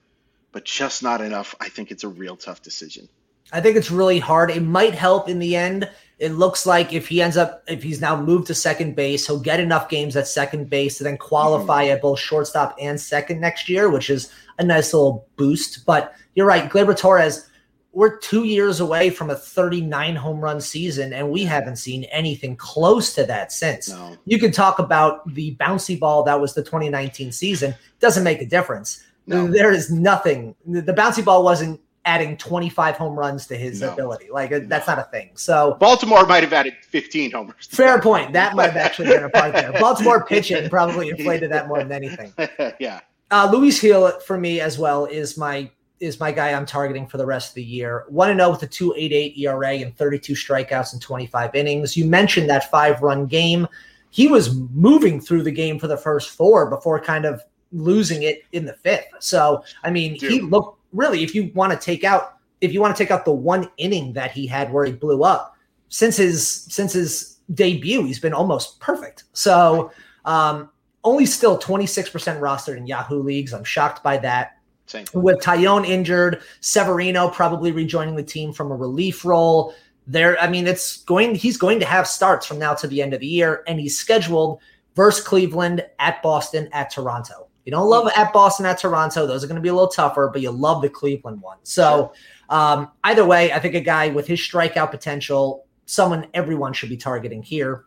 but 0.51 0.65
just 0.65 1.03
not 1.03 1.21
enough. 1.21 1.55
I 1.59 1.69
think 1.69 1.91
it's 1.91 2.03
a 2.03 2.09
real 2.09 2.35
tough 2.35 2.61
decision. 2.61 3.07
I 3.53 3.61
think 3.61 3.77
it's 3.77 3.91
really 3.91 4.19
hard. 4.19 4.51
It 4.51 4.61
might 4.61 4.95
help 4.95 5.29
in 5.29 5.39
the 5.39 5.55
end. 5.55 5.89
It 6.17 6.31
looks 6.31 6.65
like 6.65 6.93
if 6.93 7.07
he 7.07 7.21
ends 7.21 7.37
up, 7.37 7.63
if 7.67 7.83
he's 7.83 8.01
now 8.01 8.19
moved 8.19 8.47
to 8.47 8.55
second 8.55 8.95
base, 8.95 9.27
he'll 9.27 9.39
get 9.39 9.59
enough 9.59 9.89
games 9.89 10.15
at 10.15 10.27
second 10.27 10.69
base 10.69 10.97
to 10.97 11.03
then 11.03 11.17
qualify 11.17 11.85
mm-hmm. 11.85 11.93
at 11.95 12.01
both 12.01 12.19
shortstop 12.19 12.75
and 12.79 12.99
second 12.99 13.39
next 13.39 13.69
year, 13.69 13.89
which 13.89 14.09
is 14.09 14.31
a 14.57 14.63
nice 14.63 14.93
little 14.93 15.27
boost. 15.35 15.85
But 15.85 16.15
you're 16.33 16.47
right, 16.47 16.69
Gleyber 16.69 16.97
Torres 16.97 17.49
we're 17.95 18.17
two 18.17 18.43
years 18.43 18.81
away 18.81 19.09
from 19.09 19.29
a 19.29 19.35
39 19.35 20.17
home 20.17 20.41
run 20.41 20.59
season, 20.59 21.13
and 21.13 21.31
we 21.31 21.45
haven't 21.45 21.77
seen 21.77 22.03
anything 22.05 22.57
close 22.57 23.15
to 23.15 23.23
that 23.23 23.53
since. 23.53 23.89
No. 23.89 24.17
You 24.25 24.37
can 24.37 24.51
talk 24.51 24.79
about 24.79 25.33
the 25.33 25.55
bouncy 25.55 25.97
ball 25.97 26.21
that 26.23 26.39
was 26.39 26.53
the 26.53 26.61
2019 26.61 27.31
season, 27.31 27.73
doesn't 28.01 28.25
make 28.25 28.41
a 28.41 28.45
difference. 28.45 29.01
No. 29.27 29.47
There 29.47 29.71
is 29.71 29.89
nothing. 29.89 30.55
The 30.65 30.93
bouncy 30.93 31.23
ball 31.23 31.43
wasn't 31.43 31.79
adding 32.03 32.35
25 32.35 32.97
home 32.97 33.17
runs 33.17 33.47
to 33.47 33.55
his 33.55 33.79
no. 33.79 33.93
ability. 33.93 34.27
Like 34.29 34.51
no. 34.51 34.59
that's 34.59 34.87
not 34.87 34.99
a 34.99 35.03
thing. 35.03 35.31
So 35.35 35.77
Baltimore 35.79 36.25
might 36.25 36.43
have 36.43 36.53
added 36.53 36.75
15 36.89 37.31
homers. 37.31 37.67
Fair 37.71 37.99
point. 38.01 38.33
That 38.33 38.55
might 38.55 38.71
have 38.71 38.77
actually 38.77 39.07
been 39.07 39.23
a 39.23 39.29
part 39.29 39.53
there. 39.53 39.71
Baltimore 39.79 40.25
pitching 40.25 40.69
probably 40.69 41.09
inflated 41.09 41.49
that 41.51 41.69
more 41.69 41.79
than 41.79 41.93
anything. 41.93 42.33
yeah. 42.79 42.99
Uh, 43.31 43.49
Luis 43.51 43.79
Gil 43.79 44.19
for 44.19 44.37
me 44.37 44.59
as 44.59 44.77
well 44.77 45.05
is 45.05 45.37
my 45.37 45.71
is 45.99 46.19
my 46.19 46.31
guy 46.31 46.51
I'm 46.51 46.65
targeting 46.65 47.07
for 47.07 47.17
the 47.17 47.25
rest 47.25 47.49
of 47.49 47.55
the 47.55 47.63
year. 47.63 48.05
1 48.09 48.37
0 48.37 48.51
with 48.51 48.63
a 48.63 48.67
2.88 48.67 49.37
ERA 49.37 49.73
and 49.75 49.95
32 49.95 50.33
strikeouts 50.33 50.93
in 50.93 50.99
25 50.99 51.55
innings. 51.55 51.95
You 51.95 52.05
mentioned 52.05 52.49
that 52.49 52.69
five 52.69 53.01
run 53.01 53.25
game. 53.25 53.67
He 54.09 54.27
was 54.27 54.55
moving 54.55 55.19
through 55.19 55.43
the 55.43 55.51
game 55.51 55.79
for 55.79 55.87
the 55.87 55.97
first 55.97 56.31
four 56.31 56.69
before 56.69 56.99
kind 56.99 57.25
of 57.25 57.41
losing 57.71 58.23
it 58.23 58.43
in 58.51 58.65
the 58.65 58.73
fifth. 58.73 59.07
So, 59.19 59.63
I 59.83 59.91
mean, 59.91 60.17
Dude. 60.17 60.31
he 60.31 60.41
looked 60.41 60.79
really, 60.93 61.23
if 61.23 61.35
you 61.35 61.51
want 61.53 61.73
to 61.73 61.77
take 61.77 62.03
out, 62.03 62.37
if 62.61 62.73
you 62.73 62.79
want 62.79 62.95
to 62.95 63.03
take 63.03 63.11
out 63.11 63.25
the 63.25 63.33
one 63.33 63.69
inning 63.77 64.13
that 64.13 64.31
he 64.31 64.47
had 64.47 64.71
where 64.71 64.85
he 64.85 64.93
blew 64.93 65.23
up 65.23 65.57
since 65.89 66.17
his, 66.17 66.47
since 66.47 66.93
his 66.93 67.39
debut, 67.53 68.03
he's 68.05 68.19
been 68.19 68.33
almost 68.33 68.79
perfect. 68.79 69.25
So, 69.33 69.91
um, 70.23 70.69
only 71.03 71.25
still 71.25 71.57
26% 71.57 72.39
rostered 72.39 72.77
in 72.77 72.87
Yahoo 72.87 73.21
leagues. 73.21 73.53
I'm 73.53 73.63
shocked 73.63 74.01
by 74.01 74.17
that. 74.17 74.54
Same. 74.85 75.05
With 75.13 75.39
Taillon 75.39 75.87
injured, 75.87 76.41
Severino 76.61 77.29
probably 77.29 77.71
rejoining 77.71 78.15
the 78.15 78.23
team 78.23 78.53
from 78.53 78.71
a 78.71 78.75
relief 78.75 79.25
role. 79.25 79.73
There, 80.07 80.39
I 80.39 80.47
mean, 80.47 80.67
it's 80.67 80.97
going. 81.03 81.33
He's 81.33 81.57
going 81.57 81.79
to 81.79 81.85
have 81.85 82.07
starts 82.07 82.45
from 82.45 82.59
now 82.59 82.75
to 82.75 82.87
the 82.87 83.01
end 83.01 83.13
of 83.13 83.19
the 83.19 83.27
year, 83.27 83.63
and 83.67 83.79
he's 83.79 83.97
scheduled 83.97 84.59
versus 84.95 85.25
Cleveland, 85.25 85.83
at 85.99 86.21
Boston, 86.21 86.69
at 86.71 86.91
Toronto. 86.91 87.47
You 87.65 87.71
don't 87.71 87.89
love 87.89 88.11
at 88.15 88.31
Boston, 88.31 88.67
at 88.67 88.77
Toronto; 88.77 89.25
those 89.25 89.43
are 89.43 89.47
going 89.47 89.55
to 89.55 89.61
be 89.61 89.69
a 89.69 89.73
little 89.73 89.89
tougher, 89.89 90.29
but 90.31 90.43
you 90.43 90.51
love 90.51 90.83
the 90.83 90.89
Cleveland 90.89 91.41
one. 91.41 91.57
So, 91.63 92.13
um, 92.49 92.91
either 93.03 93.25
way, 93.25 93.51
I 93.51 93.59
think 93.59 93.73
a 93.73 93.81
guy 93.81 94.09
with 94.09 94.27
his 94.27 94.39
strikeout 94.39 94.91
potential, 94.91 95.65
someone 95.87 96.27
everyone 96.35 96.73
should 96.73 96.89
be 96.89 96.97
targeting 96.97 97.41
here. 97.41 97.85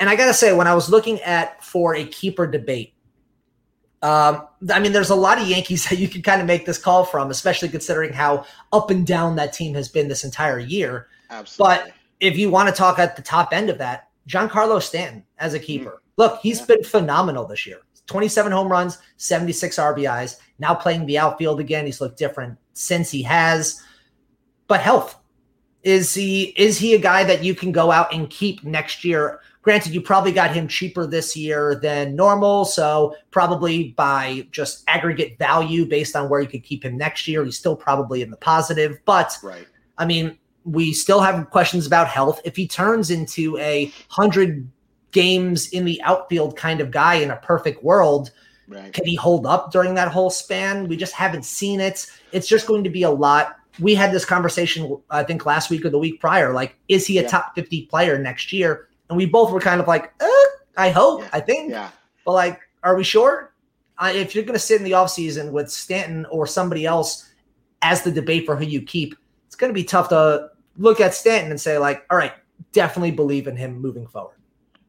And 0.00 0.08
I 0.08 0.16
got 0.16 0.26
to 0.26 0.34
say, 0.34 0.54
when 0.54 0.66
I 0.66 0.74
was 0.74 0.88
looking 0.88 1.20
at 1.20 1.62
for 1.62 1.94
a 1.94 2.06
keeper 2.06 2.46
debate, 2.46 2.94
um, 4.02 4.48
I 4.70 4.80
mean, 4.80 4.92
there's 4.92 5.10
a 5.10 5.14
lot 5.14 5.40
of 5.40 5.46
Yankees 5.46 5.84
that 5.88 5.98
you 5.98 6.08
can 6.08 6.22
kind 6.22 6.40
of 6.40 6.46
make 6.46 6.66
this 6.66 6.78
call 6.78 7.04
from, 7.04 7.30
especially 7.30 7.68
considering 7.68 8.12
how 8.12 8.44
up 8.72 8.90
and 8.90 9.06
down 9.06 9.36
that 9.36 9.52
team 9.52 9.74
has 9.74 9.88
been 9.88 10.08
this 10.08 10.24
entire 10.24 10.58
year. 10.58 11.08
Absolutely. 11.30 11.76
But 11.76 11.92
if 12.20 12.36
you 12.36 12.50
want 12.50 12.68
to 12.68 12.74
talk 12.74 12.98
at 12.98 13.16
the 13.16 13.22
top 13.22 13.52
end 13.52 13.70
of 13.70 13.78
that, 13.78 14.08
Giancarlo 14.28 14.80
Stanton 14.82 15.24
as 15.38 15.54
a 15.54 15.58
keeper. 15.58 16.02
Look, 16.16 16.40
he's 16.40 16.60
yeah. 16.60 16.66
been 16.66 16.84
phenomenal 16.84 17.46
this 17.46 17.66
year. 17.66 17.80
27 18.06 18.52
home 18.52 18.68
runs, 18.70 18.98
76 19.16 19.76
RBIs. 19.76 20.36
Now 20.58 20.74
playing 20.74 21.06
the 21.06 21.18
outfield 21.18 21.60
again. 21.60 21.86
He's 21.86 22.00
looked 22.00 22.18
different 22.18 22.58
since 22.74 23.10
he 23.10 23.22
has. 23.22 23.82
But 24.68 24.80
health. 24.80 25.18
Is 25.82 26.14
he 26.14 26.54
is 26.56 26.78
he 26.78 26.94
a 26.94 26.98
guy 26.98 27.24
that 27.24 27.42
you 27.42 27.56
can 27.56 27.72
go 27.72 27.90
out 27.90 28.14
and 28.14 28.30
keep 28.30 28.62
next 28.62 29.04
year? 29.04 29.40
Granted, 29.62 29.94
you 29.94 30.00
probably 30.00 30.32
got 30.32 30.52
him 30.52 30.66
cheaper 30.66 31.06
this 31.06 31.36
year 31.36 31.76
than 31.76 32.16
normal, 32.16 32.64
so 32.64 33.14
probably 33.30 33.90
by 33.92 34.46
just 34.50 34.82
aggregate 34.88 35.38
value 35.38 35.86
based 35.86 36.16
on 36.16 36.28
where 36.28 36.40
you 36.40 36.48
could 36.48 36.64
keep 36.64 36.84
him 36.84 36.96
next 36.96 37.28
year, 37.28 37.44
he's 37.44 37.56
still 37.56 37.76
probably 37.76 38.22
in 38.22 38.30
the 38.30 38.36
positive. 38.36 38.98
But 39.04 39.38
right. 39.42 39.66
I 39.98 40.04
mean, 40.04 40.36
we 40.64 40.92
still 40.92 41.20
have 41.20 41.48
questions 41.50 41.86
about 41.86 42.08
health. 42.08 42.40
If 42.44 42.56
he 42.56 42.66
turns 42.66 43.10
into 43.10 43.56
a 43.58 43.92
hundred 44.08 44.68
games 45.12 45.68
in 45.68 45.84
the 45.84 46.00
outfield 46.02 46.56
kind 46.56 46.80
of 46.80 46.90
guy 46.90 47.14
in 47.14 47.30
a 47.30 47.36
perfect 47.36 47.84
world, 47.84 48.32
right. 48.66 48.92
can 48.92 49.04
he 49.04 49.14
hold 49.14 49.46
up 49.46 49.70
during 49.70 49.94
that 49.94 50.08
whole 50.08 50.30
span? 50.30 50.88
We 50.88 50.96
just 50.96 51.12
haven't 51.12 51.44
seen 51.44 51.80
it. 51.80 52.06
It's 52.32 52.48
just 52.48 52.66
going 52.66 52.82
to 52.82 52.90
be 52.90 53.04
a 53.04 53.10
lot. 53.10 53.56
We 53.78 53.94
had 53.94 54.12
this 54.12 54.24
conversation, 54.24 55.00
I 55.08 55.22
think, 55.22 55.46
last 55.46 55.70
week 55.70 55.84
or 55.84 55.90
the 55.90 55.98
week 55.98 56.20
prior. 56.20 56.52
Like, 56.52 56.76
is 56.88 57.06
he 57.06 57.18
a 57.18 57.22
yeah. 57.22 57.28
top 57.28 57.54
50 57.54 57.86
player 57.86 58.18
next 58.18 58.52
year? 58.52 58.88
And 59.12 59.16
we 59.18 59.26
both 59.26 59.52
were 59.52 59.60
kind 59.60 59.78
of 59.78 59.86
like, 59.86 60.12
eh, 60.20 60.46
I 60.76 60.90
hope, 60.90 61.20
yeah. 61.20 61.28
I 61.34 61.40
think. 61.40 61.70
Yeah. 61.70 61.90
But, 62.24 62.32
like, 62.32 62.60
are 62.82 62.96
we 62.96 63.04
sure? 63.04 63.52
Uh, 63.98 64.10
if 64.14 64.34
you're 64.34 64.44
going 64.44 64.54
to 64.54 64.58
sit 64.58 64.78
in 64.78 64.84
the 64.84 64.92
offseason 64.92 65.52
with 65.52 65.70
Stanton 65.70 66.24
or 66.30 66.46
somebody 66.46 66.86
else 66.86 67.30
as 67.82 68.02
the 68.02 68.10
debate 68.10 68.46
for 68.46 68.56
who 68.56 68.64
you 68.64 68.80
keep, 68.80 69.14
it's 69.46 69.54
going 69.54 69.68
to 69.68 69.74
be 69.74 69.84
tough 69.84 70.08
to 70.08 70.48
look 70.78 70.98
at 70.98 71.14
Stanton 71.14 71.50
and 71.50 71.60
say, 71.60 71.76
like, 71.76 72.06
all 72.10 72.16
right, 72.16 72.32
definitely 72.72 73.10
believe 73.10 73.46
in 73.46 73.54
him 73.54 73.80
moving 73.82 74.06
forward. 74.06 74.36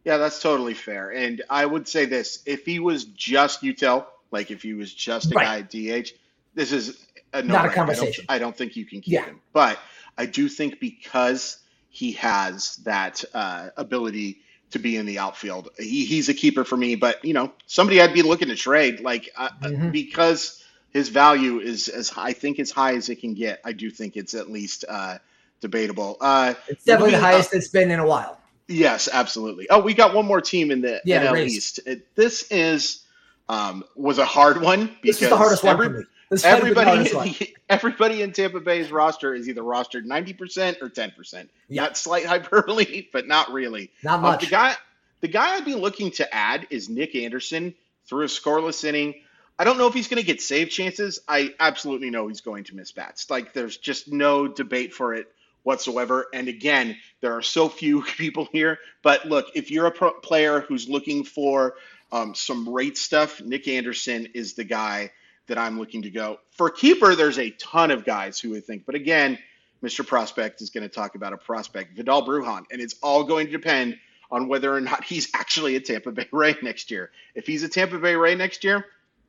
Yeah, 0.05 0.15
that's 0.15 0.41
totally 0.41 0.73
fair. 0.73 1.11
And 1.11 1.41
I 1.49 1.65
would 1.65 1.85
say 1.85 2.05
this 2.05 2.43
if 2.45 2.65
he 2.65 2.79
was 2.79 3.05
just 3.05 3.61
Utel, 3.61 4.05
like 4.31 4.51
if 4.51 4.61
he 4.61 4.73
was 4.73 4.93
just 4.93 5.31
a 5.31 5.35
right. 5.35 5.69
guy 5.69 5.95
at 5.97 6.03
DH, 6.05 6.11
this 6.53 6.71
is 6.71 7.05
a 7.33 7.41
no 7.41 7.55
not 7.55 7.65
a 7.65 7.69
conversation. 7.69 8.25
I 8.29 8.37
don't, 8.37 8.41
I 8.41 8.45
don't, 8.45 8.57
think 8.57 8.75
you 8.75 8.85
can 8.85 9.01
keep 9.01 9.13
yeah. 9.13 9.25
him. 9.25 9.41
But 9.53 9.79
I 10.17 10.25
do 10.25 10.49
think 10.49 10.79
because 10.79 11.59
he 11.93 12.13
has 12.13 12.77
that 12.77 13.23
uh, 13.35 13.69
ability 13.77 14.39
to 14.71 14.79
be 14.79 14.97
in 14.97 15.05
the 15.05 15.19
outfield, 15.19 15.69
he, 15.77 16.05
he's 16.05 16.27
a 16.27 16.33
keeper 16.33 16.63
for 16.63 16.75
me. 16.75 16.95
But, 16.95 17.23
you 17.23 17.33
know, 17.33 17.53
somebody 17.67 18.01
I'd 18.01 18.15
be 18.15 18.23
looking 18.23 18.47
to 18.47 18.55
trade, 18.55 18.99
like, 18.99 19.29
uh, 19.37 19.49
mm-hmm. 19.61 19.91
because 19.91 20.63
his 20.89 21.09
value 21.09 21.59
is 21.59 21.89
as 21.89 22.11
I 22.17 22.33
think 22.33 22.59
as 22.59 22.71
high 22.71 22.95
as 22.95 23.09
it 23.09 23.17
can 23.17 23.35
get. 23.35 23.61
I 23.63 23.73
do 23.73 23.91
think 23.91 24.17
it's 24.17 24.33
at 24.33 24.49
least 24.49 24.85
uh, 24.89 25.19
debatable. 25.61 26.17
Uh, 26.19 26.55
it's 26.67 26.83
definitely 26.83 27.11
the 27.11 27.21
highest 27.21 27.53
it's 27.53 27.67
been 27.67 27.91
in 27.91 27.99
a 27.99 28.07
while. 28.07 28.39
Yes, 28.67 29.07
absolutely. 29.13 29.69
Oh, 29.69 29.79
we 29.79 29.93
got 29.93 30.15
one 30.15 30.25
more 30.25 30.41
team 30.41 30.71
in 30.71 30.81
the 30.81 30.99
yeah, 31.05 31.27
NL 31.27 31.45
East. 31.45 31.79
It, 31.85 32.15
this 32.15 32.51
is 32.51 33.03
um, 33.49 33.83
was 33.95 34.17
a 34.17 34.25
hard 34.25 34.59
one 34.59 34.87
because 35.03 35.19
this 35.19 35.21
is 35.21 35.29
the 35.29 35.37
hardest 35.37 35.63
every, 35.63 35.89
one 35.89 36.07
everybody, 36.43 37.09
hardest 37.09 37.43
everybody 37.69 38.21
in 38.21 38.31
Tampa 38.31 38.59
Bay's 38.59 38.91
roster 38.91 39.33
is 39.33 39.47
either 39.49 39.61
rostered 39.61 40.05
ninety 40.05 40.33
percent 40.33 40.77
or 40.81 40.89
ten 40.89 41.11
percent. 41.11 41.49
Not 41.69 41.97
slight 41.97 42.25
hyperbole, 42.27 43.07
but 43.11 43.27
not 43.27 43.51
really. 43.51 43.91
Not 44.03 44.21
much. 44.21 44.43
Um, 44.43 44.45
the 44.45 44.51
guy, 44.51 44.75
the 45.21 45.27
guy 45.27 45.55
I'd 45.55 45.65
be 45.65 45.75
looking 45.75 46.11
to 46.11 46.33
add 46.33 46.67
is 46.69 46.89
Nick 46.89 47.15
Anderson 47.15 47.73
through 48.07 48.25
a 48.25 48.27
scoreless 48.27 48.83
inning. 48.83 49.15
I 49.57 49.65
don't 49.65 49.77
know 49.77 49.87
if 49.87 49.93
he's 49.93 50.07
going 50.07 50.21
to 50.21 50.25
get 50.25 50.41
save 50.41 50.69
chances. 50.69 51.19
I 51.27 51.53
absolutely 51.59 52.09
know 52.09 52.27
he's 52.27 52.41
going 52.41 52.63
to 52.65 52.75
miss 52.75 52.91
bats. 52.91 53.29
Like 53.29 53.53
there's 53.53 53.77
just 53.77 54.11
no 54.11 54.47
debate 54.47 54.93
for 54.93 55.13
it 55.13 55.27
whatsoever. 55.63 56.27
And 56.33 56.47
again, 56.47 56.97
there 57.21 57.37
are 57.37 57.41
so 57.41 57.69
few 57.69 58.01
people 58.17 58.47
here. 58.51 58.79
But 59.01 59.25
look, 59.25 59.47
if 59.55 59.71
you're 59.71 59.87
a 59.87 59.91
pro- 59.91 60.19
player 60.19 60.61
who's 60.61 60.89
looking 60.89 61.23
for 61.23 61.75
um, 62.11 62.35
some 62.35 62.69
rate 62.69 62.97
stuff, 62.97 63.41
Nick 63.41 63.67
Anderson 63.67 64.29
is 64.33 64.53
the 64.53 64.63
guy 64.63 65.11
that 65.47 65.57
I'm 65.57 65.79
looking 65.79 66.03
to 66.03 66.09
go. 66.09 66.39
For 66.51 66.69
keeper, 66.69 67.15
there's 67.15 67.39
a 67.39 67.51
ton 67.51 67.91
of 67.91 68.05
guys 68.05 68.39
who 68.39 68.51
would 68.51 68.65
think. 68.65 68.85
But 68.85 68.95
again, 68.95 69.37
Mr. 69.83 70.05
Prospect 70.05 70.61
is 70.61 70.69
going 70.69 70.87
to 70.87 70.93
talk 70.93 71.15
about 71.15 71.33
a 71.33 71.37
prospect, 71.37 71.95
Vidal 71.95 72.25
Bruján, 72.25 72.65
and 72.71 72.81
it's 72.81 72.95
all 73.01 73.23
going 73.23 73.47
to 73.47 73.51
depend 73.51 73.97
on 74.31 74.47
whether 74.47 74.73
or 74.73 74.81
not 74.81 75.03
he's 75.03 75.29
actually 75.33 75.75
a 75.75 75.79
Tampa 75.79 76.11
Bay 76.11 76.27
Ray 76.31 76.55
next 76.61 76.91
year. 76.91 77.11
If 77.35 77.45
he's 77.45 77.63
a 77.63 77.69
Tampa 77.69 77.99
Bay 77.99 78.15
Ray 78.15 78.35
next 78.35 78.63
year, 78.63 78.85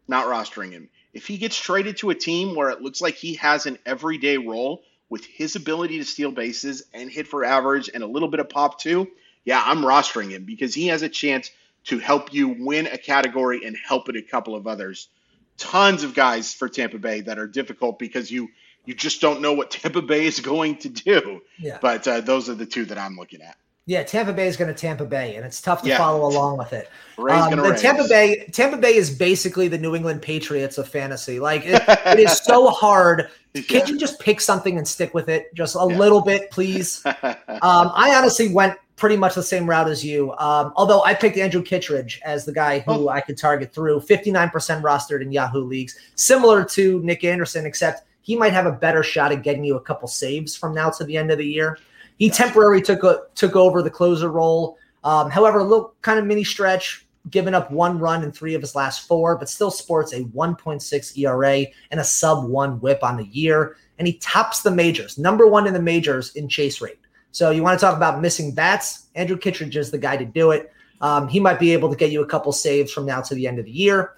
not 0.06 0.26
rostering 0.26 0.70
him. 0.70 0.88
If 1.12 1.26
he 1.26 1.38
gets 1.38 1.56
traded 1.56 1.98
to 1.98 2.10
a 2.10 2.14
team 2.14 2.54
where 2.54 2.70
it 2.70 2.82
looks 2.82 3.00
like 3.00 3.14
he 3.14 3.34
has 3.34 3.66
an 3.66 3.78
everyday 3.86 4.36
role, 4.36 4.82
with 5.08 5.24
his 5.26 5.54
ability 5.54 5.98
to 5.98 6.04
steal 6.04 6.32
bases 6.32 6.82
and 6.92 7.10
hit 7.10 7.28
for 7.28 7.44
average 7.44 7.90
and 7.92 8.02
a 8.02 8.06
little 8.06 8.28
bit 8.28 8.40
of 8.40 8.48
pop 8.48 8.80
too, 8.80 9.06
yeah, 9.44 9.62
I'm 9.64 9.82
rostering 9.82 10.30
him 10.30 10.44
because 10.44 10.74
he 10.74 10.88
has 10.88 11.02
a 11.02 11.08
chance 11.08 11.50
to 11.84 11.98
help 11.98 12.32
you 12.32 12.48
win 12.48 12.86
a 12.86 12.98
category 12.98 13.64
and 13.64 13.76
help 13.76 14.08
it 14.08 14.16
a 14.16 14.22
couple 14.22 14.56
of 14.56 14.66
others. 14.66 15.08
Tons 15.56 16.02
of 16.02 16.14
guys 16.14 16.52
for 16.52 16.68
Tampa 16.68 16.98
Bay 16.98 17.20
that 17.22 17.38
are 17.38 17.46
difficult 17.46 17.98
because 17.98 18.30
you 18.30 18.48
you 18.84 18.94
just 18.94 19.20
don't 19.20 19.40
know 19.40 19.52
what 19.52 19.70
Tampa 19.70 20.02
Bay 20.02 20.26
is 20.26 20.40
going 20.40 20.76
to 20.78 20.88
do. 20.88 21.40
Yeah. 21.58 21.78
But 21.80 22.06
uh, 22.06 22.20
those 22.20 22.48
are 22.48 22.54
the 22.54 22.66
two 22.66 22.84
that 22.86 22.98
I'm 22.98 23.16
looking 23.16 23.40
at. 23.40 23.56
Yeah, 23.86 24.02
Tampa 24.02 24.32
Bay 24.32 24.46
is 24.46 24.56
going 24.56 24.72
to 24.72 24.80
Tampa 24.80 25.04
Bay, 25.04 25.36
and 25.36 25.44
it's 25.44 25.60
tough 25.60 25.82
to 25.82 25.90
yeah. 25.90 25.98
follow 25.98 26.26
along 26.26 26.56
with 26.56 26.72
it. 26.72 26.88
Um, 27.18 27.50
the. 27.50 27.76
Tampa 27.78 28.08
Bay, 28.08 28.46
Tampa 28.50 28.78
Bay 28.78 28.96
is 28.96 29.10
basically 29.10 29.68
the 29.68 29.76
New 29.76 29.94
England 29.94 30.22
Patriots 30.22 30.78
of 30.78 30.88
fantasy. 30.88 31.38
Like 31.38 31.66
it, 31.66 31.82
it 31.88 32.18
is 32.18 32.38
so 32.38 32.70
hard. 32.70 33.28
Yeah. 33.52 33.62
Can 33.62 33.86
you 33.86 33.98
just 33.98 34.18
pick 34.20 34.40
something 34.40 34.78
and 34.78 34.88
stick 34.88 35.12
with 35.12 35.28
it, 35.28 35.54
just 35.54 35.76
a 35.76 35.86
yeah. 35.86 35.98
little 35.98 36.22
bit, 36.22 36.50
please? 36.50 37.04
um, 37.04 37.12
I 37.60 38.14
honestly 38.16 38.48
went 38.48 38.78
pretty 38.96 39.16
much 39.16 39.34
the 39.34 39.42
same 39.42 39.68
route 39.68 39.88
as 39.88 40.04
you. 40.04 40.32
Um, 40.38 40.72
although 40.76 41.02
I 41.02 41.14
picked 41.14 41.36
Andrew 41.36 41.62
Kittredge 41.62 42.20
as 42.24 42.44
the 42.44 42.52
guy 42.52 42.80
who 42.80 42.92
oh. 42.92 43.08
I 43.08 43.20
could 43.20 43.36
target 43.36 43.72
through 43.72 44.00
59% 44.00 44.50
rostered 44.82 45.22
in 45.22 45.32
Yahoo 45.32 45.64
leagues, 45.64 45.98
similar 46.14 46.64
to 46.66 47.00
Nick 47.02 47.24
Anderson, 47.24 47.66
except 47.66 48.06
he 48.22 48.36
might 48.36 48.52
have 48.52 48.66
a 48.66 48.72
better 48.72 49.02
shot 49.02 49.32
at 49.32 49.42
getting 49.42 49.64
you 49.64 49.76
a 49.76 49.80
couple 49.80 50.08
saves 50.08 50.56
from 50.56 50.74
now 50.74 50.90
to 50.90 51.04
the 51.04 51.16
end 51.16 51.30
of 51.30 51.38
the 51.38 51.46
year. 51.46 51.78
He 52.18 52.30
temporarily 52.30 52.80
took 52.80 53.02
a, 53.02 53.22
took 53.34 53.56
over 53.56 53.82
the 53.82 53.90
closer 53.90 54.30
role. 54.30 54.78
Um, 55.02 55.30
however, 55.30 55.58
a 55.58 55.64
little 55.64 55.94
kind 56.02 56.18
of 56.18 56.24
mini 56.24 56.44
stretch, 56.44 57.06
giving 57.30 57.54
up 57.54 57.70
one 57.70 57.98
run 57.98 58.22
in 58.22 58.30
three 58.30 58.54
of 58.54 58.60
his 58.60 58.74
last 58.74 59.08
four, 59.08 59.36
but 59.36 59.48
still 59.48 59.70
sports 59.70 60.12
a 60.12 60.20
1.6 60.24 61.18
ERA 61.18 61.66
and 61.90 62.00
a 62.00 62.04
sub 62.04 62.48
one 62.48 62.80
whip 62.80 63.02
on 63.02 63.16
the 63.16 63.26
year. 63.26 63.76
And 63.98 64.06
he 64.06 64.14
tops 64.14 64.62
the 64.62 64.70
majors, 64.70 65.18
number 65.18 65.46
one 65.46 65.66
in 65.66 65.74
the 65.74 65.82
majors 65.82 66.34
in 66.36 66.48
chase 66.48 66.80
rate. 66.80 66.98
So 67.34 67.50
you 67.50 67.64
want 67.64 67.76
to 67.76 67.84
talk 67.84 67.96
about 67.96 68.20
missing 68.20 68.54
bats? 68.54 69.08
Andrew 69.16 69.36
Kittredge 69.36 69.76
is 69.76 69.90
the 69.90 69.98
guy 69.98 70.16
to 70.16 70.24
do 70.24 70.52
it. 70.52 70.72
Um, 71.00 71.26
he 71.26 71.40
might 71.40 71.58
be 71.58 71.72
able 71.72 71.90
to 71.90 71.96
get 71.96 72.12
you 72.12 72.22
a 72.22 72.26
couple 72.26 72.52
saves 72.52 72.92
from 72.92 73.06
now 73.06 73.20
to 73.22 73.34
the 73.34 73.48
end 73.48 73.58
of 73.58 73.64
the 73.64 73.72
year. 73.72 74.12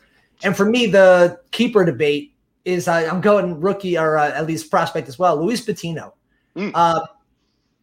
And 0.44 0.54
for 0.54 0.66
me, 0.66 0.84
the 0.84 1.40
keeper 1.50 1.82
debate 1.82 2.34
is 2.66 2.88
uh, 2.88 3.08
I'm 3.10 3.22
going 3.22 3.58
rookie 3.58 3.96
or 3.96 4.18
uh, 4.18 4.32
at 4.32 4.46
least 4.46 4.70
prospect 4.70 5.08
as 5.08 5.18
well. 5.18 5.42
Luis 5.42 5.62
Patino. 5.62 6.12
Mm. 6.54 6.72
Uh, 6.74 7.06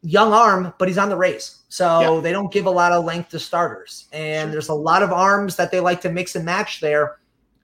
young 0.03 0.33
arm, 0.33 0.71
but 0.77 0.87
he's 0.87 0.99
on 0.99 1.09
the 1.09 1.17
Rays. 1.17 1.63
So 1.67 2.17
yeah. 2.17 2.21
they 2.21 2.31
don't 2.31 2.53
give 2.53 2.67
a 2.67 2.71
lot 2.71 2.91
of 2.91 3.03
length 3.03 3.29
to 3.29 3.39
starters. 3.39 4.05
And 4.13 4.45
sure. 4.45 4.51
there's 4.51 4.69
a 4.69 4.75
lot 4.75 5.01
of 5.01 5.11
arms 5.11 5.55
that 5.55 5.71
they 5.71 5.79
like 5.79 5.99
to 6.01 6.11
mix 6.11 6.35
and 6.35 6.45
match 6.45 6.79
there. 6.79 7.17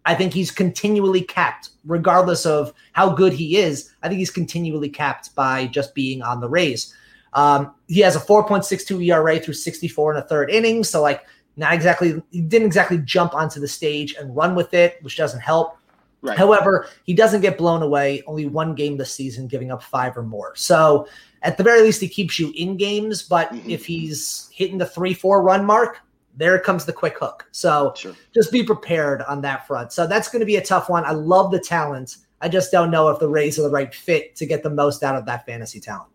I 0.06 0.16
think 0.16 0.34
he's 0.34 0.50
continually 0.50 1.22
capped, 1.22 1.70
regardless 1.86 2.48
of 2.48 2.74
how 2.94 3.12
good 3.12 3.34
he 3.34 3.58
is. 3.58 3.94
I 4.02 4.08
think 4.08 4.18
he's 4.18 4.32
continually 4.32 4.90
capped 4.90 5.36
by 5.36 5.68
just 5.68 5.94
being 5.94 6.24
on 6.24 6.40
the 6.40 6.50
Rays. 6.50 6.96
Um, 7.34 7.74
he 7.88 8.00
has 8.02 8.16
a 8.16 8.20
4.62 8.20 9.06
ERA 9.08 9.40
through 9.40 9.54
64 9.54 10.14
and 10.14 10.24
a 10.24 10.28
third 10.28 10.50
inning. 10.50 10.84
So, 10.84 11.02
like, 11.02 11.26
not 11.58 11.74
exactly, 11.74 12.22
he 12.32 12.42
didn't 12.42 12.68
exactly 12.68 13.00
jump 13.00 13.34
onto 13.34 13.60
the 13.60 13.68
stage 13.68 14.16
and 14.16 14.36
run 14.36 14.56
with 14.56 14.74
it, 14.74 14.98
which 15.02 15.18
doesn't 15.18 15.42
help. 15.42 15.78
Right. 16.22 16.38
However, 16.38 16.88
he 17.04 17.14
doesn't 17.14 17.42
get 17.42 17.58
blown 17.58 17.82
away. 17.82 18.24
Only 18.28 18.46
one 18.46 18.76
game 18.76 18.98
this 18.98 19.14
season, 19.14 19.48
giving 19.48 19.72
up 19.72 19.82
five 19.82 20.18
or 20.18 20.24
more. 20.24 20.56
So 20.56 21.08
at 21.44 21.58
the 21.58 21.64
very 21.64 21.82
least, 21.82 22.02
he 22.02 22.10
keeps 22.10 22.38
you 22.38 22.52
in 22.56 22.76
games. 22.76 23.24
But 23.24 23.54
mm-hmm. 23.54 23.70
if 23.70 23.86
he's 23.86 24.50
hitting 24.54 24.78
the 24.78 24.86
three, 24.86 25.14
four 25.14 25.42
run 25.42 25.66
mark, 25.66 26.00
there 26.36 26.60
comes 26.60 26.86
the 26.86 26.94
quick 26.94 27.18
hook. 27.20 27.48
So 27.52 27.94
sure. 27.96 28.16
just 28.34 28.52
be 28.52 28.64
prepared 28.64 29.22
on 29.24 29.42
that 29.42 29.68
front. 29.68 29.94
So 29.94 30.08
that's 30.08 30.30
going 30.30 30.42
to 30.42 30.46
be 30.46 30.58
a 30.58 30.64
tough 30.64 30.90
one. 30.90 31.06
I 31.06 31.12
love 31.12 31.52
the 31.52 31.60
talent. 31.60 32.18
I 32.42 32.50
just 32.50 32.72
don't 32.72 32.92
know 32.92 33.10
if 33.10 33.20
the 33.20 33.28
Rays 33.28 33.60
are 33.60 33.64
the 33.64 33.70
right 33.70 33.94
fit 33.94 34.36
to 34.38 34.46
get 34.46 34.64
the 34.64 34.70
most 34.70 35.04
out 35.04 35.16
of 35.16 35.26
that 35.26 35.46
fantasy 35.46 35.80
talent. 35.80 36.10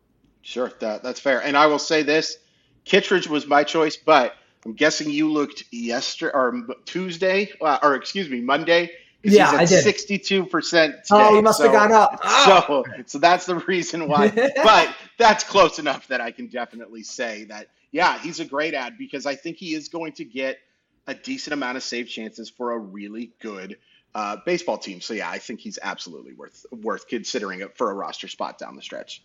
Sure, 0.44 0.70
that, 0.80 1.02
that's 1.02 1.20
fair. 1.20 1.42
And 1.42 1.56
I 1.56 1.66
will 1.66 1.78
say 1.78 2.02
this 2.02 2.38
Kittredge 2.84 3.28
was 3.28 3.46
my 3.46 3.64
choice, 3.64 3.96
but 3.96 4.34
I'm 4.64 4.74
guessing 4.74 5.10
you 5.10 5.32
looked 5.32 5.64
yesterday 5.72 6.32
or 6.34 6.66
Tuesday, 6.84 7.50
uh, 7.60 7.78
or 7.82 7.94
excuse 7.96 8.28
me, 8.28 8.40
Monday 8.40 8.90
yeah, 9.24 9.50
I 9.50 9.64
did. 9.64 9.82
Sixty-two 9.82 10.46
percent. 10.46 10.96
Oh, 11.10 11.34
he 11.34 11.40
must 11.40 11.58
so, 11.58 11.64
have 11.64 11.72
gone 11.72 11.92
up. 11.92 12.24
So, 12.44 12.84
so 13.06 13.18
that's 13.18 13.46
the 13.46 13.56
reason 13.56 14.06
why. 14.06 14.28
but 14.62 14.94
that's 15.18 15.44
close 15.44 15.78
enough 15.78 16.08
that 16.08 16.20
I 16.20 16.30
can 16.30 16.48
definitely 16.48 17.02
say 17.02 17.44
that. 17.44 17.68
Yeah, 17.90 18.18
he's 18.18 18.40
a 18.40 18.44
great 18.44 18.74
ad 18.74 18.98
because 18.98 19.24
I 19.24 19.36
think 19.36 19.56
he 19.56 19.74
is 19.74 19.88
going 19.88 20.12
to 20.14 20.24
get 20.24 20.58
a 21.06 21.14
decent 21.14 21.54
amount 21.54 21.76
of 21.76 21.82
save 21.82 22.08
chances 22.08 22.50
for 22.50 22.72
a 22.72 22.78
really 22.78 23.32
good 23.40 23.78
uh, 24.14 24.38
baseball 24.44 24.78
team. 24.78 25.00
So 25.00 25.14
yeah, 25.14 25.30
I 25.30 25.38
think 25.38 25.60
he's 25.60 25.78
absolutely 25.80 26.34
worth 26.34 26.66
worth 26.70 27.08
considering 27.08 27.60
it 27.60 27.76
for 27.76 27.90
a 27.90 27.94
roster 27.94 28.28
spot 28.28 28.58
down 28.58 28.76
the 28.76 28.82
stretch. 28.82 29.22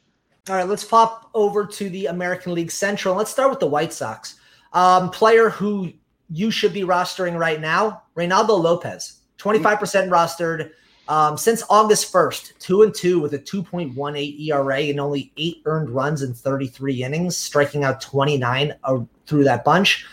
All 0.49 0.55
right, 0.55 0.67
let's 0.67 0.83
pop 0.83 1.29
over 1.35 1.63
to 1.63 1.89
the 1.91 2.07
American 2.07 2.55
League 2.55 2.71
Central. 2.71 3.13
Let's 3.13 3.29
start 3.29 3.51
with 3.51 3.59
the 3.59 3.67
White 3.67 3.93
Sox. 3.93 4.39
Um, 4.73 5.11
player 5.11 5.49
who 5.49 5.93
you 6.31 6.49
should 6.49 6.73
be 6.73 6.81
rostering 6.81 7.37
right 7.37 7.61
now, 7.61 8.01
Reynaldo 8.15 8.59
Lopez, 8.59 9.19
25% 9.37 10.09
rostered. 10.09 10.71
Um, 11.07 11.37
since 11.37 11.63
August 11.69 12.11
1st, 12.11 12.57
two 12.57 12.81
and 12.81 12.93
two 12.93 13.19
with 13.19 13.33
a 13.33 13.39
2.18 13.39 14.39
ERA 14.47 14.79
and 14.79 14.99
only 14.99 15.31
eight 15.37 15.61
earned 15.65 15.89
runs 15.91 16.23
in 16.23 16.33
33 16.33 17.03
innings, 17.03 17.37
striking 17.37 17.83
out 17.83 18.01
29 18.01 18.73
uh, 18.83 18.99
through 19.27 19.43
that 19.43 19.63
bunch. 19.63 20.05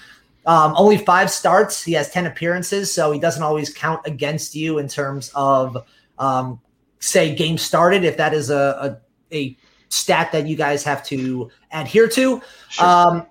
Um, 0.44 0.74
only 0.76 0.98
five 0.98 1.30
starts. 1.30 1.82
He 1.82 1.92
has 1.94 2.10
10 2.10 2.26
appearances, 2.26 2.92
so 2.92 3.10
he 3.10 3.18
doesn't 3.18 3.42
always 3.42 3.72
count 3.72 4.02
against 4.04 4.54
you 4.54 4.78
in 4.78 4.88
terms 4.88 5.30
of, 5.34 5.86
um, 6.18 6.60
say, 6.98 7.34
game 7.34 7.58
started, 7.58 8.04
if 8.04 8.18
that 8.18 8.34
is 8.34 8.50
a, 8.50 8.98
a, 9.32 9.34
a, 9.34 9.56
stat 9.88 10.32
that 10.32 10.46
you 10.46 10.56
guys 10.56 10.82
have 10.84 11.04
to 11.06 11.50
adhere 11.72 12.08
to. 12.08 12.42
Sure. 12.68 12.86
Um, 12.86 13.26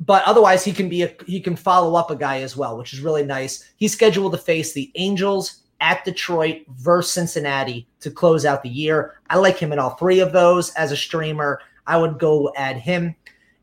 but 0.00 0.22
otherwise, 0.24 0.64
he 0.64 0.72
can 0.72 0.88
be 0.88 1.02
a, 1.02 1.14
he 1.26 1.40
can 1.40 1.56
follow 1.56 1.94
up 1.94 2.10
a 2.10 2.16
guy 2.16 2.42
as 2.42 2.56
well, 2.56 2.76
which 2.76 2.92
is 2.92 3.00
really 3.00 3.24
nice. 3.24 3.72
He's 3.76 3.92
scheduled 3.92 4.32
to 4.32 4.38
face 4.38 4.74
the 4.74 4.92
Angels, 4.94 5.62
at 5.80 6.04
Detroit 6.04 6.62
versus 6.76 7.12
Cincinnati 7.12 7.86
to 8.00 8.10
close 8.10 8.44
out 8.44 8.62
the 8.62 8.68
year. 8.68 9.20
I 9.30 9.36
like 9.36 9.58
him 9.58 9.72
in 9.72 9.78
all 9.78 9.90
three 9.90 10.20
of 10.20 10.32
those 10.32 10.72
as 10.74 10.92
a 10.92 10.96
streamer. 10.96 11.60
I 11.86 11.96
would 11.96 12.18
go 12.18 12.52
add 12.56 12.76
him. 12.76 13.14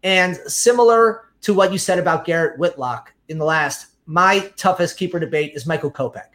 And 0.03 0.37
similar 0.47 1.29
to 1.41 1.53
what 1.53 1.71
you 1.71 1.77
said 1.77 1.99
about 1.99 2.25
Garrett 2.25 2.59
Whitlock 2.59 3.13
in 3.29 3.37
the 3.37 3.45
last, 3.45 3.87
my 4.05 4.51
toughest 4.57 4.97
keeper 4.97 5.19
debate 5.19 5.53
is 5.55 5.65
Michael 5.65 5.91
Kopech. 5.91 6.27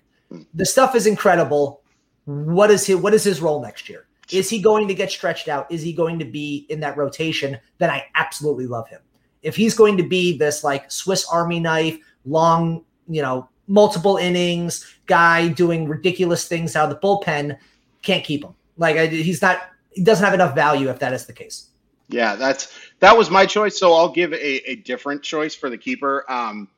The 0.55 0.66
stuff 0.66 0.94
is 0.94 1.07
incredible. 1.07 1.83
What 2.24 2.70
is 2.70 2.87
his, 2.87 2.96
what 2.96 3.14
is 3.14 3.24
his 3.24 3.40
role 3.40 3.62
next 3.62 3.88
year? 3.88 4.07
Is 4.31 4.51
he 4.51 4.61
going 4.61 4.88
to 4.88 4.95
get 4.95 5.11
stretched 5.11 5.49
out? 5.49 5.71
Is 5.71 5.83
he 5.83 5.93
going 5.93 6.19
to 6.19 6.25
be 6.25 6.67
in 6.69 6.81
that 6.81 6.97
rotation? 6.97 7.59
Then 7.79 7.91
I 7.91 8.07
absolutely 8.14 8.67
love 8.67 8.88
him. 8.88 9.01
If 9.43 9.57
he's 9.57 9.75
going 9.75 9.97
to 9.97 10.03
be 10.03 10.37
this 10.37 10.64
like 10.64 10.91
Swiss 10.91 11.27
Army 11.29 11.61
knife, 11.61 11.99
long, 12.27 12.85
you 13.09 13.23
know, 13.23 13.49
multiple 13.67 14.17
innings 14.17 14.87
guy 15.07 15.49
doing 15.49 15.88
ridiculous 15.88 16.49
things 16.49 16.77
out 16.77 16.91
of 16.91 17.01
the 17.01 17.07
bullpen, 17.07 17.59
can't 18.03 18.25
keep 18.25 18.45
him. 18.45 18.55
Like 18.77 19.11
he's 19.11 19.41
not, 19.41 19.62
he 19.91 20.03
doesn't 20.03 20.25
have 20.25 20.35
enough 20.35 20.55
value 20.55 20.88
if 20.91 20.99
that 20.99 21.12
is 21.12 21.27
the 21.27 21.33
case. 21.33 21.69
Yeah, 22.09 22.37
that's 22.37 22.75
that 23.01 23.17
was 23.17 23.31
my 23.31 23.45
choice. 23.45 23.79
So 23.79 23.93
I'll 23.93 24.12
give 24.12 24.33
a, 24.33 24.71
a 24.71 24.77
different 24.77 25.23
choice 25.23 25.55
for 25.55 25.69
the 25.69 25.77
keeper. 25.77 26.25
Um, 26.31 26.69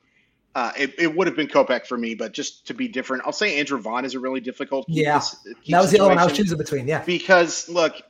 uh, 0.53 0.71
it, 0.77 0.93
it 0.97 1.15
would 1.15 1.27
have 1.27 1.35
been 1.35 1.47
Kopech 1.47 1.85
for 1.85 1.97
me, 1.97 2.15
but 2.15 2.33
just 2.33 2.67
to 2.67 2.73
be 2.73 2.87
different, 2.87 3.23
I'll 3.25 3.31
say 3.31 3.59
Andrew 3.59 3.79
Vaughn 3.79 4.03
is 4.05 4.15
a 4.15 4.19
really 4.19 4.41
difficult. 4.41 4.85
Yeah, 4.89 5.21
that 5.69 5.81
was 5.81 5.91
the 5.91 5.99
other 5.99 6.09
one 6.09 6.17
I 6.17 6.25
was 6.25 6.33
choosing 6.33 6.57
between. 6.57 6.87
Yeah, 6.87 7.03
because 7.03 7.69
look, 7.69 8.01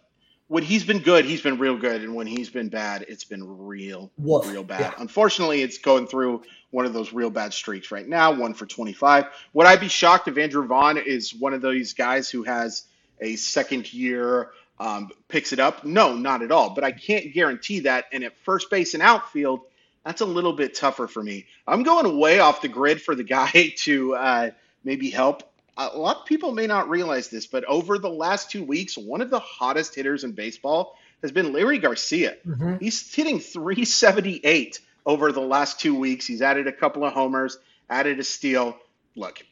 when 0.48 0.64
he's 0.64 0.84
been 0.84 1.00
good, 1.00 1.24
he's 1.24 1.42
been 1.42 1.60
real 1.60 1.78
good, 1.78 2.02
and 2.02 2.16
when 2.16 2.28
he's 2.28 2.50
been 2.50 2.70
bad, 2.70 3.06
it's 3.08 3.24
been 3.24 3.66
real, 3.68 4.12
Woof. 4.18 4.52
real 4.52 4.64
bad. 4.64 4.82
Yeah. 4.82 4.94
Unfortunately, 4.98 5.62
it's 5.62 5.78
going 5.78 6.08
through 6.08 6.42
one 6.72 6.86
of 6.86 6.94
those 6.94 7.14
real 7.14 7.30
bad 7.30 7.54
streaks 7.54 7.92
right 7.92 8.08
now, 8.08 8.34
one 8.34 8.54
for 8.54 8.66
25. 8.66 9.28
Would 9.54 9.68
I 9.68 9.78
be 9.78 9.88
shocked 9.88 10.28
if 10.28 10.38
Andrew 10.38 10.66
Vaughn 10.66 10.98
is 10.98 11.34
one 11.34 11.54
of 11.54 11.62
those 11.62 11.94
guys 11.94 12.30
who 12.30 12.44
has 12.44 12.84
a 13.22 13.36
second 13.36 13.94
year, 13.94 14.52
um, 14.80 15.10
picks 15.30 15.54
it 15.54 15.60
up? 15.60 15.86
No, 15.86 16.16
not 16.16 16.42
at 16.42 16.52
all. 16.52 16.72
But 16.72 16.84
I 16.84 16.92
can't 16.92 17.34
guarantee 17.34 17.82
that. 17.82 18.06
And 18.12 18.24
at 18.24 18.38
first 18.40 18.70
base 18.70 18.94
and 18.94 19.04
outfield, 19.04 19.62
that's 20.06 20.22
a 20.22 20.26
little 20.26 20.54
bit 20.54 20.76
tougher 20.76 21.08
for 21.08 21.22
me. 21.22 21.46
I'm 21.68 21.84
going 21.84 22.18
way 22.18 22.40
off 22.40 22.62
the 22.62 22.68
grid 22.68 23.02
for 23.02 23.16
the 23.16 23.24
guy 23.24 23.74
to 23.78 24.16
uh, 24.16 24.50
maybe 24.84 25.10
help. 25.10 25.44
A 25.78 25.98
lot 25.98 26.22
of 26.22 26.26
people 26.26 26.52
may 26.52 26.68
not 26.68 26.90
realize 26.90 27.30
this, 27.30 27.48
but 27.48 27.64
over 27.66 27.98
the 27.98 28.10
last 28.10 28.52
two 28.52 28.64
weeks, 28.64 28.98
one 28.98 29.22
of 29.22 29.30
the 29.30 29.40
hottest 29.40 29.96
hitters 29.96 30.24
in 30.24 30.34
baseball 30.34 30.96
has 31.22 31.32
been 31.32 31.54
Leury 31.54 31.82
Garcia. 31.82 32.36
Mm-hmm. 32.46 32.78
He's 32.80 33.14
hitting 33.14 33.40
378 33.40 34.80
over 35.06 35.32
the 35.32 35.42
last 35.42 35.80
two 35.80 35.96
weeks. 35.96 36.26
He's 36.28 36.42
added 36.42 36.68
a 36.68 36.72
couple 36.72 37.06
of 37.06 37.14
homers, 37.14 37.58
added 37.90 38.20
a 38.20 38.24
steal. 38.24 38.78
Look, 39.16 39.44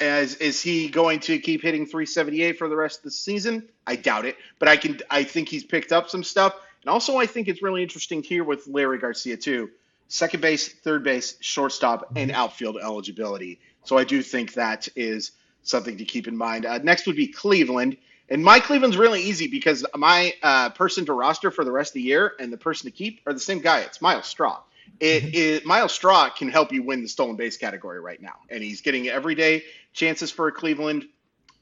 as 0.00 0.36
is 0.36 0.60
he 0.62 0.88
going 0.88 1.20
to 1.20 1.38
keep 1.38 1.62
hitting 1.62 1.86
378 1.86 2.58
for 2.58 2.68
the 2.68 2.76
rest 2.76 2.98
of 2.98 3.04
the 3.04 3.10
season? 3.10 3.68
I 3.86 3.96
doubt 3.96 4.26
it, 4.26 4.36
but 4.58 4.68
I 4.68 4.76
can 4.76 4.98
I 5.10 5.24
think 5.24 5.48
he's 5.48 5.64
picked 5.64 5.92
up 5.92 6.08
some 6.08 6.24
stuff. 6.24 6.54
And 6.82 6.90
also 6.90 7.16
I 7.16 7.26
think 7.26 7.48
it's 7.48 7.62
really 7.62 7.82
interesting 7.82 8.22
here 8.22 8.44
with 8.44 8.66
Leury 8.66 9.00
Garcia 9.00 9.36
too. 9.36 9.70
Second 10.08 10.40
base, 10.40 10.68
third 10.68 11.04
base, 11.04 11.36
shortstop, 11.40 12.12
and 12.16 12.30
outfield 12.30 12.78
eligibility. 12.82 13.60
So 13.84 13.98
I 13.98 14.04
do 14.04 14.22
think 14.22 14.54
that 14.54 14.88
is 14.96 15.32
something 15.62 15.98
to 15.98 16.04
keep 16.04 16.26
in 16.26 16.36
mind. 16.36 16.64
Uh, 16.64 16.78
next 16.78 17.06
would 17.06 17.16
be 17.16 17.28
Cleveland. 17.28 17.98
And 18.30 18.42
my 18.42 18.60
Cleveland's 18.60 18.96
really 18.96 19.22
easy 19.22 19.48
because 19.48 19.84
my 19.94 20.34
uh, 20.42 20.70
person 20.70 21.06
to 21.06 21.12
roster 21.12 21.50
for 21.50 21.64
the 21.64 21.72
rest 21.72 21.90
of 21.90 21.94
the 21.94 22.02
year 22.02 22.32
and 22.40 22.52
the 22.52 22.58
person 22.58 22.90
to 22.90 22.96
keep 22.96 23.20
are 23.26 23.32
the 23.32 23.40
same 23.40 23.60
guy. 23.60 23.80
It's 23.80 24.00
Myles 24.00 24.26
Straw. 24.26 24.62
It, 25.00 25.22
mm-hmm. 25.22 25.30
it, 25.34 25.66
Myles 25.66 25.92
Straw 25.92 26.30
can 26.30 26.48
help 26.48 26.72
you 26.72 26.82
win 26.82 27.02
the 27.02 27.08
stolen 27.08 27.36
base 27.36 27.56
category 27.56 28.00
right 28.00 28.20
now, 28.20 28.34
and 28.50 28.62
he's 28.62 28.80
getting 28.80 29.08
everyday 29.08 29.64
chances 29.92 30.30
for 30.30 30.48
a 30.48 30.52
Cleveland. 30.52 31.06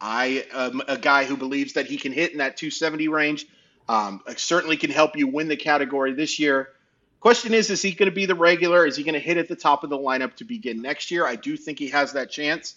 I 0.00 0.44
am 0.52 0.82
a 0.87 0.96
guy 0.96 1.24
who 1.24 1.37
believes 1.37 1.74
that 1.74 1.87
he 1.87 1.96
can 1.96 2.12
hit 2.12 2.32
in 2.32 2.38
that 2.38 2.56
270 2.56 3.09
range. 3.09 3.46
Um, 3.88 4.22
certainly 4.37 4.76
can 4.76 4.90
help 4.90 5.16
you 5.16 5.28
win 5.28 5.48
the 5.48 5.56
category 5.56 6.12
this 6.12 6.38
year. 6.38 6.70
Question 7.27 7.55
is, 7.55 7.71
is 7.71 7.83
he 7.83 7.91
going 7.91 8.09
to 8.09 8.15
be 8.15 8.25
the 8.25 8.37
regular? 8.37 8.87
Is 8.87 8.95
he 8.95 9.03
going 9.03 9.15
to 9.15 9.19
hit 9.19 9.37
at 9.37 9.49
the 9.49 9.57
top 9.57 9.83
of 9.83 9.91
the 9.91 9.99
lineup 9.99 10.37
to 10.37 10.45
begin 10.45 10.81
next 10.81 11.11
year? 11.11 11.27
I 11.27 11.35
do 11.35 11.57
think 11.57 11.77
he 11.77 11.89
has 11.89 12.12
that 12.12 12.31
chance. 12.31 12.77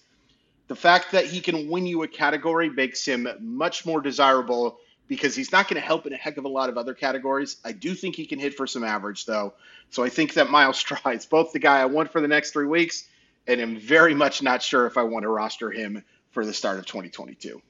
The 0.68 0.76
fact 0.76 1.12
that 1.12 1.26
he 1.26 1.40
can 1.40 1.70
win 1.70 1.86
you 1.86 2.02
a 2.02 2.08
category 2.08 2.68
makes 2.68 3.06
him 3.06 3.28
much 3.40 3.86
more 3.86 4.02
desirable 4.02 4.80
because 5.08 5.36
he's 5.36 5.52
not 5.52 5.68
going 5.68 5.80
to 5.80 5.86
help 5.86 6.08
in 6.08 6.14
a 6.14 6.18
heck 6.18 6.38
of 6.38 6.46
a 6.46 6.48
lot 6.48 6.68
of 6.68 6.80
other 6.80 6.96
categories. 6.96 7.58
I 7.64 7.74
do 7.74 7.94
think 7.94 8.16
he 8.16 8.26
can 8.26 8.40
hit 8.40 8.56
for 8.56 8.66
some 8.66 8.84
average, 8.84 9.28
though. 9.28 9.54
So 9.92 10.04
I 10.04 10.10
think 10.10 10.34
that 10.34 10.50
Myles 10.50 10.78
Straw 10.80 10.98
is 11.12 11.28
both 11.28 11.52
the 11.52 11.60
guy 11.60 11.80
I 11.80 11.86
want 11.86 12.12
for 12.12 12.20
the 12.20 12.28
next 12.28 12.50
three 12.50 12.66
weeks, 12.66 13.08
and 13.46 13.62
I'm 13.62 13.78
very 13.78 14.16
much 14.16 14.42
not 14.42 14.64
sure 14.64 14.88
if 14.88 14.98
I 14.98 15.04
want 15.04 15.22
to 15.26 15.30
roster 15.30 15.70
him 15.70 16.04
for 16.32 16.44
the 16.44 16.54
start 16.54 16.80
of 16.80 16.88
2022. 16.88 17.62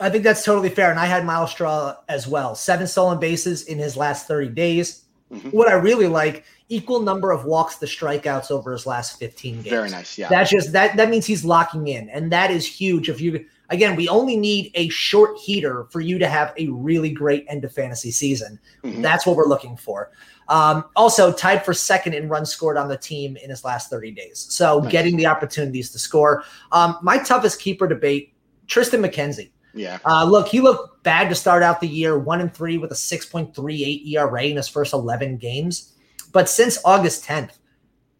I 0.00 0.08
think 0.08 0.24
that's 0.24 0.42
totally 0.42 0.70
fair. 0.70 0.90
And 0.90 0.98
I 0.98 1.04
had 1.04 1.26
Myles 1.26 1.50
Straw 1.50 1.96
as 2.08 2.26
well. 2.26 2.54
Seven 2.54 2.86
stolen 2.86 3.20
bases 3.20 3.64
in 3.64 3.76
his 3.76 3.94
last 3.94 4.26
30 4.26 4.48
days. 4.54 5.04
Mm-hmm. 5.32 5.50
What 5.50 5.68
I 5.68 5.74
really 5.74 6.06
like, 6.06 6.44
equal 6.68 7.00
number 7.00 7.30
of 7.32 7.44
walks 7.44 7.76
to 7.76 7.86
strikeouts 7.86 8.50
over 8.50 8.72
his 8.72 8.86
last 8.86 9.18
15 9.18 9.56
games. 9.56 9.68
Very 9.68 9.90
nice. 9.90 10.16
Yeah. 10.16 10.28
That's 10.28 10.50
just 10.50 10.72
that 10.72 10.96
that 10.96 11.10
means 11.10 11.26
he's 11.26 11.44
locking 11.44 11.88
in. 11.88 12.08
And 12.08 12.32
that 12.32 12.50
is 12.50 12.66
huge. 12.66 13.08
If 13.08 13.20
you 13.20 13.44
again, 13.68 13.96
we 13.96 14.08
only 14.08 14.36
need 14.36 14.70
a 14.74 14.88
short 14.88 15.36
heater 15.38 15.86
for 15.90 16.00
you 16.00 16.18
to 16.18 16.26
have 16.26 16.54
a 16.56 16.68
really 16.68 17.10
great 17.10 17.44
end 17.48 17.64
of 17.64 17.72
fantasy 17.72 18.10
season. 18.10 18.58
Mm-hmm. 18.82 19.02
That's 19.02 19.26
what 19.26 19.36
we're 19.36 19.48
looking 19.48 19.76
for. 19.76 20.10
Um, 20.48 20.84
also, 20.96 21.30
tied 21.30 21.64
for 21.64 21.74
second 21.74 22.14
in 22.14 22.28
runs 22.28 22.50
scored 22.50 22.78
on 22.78 22.88
the 22.88 22.96
team 22.96 23.36
in 23.36 23.50
his 23.50 23.64
last 23.64 23.90
30 23.90 24.12
days. 24.12 24.46
So, 24.48 24.78
nice. 24.78 24.90
getting 24.90 25.16
the 25.18 25.26
opportunities 25.26 25.90
to 25.90 25.98
score. 25.98 26.42
Um, 26.72 26.96
my 27.02 27.18
toughest 27.18 27.60
keeper 27.60 27.86
debate 27.86 28.32
Triston 28.66 29.04
McKenzie. 29.06 29.50
Yeah. 29.78 29.98
Uh, 30.04 30.24
look, 30.24 30.48
he 30.48 30.60
looked 30.60 31.02
bad 31.04 31.28
to 31.28 31.34
start 31.34 31.62
out 31.62 31.80
the 31.80 31.88
year, 31.88 32.18
one 32.18 32.40
and 32.40 32.52
three 32.52 32.78
with 32.78 32.90
a 32.92 32.94
6.38 32.94 34.06
ERA 34.06 34.42
in 34.44 34.56
his 34.56 34.68
first 34.68 34.92
11 34.92 35.36
games. 35.38 35.94
But 36.32 36.48
since 36.48 36.78
August 36.84 37.24
10th, 37.24 37.52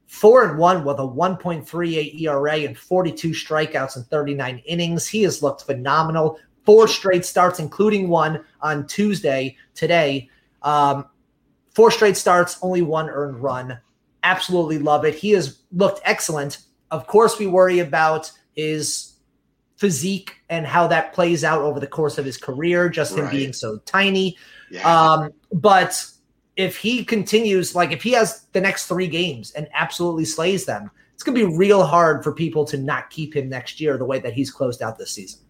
four 0.08 0.48
and 0.48 0.58
one 0.58 0.84
with 0.84 0.98
a 0.98 1.02
1.38 1.02 2.20
ERA 2.20 2.56
and 2.60 2.76
42 2.76 3.30
strikeouts 3.30 3.96
in 3.96 4.04
39 4.04 4.62
innings. 4.66 5.06
He 5.06 5.22
has 5.22 5.42
looked 5.42 5.62
phenomenal. 5.62 6.40
Four 6.64 6.88
straight 6.88 7.24
starts, 7.24 7.60
including 7.60 8.08
one 8.08 8.44
on 8.60 8.86
Tuesday 8.86 9.56
today. 9.74 10.28
Um, 10.62 11.06
four 11.74 11.90
straight 11.90 12.16
starts, 12.16 12.58
only 12.62 12.82
one 12.82 13.08
earned 13.08 13.40
run. 13.42 13.78
Absolutely 14.22 14.78
love 14.78 15.04
it. 15.04 15.14
He 15.14 15.30
has 15.30 15.60
looked 15.72 16.00
excellent. 16.04 16.58
Of 16.90 17.06
course, 17.06 17.38
we 17.38 17.46
worry 17.46 17.78
about 17.78 18.32
his 18.56 19.14
physique 19.76 20.37
and 20.50 20.66
how 20.66 20.86
that 20.86 21.12
plays 21.12 21.44
out 21.44 21.62
over 21.62 21.78
the 21.80 21.86
course 21.86 22.18
of 22.18 22.24
his 22.24 22.36
career, 22.36 22.88
just 22.88 23.16
him 23.16 23.24
right. 23.24 23.32
being 23.32 23.52
so 23.52 23.78
tiny. 23.84 24.36
Yeah. 24.70 25.12
Um, 25.12 25.30
but 25.52 26.04
if 26.56 26.76
he 26.76 27.04
continues, 27.04 27.74
like 27.74 27.92
if 27.92 28.02
he 28.02 28.12
has 28.12 28.46
the 28.52 28.60
next 28.60 28.86
three 28.86 29.08
games 29.08 29.50
and 29.52 29.68
absolutely 29.74 30.24
slays 30.24 30.64
them, 30.64 30.90
it's 31.14 31.22
going 31.22 31.36
to 31.36 31.46
be 31.48 31.56
real 31.56 31.84
hard 31.84 32.22
for 32.22 32.32
people 32.32 32.64
to 32.66 32.78
not 32.78 33.10
keep 33.10 33.34
him 33.34 33.48
next 33.48 33.80
year 33.80 33.98
the 33.98 34.04
way 34.04 34.20
that 34.20 34.32
he's 34.32 34.50
closed 34.50 34.82
out 34.82 34.98
this 34.98 35.10
season. 35.10 35.40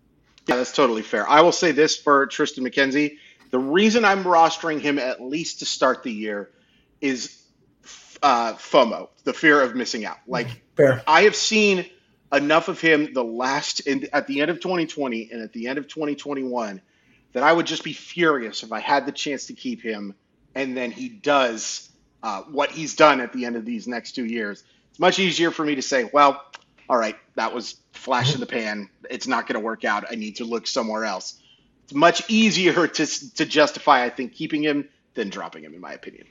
Yeah, 0.47 0.57
that's 0.57 0.73
totally 0.73 1.03
fair. 1.03 1.29
I 1.29 1.43
will 1.43 1.53
say 1.53 1.73
this 1.73 1.97
for 1.97 2.27
Triston 2.27 2.67
McKenzie. 2.67 3.19
The 3.51 3.59
reason 3.59 4.05
I'm 4.05 4.25
rostering 4.25 4.81
him 4.81 4.99
at 4.99 5.21
least 5.21 5.59
to 5.61 5.67
start 5.67 6.03
the 6.03 6.13
year 6.13 6.51
is 7.01 7.43
uh, 8.23 8.55
FOMO, 8.55 9.09
the 9.25 9.33
fear 9.33 9.61
of 9.61 9.75
missing 9.75 10.05
out. 10.05 10.19
Like, 10.27 10.63
fair. 10.75 11.03
I 11.07 11.23
have 11.23 11.37
seen 11.37 11.87
enough 12.33 12.69
of 12.69 12.81
him 12.81 13.13
the 13.15 13.25
last 13.25 13.81
in, 13.81 14.09
at 14.13 14.27
the 14.27 14.41
end 14.41 14.51
of 14.51 14.61
2020 14.61 15.31
and 15.33 15.43
at 15.43 15.53
the 15.53 15.69
end 15.69 15.79
of 15.79 15.89
2021 15.89 16.81
that 17.33 17.43
I 17.43 17.53
would 17.53 17.67
just 17.67 17.85
be 17.85 17.93
furious 17.93 18.63
if 18.63 18.73
I 18.73 18.81
had 18.81 19.07
the 19.07 19.13
chance 19.13 19.47
to 19.47 19.53
keep 19.55 19.83
him– 19.83 20.15
and 20.59 20.77
then 20.77 20.91
he 20.91 21.09
does 21.09 21.89
uh, 22.23 22.43
what 22.43 22.73
he's 22.73 22.97
done 22.97 23.21
at 23.21 23.33
the 23.33 23.45
end 23.45 23.55
of 23.55 23.65
these 23.65 23.87
next 23.87 24.13
two 24.17 24.25
years, 24.25 24.65
it's 24.91 24.99
much 24.99 25.21
easier 25.21 25.53
for 25.53 25.65
me 25.65 25.77
to 25.77 25.83
say, 25.83 26.11
well, 26.13 26.45
all 26.89 26.97
right, 26.97 27.17
that 27.37 27.55
was 27.55 27.77
flash 27.93 28.35
in 28.35 28.41
the 28.41 28.47
pan. 28.47 28.89
It's 29.09 29.29
not 29.29 29.47
going 29.47 29.55
to 29.55 29.65
work 29.65 29.85
out. 29.85 30.07
I 30.11 30.17
need 30.17 30.37
to 30.37 30.45
look 30.45 30.67
somewhere 30.67 31.05
else. 31.05 31.41
It's 31.85 31.95
much 31.95 32.29
easier 32.29 32.89
to, 32.89 33.07
to 33.37 33.47
justify, 33.47 34.05
I 34.05 34.11
think, 34.11 34.33
keeping 34.33 34.63
him 34.63 34.89
than 35.15 35.31
dropping 35.31 35.63
him, 35.63 35.75
in 35.75 35.81
my 35.81 35.93
opinion. 35.93 36.27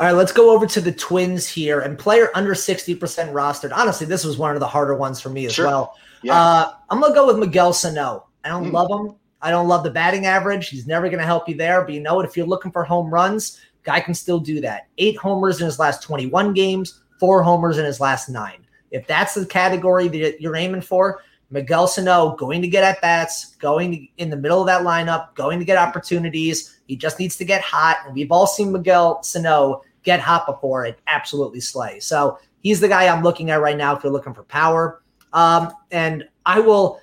All 0.00 0.06
right, 0.06 0.12
let's 0.12 0.30
go 0.32 0.50
over 0.52 0.64
to 0.66 0.80
the 0.80 0.92
Twins 0.92 1.48
here 1.48 1.80
and 1.80 1.98
player 1.98 2.30
under 2.34 2.54
60% 2.54 2.98
rostered. 3.32 3.72
Honestly, 3.74 4.06
this 4.06 4.24
was 4.24 4.38
one 4.38 4.54
of 4.54 4.60
the 4.60 4.66
harder 4.66 4.94
ones 4.94 5.20
for 5.20 5.28
me 5.28 5.46
as 5.46 5.54
Sure. 5.54 5.66
well. 5.66 5.94
Yeah. 6.22 6.40
Uh, 6.40 6.72
I'm 6.88 7.00
going 7.00 7.12
to 7.12 7.16
go 7.18 7.26
with 7.26 7.38
Miguel 7.38 7.72
Sano. 7.72 8.26
I 8.44 8.48
don't 8.48 8.66
Mm. 8.70 8.72
love 8.72 8.90
him. 8.90 9.16
I 9.42 9.50
don't 9.50 9.66
love 9.68 9.82
the 9.82 9.90
batting 9.90 10.26
average. 10.26 10.68
He's 10.68 10.86
never 10.86 11.08
going 11.08 11.18
to 11.18 11.24
help 11.24 11.48
you 11.48 11.56
there. 11.56 11.82
But 11.82 11.94
you 11.94 12.00
know 12.00 12.14
what? 12.14 12.24
If 12.26 12.36
you're 12.36 12.46
looking 12.46 12.70
for 12.70 12.84
home 12.84 13.12
runs, 13.12 13.60
guy 13.82 13.98
can 14.00 14.14
still 14.14 14.38
do 14.38 14.60
that. 14.60 14.86
Eight 14.98 15.16
homers 15.16 15.60
in 15.60 15.66
his 15.66 15.78
last 15.80 16.02
21 16.02 16.52
games, 16.54 17.00
four 17.18 17.42
homers 17.42 17.78
in 17.78 17.84
his 17.84 18.00
last 18.00 18.28
nine. 18.28 18.64
If 18.92 19.06
that's 19.06 19.34
the 19.34 19.46
category 19.46 20.06
that 20.08 20.40
you're 20.40 20.56
aiming 20.56 20.80
for, 20.82 21.20
Miguel 21.50 21.86
Sano 21.88 22.36
going 22.36 22.62
to 22.62 22.68
get 22.68 22.84
at 22.84 23.00
bats, 23.00 23.54
going 23.56 23.90
to, 23.92 24.06
in 24.22 24.28
the 24.30 24.36
middle 24.36 24.60
of 24.60 24.66
that 24.66 24.82
lineup, 24.82 25.34
going 25.34 25.58
to 25.58 25.64
get 25.64 25.78
opportunities. 25.78 26.78
He 26.86 26.94
just 26.96 27.18
needs 27.18 27.36
to 27.36 27.44
get 27.44 27.62
hot. 27.62 27.98
And 28.06 28.14
we've 28.14 28.30
all 28.30 28.46
seen 28.46 28.70
Miguel 28.72 29.22
Sano 29.22 29.82
get 30.02 30.20
hot 30.20 30.46
before 30.46 30.86
it 30.86 30.98
absolutely 31.06 31.60
slay. 31.60 32.00
So 32.00 32.38
he's 32.62 32.80
the 32.80 32.88
guy 32.88 33.08
I'm 33.08 33.22
looking 33.22 33.50
at 33.50 33.60
right 33.60 33.76
now 33.76 33.96
if 33.96 34.02
you're 34.02 34.12
looking 34.12 34.34
for 34.34 34.44
power. 34.44 35.02
Um, 35.32 35.72
and 35.90 36.24
I 36.46 36.60
will, 36.60 37.00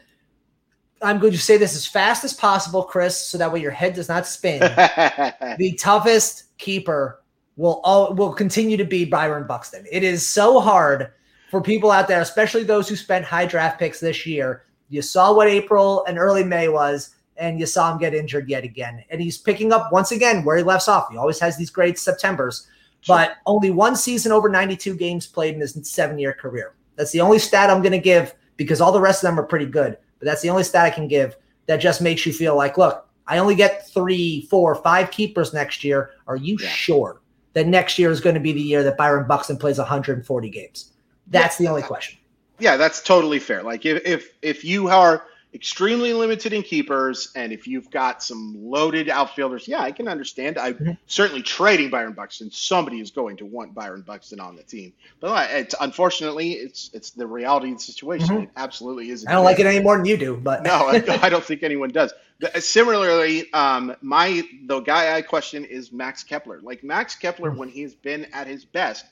I'm 1.02 1.20
going 1.20 1.34
to 1.34 1.40
say 1.40 1.58
this 1.58 1.76
as 1.76 1.86
fast 1.86 2.24
as 2.24 2.34
possible, 2.34 2.84
Chris, 2.84 3.20
so 3.20 3.38
that 3.38 3.52
way 3.52 3.62
your 3.62 3.72
head 3.72 3.94
does 3.94 4.10
not 4.10 4.26
spin. 4.26 4.60
the 5.58 5.78
toughest 5.80 6.58
keeper 6.58 7.22
will 7.58 7.80
all 7.84 8.14
will 8.14 8.34
continue 8.34 8.78
to 8.78 8.86
be 8.86 9.06
Byron 9.06 9.48
Buxton. 9.48 9.86
It 9.92 10.04
is 10.04 10.28
so 10.28 10.60
hard 10.60 11.12
for 11.52 11.62
people 11.62 11.92
out 11.92 12.08
there, 12.08 12.22
especially 12.22 12.64
those 12.64 12.90
who 12.90 12.96
spent 12.96 13.26
high 13.26 13.46
draft 13.46 13.80
picks 13.80 14.00
this 14.00 14.26
year. 14.26 14.64
You 14.90 15.02
saw 15.02 15.34
what 15.34 15.48
April 15.48 16.06
and 16.06 16.18
early 16.18 16.44
May 16.44 16.68
was, 16.68 17.16
and 17.38 17.60
you 17.60 17.66
saw 17.66 17.92
him 17.92 17.98
get 17.98 18.14
injured 18.14 18.50
yet 18.50 18.64
again. 18.64 19.04
And 19.10 19.22
he's 19.22 19.38
picking 19.38 19.72
up 19.72 19.92
once 19.92 20.12
again 20.12 20.44
where 20.44 20.58
he 20.58 20.64
left 20.64 20.88
off. 20.88 21.10
He 21.12 21.18
always 21.18 21.40
has 21.40 21.58
these 21.58 21.70
great 21.70 21.98
Septembers, 21.98 22.68
but 23.08 23.38
only 23.46 23.72
one 23.72 23.96
season 23.96 24.32
over 24.32 24.50
92 24.50 24.96
games 24.96 25.28
played 25.28 25.54
in 25.56 25.62
his 25.62 25.78
seven 25.89 26.18
year 26.20 26.34
career. 26.34 26.74
That's 26.96 27.12
the 27.12 27.22
only 27.22 27.39
stat 27.39 27.70
I'm 27.70 27.82
going 27.82 27.91
to 27.91 28.00
give 28.00 28.34
because 28.58 28.82
all 28.82 28.91
the 28.91 29.02
rest 29.02 29.24
of 29.24 29.28
them 29.28 29.39
are 29.39 29.44
pretty 29.46 29.65
good. 29.65 29.98
But 30.20 30.26
that's 30.26 30.41
the 30.41 30.50
only 30.50 30.63
stat 30.63 30.86
I 30.86 30.89
can 30.89 31.08
give 31.08 31.36
that 31.68 31.78
just 31.78 32.02
makes 32.02 32.26
you 32.26 32.32
feel 32.34 32.56
like, 32.56 32.78
look, 32.78 33.08
I 33.28 33.38
only 33.39 33.56
get 33.56 33.88
three, 33.89 34.48
four, 34.50 34.76
five 34.76 35.12
keepers 35.12 35.54
next 35.54 35.84
year. 35.84 36.12
Are 36.28 36.36
you 36.38 36.58
Yeah. 36.62 36.70
sure 36.70 37.22
that 37.54 37.68
next 37.68 37.98
year 38.00 38.12
is 38.12 38.22
going 38.22 38.36
to 38.36 38.39
be 38.39 38.54
the 38.54 38.62
year 38.62 38.84
that 38.84 38.98
Byron 38.98 39.28
Buxton 39.28 39.58
plays 39.58 39.78
140 39.78 40.50
games? 40.50 40.91
That's 41.28 41.58
the 41.58 41.68
only 41.68 41.82
question. 41.82 42.18
yeah, 42.60 42.78
that's 42.78 43.02
totally 43.02 43.39
fair. 43.39 43.62
Like 43.63 43.86
if 43.86 44.06
if 44.06 44.30
if 44.41 44.63
you 44.63 44.88
are 44.88 45.24
extremely 45.56 46.13
limited 46.13 46.54
in 46.54 46.62
keepers 46.62 47.32
and 47.36 47.52
if 47.54 47.65
you've 47.65 47.89
got 47.89 48.22
some 48.22 48.56
loaded 48.60 49.10
outfielders, 49.10 49.68
yeah, 49.68 49.80
I 49.82 49.91
can 49.91 50.08
understand. 50.08 50.58
I 50.60 50.74
Mhm. 50.74 50.98
certainly 51.08 51.41
trading 51.41 51.89
Byron 51.89 52.13
Buxton. 52.13 52.52
Somebody 52.52 53.00
is 53.00 53.10
going 53.12 53.38
to 53.38 53.46
want 53.46 53.74
Byron 53.74 54.02
Buxton 54.02 54.39
on 54.41 54.56
the 54.58 54.63
team, 54.63 54.94
but 55.22 55.28
uh, 55.30 55.48
it's 55.58 55.74
unfortunately 55.80 56.52
it's 56.52 56.91
it's 56.94 57.12
the 57.12 57.26
reality 57.26 57.72
of 57.72 57.78
the 57.78 57.84
situation. 57.84 58.28
Mhm. 58.36 58.44
It 58.44 58.50
absolutely 58.58 59.10
is. 59.10 59.26
I 59.26 59.32
don't 59.32 59.46
like 59.46 59.60
it 59.60 59.65
any 59.65 59.82
more 59.82 59.96
than 59.98 60.06
you 60.06 60.18
do, 60.18 60.36
but 60.36 60.62
no, 60.63 60.72
I, 60.89 60.96
I 61.24 61.30
don't 61.30 61.44
think 61.44 61.63
anyone 61.63 61.89
does. 61.89 62.13
The- 62.39 62.60
Similarly, 62.62 63.52
um, 63.54 63.96
my 64.02 64.44
the 64.65 64.82
guy 64.82 65.15
I 65.15 65.22
question 65.22 65.63
is 65.63 65.91
Max 65.94 66.22
Kepler. 66.24 66.60
Like 66.62 66.84
Max 66.84 67.15
Kepler, 67.15 67.52
Hmm. 67.52 67.58
when 67.60 67.70
he's 67.70 67.96
been 67.96 68.26
at 68.34 68.46
his 68.46 68.65
best, 68.65 69.06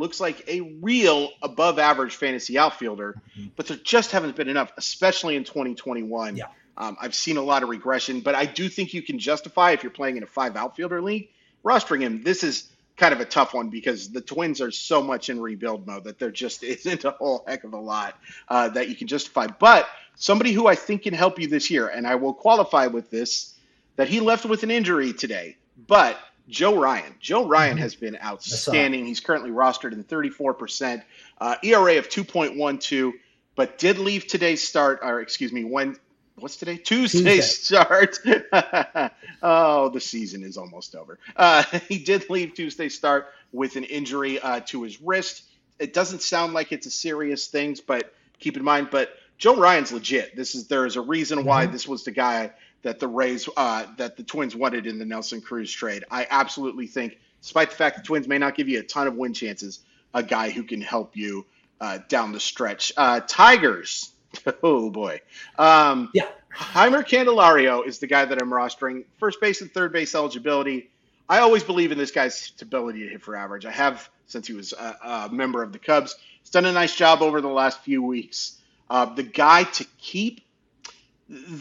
looks 0.00 0.20
like 0.20 0.42
a 0.48 0.60
real 0.80 1.30
above 1.42 1.78
average 1.78 2.16
fantasy 2.16 2.58
outfielder, 2.58 3.20
but 3.54 3.66
there 3.68 3.76
just 3.76 4.10
haven't 4.10 4.34
been 4.34 4.48
enough, 4.48 4.72
especially 4.76 5.36
in 5.36 5.44
2021. 5.44 6.36
Yeah. 6.36 6.46
Um, 6.76 6.96
I've 7.00 7.14
seen 7.14 7.36
a 7.36 7.42
lot 7.42 7.62
of 7.62 7.68
regression, 7.68 8.20
but 8.20 8.34
I 8.34 8.46
do 8.46 8.68
think 8.68 8.94
you 8.94 9.02
can 9.02 9.18
justify 9.18 9.72
if 9.72 9.82
you're 9.82 9.92
playing 9.92 10.16
in 10.16 10.22
a 10.22 10.26
five 10.26 10.56
outfielder 10.56 11.02
league 11.02 11.28
rostering 11.64 12.00
him. 12.00 12.22
This 12.22 12.42
is 12.42 12.68
kind 12.96 13.12
of 13.12 13.20
a 13.20 13.24
tough 13.24 13.54
one 13.54 13.68
because 13.68 14.10
the 14.10 14.20
Twins 14.20 14.60
are 14.60 14.70
so 14.70 15.02
much 15.02 15.28
in 15.28 15.40
rebuild 15.40 15.86
mode 15.86 16.04
that 16.04 16.18
there 16.18 16.30
just 16.30 16.62
isn't 16.64 17.04
a 17.04 17.10
whole 17.10 17.44
heck 17.46 17.64
of 17.64 17.72
a 17.72 17.78
lot 17.78 18.18
uh, 18.48 18.68
that 18.70 18.88
you 18.88 18.94
can 18.94 19.06
justify. 19.06 19.46
But 19.46 19.86
somebody 20.16 20.52
who 20.52 20.66
I 20.66 20.74
think 20.74 21.02
can 21.02 21.14
help 21.14 21.38
you 21.38 21.48
this 21.48 21.70
year, 21.70 21.88
and 21.88 22.06
I 22.06 22.16
will 22.16 22.34
qualify 22.34 22.86
with 22.86 23.10
this, 23.10 23.54
that 23.96 24.08
he 24.08 24.20
left 24.20 24.46
with 24.46 24.62
an 24.62 24.70
injury 24.70 25.12
today, 25.12 25.56
but 25.86 26.18
Joe 26.50 26.78
Ryan. 26.78 27.14
Joe 27.20 27.46
Ryan 27.46 27.78
has 27.78 27.94
been 27.94 28.18
outstanding. 28.22 29.06
He's 29.06 29.20
currently 29.20 29.50
rostered 29.50 29.92
in 29.92 30.04
34%, 30.04 31.02
uh, 31.40 31.56
ERA 31.62 31.98
of 31.98 32.08
2.12, 32.08 33.12
but 33.56 33.78
did 33.78 33.98
leave 33.98 34.26
today's 34.26 34.66
start, 34.66 35.00
or 35.02 35.20
excuse 35.20 35.52
me, 35.52 35.64
when 35.64 35.96
what's 36.36 36.56
today? 36.56 36.76
Tuesday's 36.76 37.62
start. 37.64 38.18
oh, 39.42 39.88
the 39.90 40.00
season 40.00 40.42
is 40.42 40.56
almost 40.56 40.94
over. 40.94 41.18
Uh, 41.36 41.62
he 41.88 41.98
did 41.98 42.28
leave 42.30 42.54
Tuesday's 42.54 42.94
start 42.94 43.28
with 43.52 43.76
an 43.76 43.84
injury 43.84 44.40
uh, 44.40 44.60
to 44.66 44.82
his 44.82 45.00
wrist. 45.00 45.42
It 45.78 45.92
doesn't 45.94 46.22
sound 46.22 46.52
like 46.52 46.72
it's 46.72 46.86
a 46.86 46.90
serious 46.90 47.46
thing, 47.46 47.76
but 47.86 48.12
keep 48.38 48.56
in 48.56 48.64
mind. 48.64 48.88
But 48.90 49.10
Joe 49.38 49.56
Ryan's 49.56 49.92
legit. 49.92 50.36
This 50.36 50.54
is 50.54 50.66
there 50.66 50.84
is 50.84 50.96
a 50.96 51.00
reason 51.00 51.44
why 51.44 51.66
Mhm. 51.66 51.72
this 51.72 51.88
was 51.88 52.04
the 52.04 52.10
guy 52.10 52.52
that 52.82 52.98
the 53.00 53.08
Rays 53.08 53.48
uh, 53.56 53.86
that 53.98 54.16
the 54.16 54.22
Twins 54.22 54.56
wanted 54.56 54.86
in 54.86 54.98
the 54.98 55.04
Nelson 55.04 55.40
Cruz 55.40 55.70
trade. 55.72 56.04
I 56.10 56.26
absolutely 56.30 56.86
think, 56.86 57.18
despite 57.42 57.70
the 57.70 57.76
fact 57.76 57.96
the 57.96 58.02
Twins 58.02 58.26
may 58.28 58.38
not 58.38 58.54
give 58.54 58.68
you 58.68 58.80
a 58.80 58.82
ton 58.82 59.06
of 59.06 59.16
win 59.16 59.34
chances, 59.34 59.80
a 60.14 60.22
guy 60.22 60.50
who 60.50 60.62
can 60.62 60.80
help 60.80 61.16
you 61.16 61.46
uh, 61.80 61.98
down 62.08 62.32
the 62.32 62.40
stretch. 62.40 62.92
Uh, 62.96 63.20
Tigers. 63.20 64.10
Oh 64.62 64.90
boy. 64.90 65.20
Um, 65.58 66.08
Yeah. 66.14 66.28
Jeimer 66.56 67.04
Candelario 67.04 67.84
is 67.84 67.98
the 67.98 68.06
guy 68.06 68.24
that 68.24 68.40
I'm 68.40 68.50
rostering. 68.50 69.04
First 69.18 69.40
base 69.40 69.60
and 69.60 69.72
third 69.72 69.92
base 69.92 70.14
eligibility. 70.14 70.88
I 71.28 71.40
always 71.40 71.64
believe 71.64 71.90
in 71.90 71.98
this 71.98 72.10
guy's 72.12 72.52
ability 72.62 73.04
to 73.04 73.08
hit 73.08 73.22
for 73.22 73.34
average. 73.34 73.66
I 73.66 73.72
have 73.72 74.08
since 74.26 74.46
he 74.46 74.52
was 74.52 74.72
a, 74.72 74.96
a 75.02 75.28
member 75.32 75.62
of 75.62 75.72
the 75.72 75.78
Cubs. 75.80 76.16
He's 76.42 76.50
done 76.50 76.64
a 76.64 76.72
nice 76.72 76.94
job 76.94 77.22
over 77.22 77.40
the 77.40 77.48
last 77.48 77.80
few 77.80 78.02
weeks. 78.02 78.58
Uh, 78.88 79.04
the 79.06 79.22
guy 79.24 79.64
to 79.64 79.84
keep, 79.98 80.40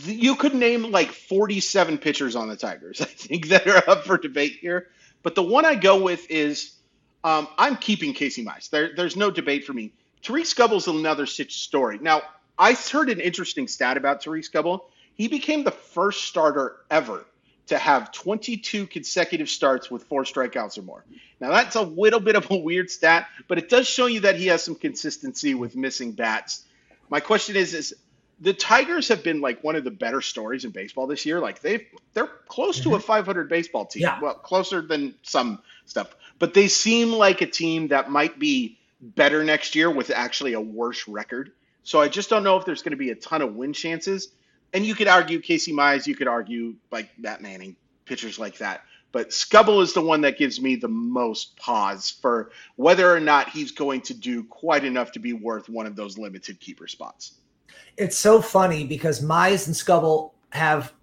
you 0.05 0.35
could 0.35 0.55
name 0.55 0.91
like 0.91 1.11
47 1.11 1.99
pitchers 1.99 2.35
on 2.35 2.49
the 2.49 2.55
Tigers, 2.55 3.01
I 3.01 3.05
think, 3.05 3.49
that 3.49 3.67
are 3.67 3.89
up 3.89 4.05
for 4.05 4.17
debate 4.17 4.57
here. 4.61 4.87
But 5.21 5.35
the 5.35 5.43
one 5.43 5.65
I 5.65 5.75
go 5.75 6.01
with 6.01 6.29
is 6.29 6.73
um, 7.23 7.47
I'm 7.57 7.75
keeping 7.75 8.13
Casey 8.13 8.43
Mize. 8.43 8.69
There, 8.69 8.91
there's 8.95 9.15
no 9.15 9.29
debate 9.31 9.65
for 9.65 9.73
me. 9.73 9.91
Tarik 10.21 10.45
Skubal's 10.45 10.87
another 10.87 11.25
story. 11.25 11.99
Now, 11.99 12.21
I 12.57 12.73
heard 12.73 13.09
an 13.09 13.19
interesting 13.19 13.67
stat 13.67 13.97
about 13.97 14.21
Tarik 14.21 14.43
Skubal. 14.43 14.81
He 15.15 15.27
became 15.27 15.63
the 15.63 15.71
first 15.71 16.25
starter 16.25 16.77
ever 16.89 17.25
to 17.67 17.77
have 17.77 18.11
22 18.11 18.87
consecutive 18.87 19.49
starts 19.49 19.91
with 19.91 20.03
four 20.05 20.23
strikeouts 20.23 20.77
or 20.77 20.81
more. 20.81 21.05
Now, 21.39 21.51
that's 21.51 21.75
a 21.75 21.81
little 21.81 22.19
bit 22.19 22.35
of 22.35 22.49
a 22.49 22.57
weird 22.57 22.89
stat, 22.89 23.27
but 23.47 23.57
it 23.57 23.69
does 23.69 23.87
show 23.87 24.07
you 24.07 24.21
that 24.21 24.35
he 24.35 24.47
has 24.47 24.63
some 24.63 24.75
consistency 24.75 25.53
with 25.53 25.75
missing 25.75 26.13
bats. 26.13 26.63
My 27.09 27.19
question 27.19 27.55
is, 27.55 27.73
is 27.73 27.95
the 28.41 28.53
Tigers 28.53 29.07
have 29.09 29.23
been 29.23 29.41
like 29.41 29.63
one 29.63 29.75
of 29.75 29.83
the 29.83 29.91
better 29.91 30.21
stories 30.21 30.65
in 30.65 30.71
baseball 30.71 31.07
this 31.07 31.25
year. 31.25 31.39
Like 31.39 31.61
they've 31.61 31.85
they're 32.13 32.29
close 32.47 32.79
to 32.81 32.95
a 32.95 32.97
mm-hmm. 32.97 33.05
500 33.05 33.49
baseball 33.49 33.85
team. 33.85 34.03
Yeah. 34.03 34.19
Well, 34.21 34.35
closer 34.35 34.81
than 34.81 35.15
some 35.23 35.61
stuff, 35.85 36.15
but 36.37 36.53
they 36.53 36.67
seem 36.67 37.11
like 37.11 37.41
a 37.41 37.47
team 37.47 37.89
that 37.89 38.09
might 38.09 38.39
be 38.39 38.77
better 39.01 39.43
next 39.43 39.75
year 39.75 39.89
with 39.89 40.09
actually 40.09 40.53
a 40.53 40.61
worse 40.61 41.07
record. 41.07 41.51
So 41.83 41.99
I 41.99 42.07
just 42.07 42.29
don't 42.29 42.43
know 42.43 42.57
if 42.57 42.65
there's 42.65 42.81
going 42.81 42.91
to 42.91 42.97
be 42.97 43.11
a 43.11 43.15
ton 43.15 43.41
of 43.41 43.55
win 43.55 43.73
chances. 43.73 44.29
And 44.73 44.85
you 44.85 44.93
could 44.93 45.07
argue 45.07 45.39
Casey 45.39 45.73
Mize, 45.73 46.05
you 46.05 46.15
could 46.15 46.27
argue 46.27 46.75
like 46.91 47.09
Matt 47.17 47.41
Manning, 47.41 47.75
pitchers 48.05 48.37
like 48.37 48.59
that. 48.59 48.83
But 49.11 49.29
Skubal 49.29 49.81
is 49.81 49.93
the 49.93 50.01
one 50.01 50.21
that 50.21 50.37
gives 50.37 50.61
me 50.61 50.75
the 50.75 50.87
most 50.87 51.57
pause 51.57 52.11
for 52.11 52.51
whether 52.75 53.11
or 53.11 53.19
not 53.19 53.49
he's 53.49 53.71
going 53.71 54.01
to 54.01 54.13
do 54.13 54.43
quite 54.43 54.83
enough 54.83 55.13
to 55.13 55.19
be 55.19 55.33
worth 55.33 55.67
one 55.67 55.87
of 55.87 55.95
those 55.95 56.17
limited 56.17 56.59
keeper 56.59 56.87
spots. 56.87 57.33
It's 57.97 58.17
so 58.17 58.41
funny 58.41 58.85
because 58.85 59.21
Mize 59.21 59.67
and 59.67 59.75
Skubal 59.75 60.31
have 60.51 60.93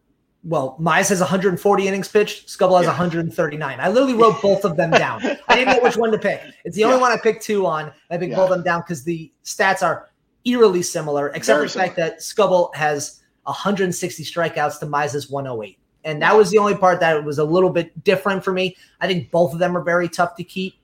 well, 0.44 0.76
Mize 0.80 1.08
has 1.08 1.18
140 1.18 1.88
innings 1.88 2.06
pitched, 2.06 2.46
Skubal 2.46 2.76
has 2.76 2.84
Yeah. 2.84 2.90
139. 2.90 3.80
I 3.80 3.88
literally 3.88 4.14
wrote 4.14 4.40
both 4.40 4.64
of 4.64 4.76
them 4.76 4.92
down. 4.92 5.20
I 5.48 5.56
didn't 5.56 5.76
know 5.76 5.82
which 5.82 5.96
one 5.96 6.12
to 6.12 6.18
pick. 6.18 6.40
It's 6.64 6.76
the 6.76 6.84
only 6.84 6.96
Yeah. 6.98 7.00
one 7.02 7.10
I 7.10 7.16
picked 7.16 7.42
two 7.42 7.66
on. 7.66 7.90
I 8.12 8.16
picked 8.16 8.30
Yeah. 8.30 8.36
both 8.36 8.50
of 8.50 8.58
them 8.58 8.62
down 8.62 8.82
because 8.82 9.02
the 9.02 9.32
stats 9.44 9.82
are 9.82 10.10
eerily 10.44 10.82
similar, 10.82 11.30
except 11.30 11.56
Very 11.56 11.68
for 11.68 11.72
the 11.78 11.84
fact 11.84 11.96
that 11.96 12.18
Skubal 12.20 12.72
has 12.76 13.22
160 13.44 14.22
strikeouts 14.22 14.78
to 14.78 14.86
Mize's 14.86 15.28
108. 15.28 15.78
And 16.04 16.22
that 16.22 16.36
was 16.36 16.50
the 16.52 16.58
only 16.58 16.76
part 16.76 17.00
that 17.00 17.24
was 17.24 17.38
a 17.38 17.44
little 17.44 17.70
bit 17.70 18.04
different 18.04 18.44
for 18.44 18.52
me. 18.52 18.76
I 19.00 19.08
think 19.08 19.32
both 19.32 19.52
of 19.52 19.58
them 19.58 19.76
are 19.76 19.82
very 19.82 20.08
tough 20.08 20.36
to 20.36 20.44
keep. 20.44 20.74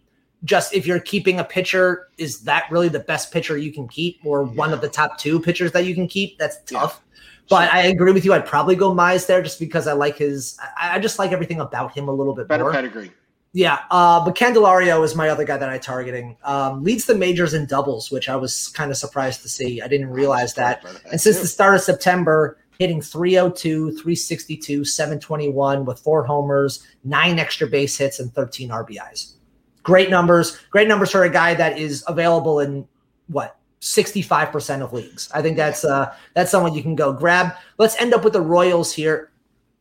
Just 0.44 0.74
if 0.74 0.86
you're 0.86 0.98
keeping 1.00 1.38
a 1.38 1.44
pitcher, 1.44 2.08
is 2.18 2.40
that 2.40 2.64
really 2.70 2.88
the 2.88 2.98
best 3.00 3.32
pitcher 3.32 3.56
you 3.56 3.72
can 3.72 3.86
keep, 3.88 4.18
or 4.24 4.42
one 4.44 4.72
of 4.72 4.80
the 4.80 4.88
top 4.88 5.18
two 5.18 5.38
pitchers 5.38 5.70
that 5.72 5.84
you 5.84 5.94
can 5.94 6.08
keep? 6.08 6.38
That's 6.38 6.58
Yeah. 6.70 6.80
tough. 6.80 7.02
But 7.48 7.72
I 7.72 7.82
agree 7.82 8.12
with 8.12 8.24
you. 8.24 8.32
I'd 8.32 8.46
probably 8.46 8.74
go 8.76 8.92
Mize 8.94 9.26
there 9.26 9.42
just 9.42 9.58
because 9.60 9.86
I 9.86 9.92
like 9.92 10.16
his. 10.16 10.56
I, 10.76 10.96
I 10.96 10.98
just 10.98 11.18
like 11.18 11.32
everything 11.32 11.60
about 11.60 11.92
him 11.96 12.08
a 12.08 12.12
little 12.12 12.34
bit 12.34 12.48
Better 12.48 12.64
more. 12.64 12.72
pedigree. 12.72 13.12
Yeah, 13.54 13.80
uh, 13.90 14.24
but 14.24 14.34
Candelario 14.34 15.04
is 15.04 15.14
my 15.14 15.28
other 15.28 15.44
guy 15.44 15.58
that 15.58 15.68
I'm 15.68 15.78
targeting. 15.80 16.38
Um, 16.42 16.82
leads 16.82 17.04
the 17.04 17.14
majors 17.14 17.52
in 17.52 17.66
doubles, 17.66 18.10
which 18.10 18.30
I 18.30 18.36
was 18.36 18.68
kind 18.68 18.90
of 18.90 18.96
surprised 18.96 19.42
to 19.42 19.48
see. 19.50 19.82
I 19.82 19.88
didn't 19.88 20.08
realize 20.08 20.54
that. 20.54 20.82
And 21.10 21.20
since 21.20 21.38
the 21.40 21.46
start 21.46 21.74
of 21.74 21.82
September, 21.82 22.56
hitting 22.78 23.02
302, 23.02 23.90
362, 23.98 24.84
721 24.86 25.84
with 25.84 25.98
four 26.00 26.24
homers, 26.24 26.86
nine 27.04 27.38
extra 27.38 27.66
base 27.66 27.98
hits, 27.98 28.20
and 28.20 28.32
13 28.32 28.70
RBIs. 28.70 29.34
Great 29.82 30.10
numbers. 30.10 30.58
Great 30.70 30.88
numbers 30.88 31.10
for 31.10 31.24
a 31.24 31.30
guy 31.30 31.54
that 31.54 31.78
is 31.78 32.04
available 32.06 32.60
in 32.60 32.86
what 33.28 33.56
65% 33.80 34.82
of 34.82 34.92
leagues. 34.92 35.28
I 35.34 35.42
think 35.42 35.56
that's 35.56 35.84
uh 35.84 36.14
that's 36.34 36.50
someone 36.50 36.74
you 36.74 36.82
can 36.82 36.94
go 36.94 37.12
grab. 37.12 37.54
Let's 37.78 38.00
end 38.00 38.14
up 38.14 38.24
with 38.24 38.32
the 38.32 38.40
Royals 38.40 38.92
here. 38.92 39.32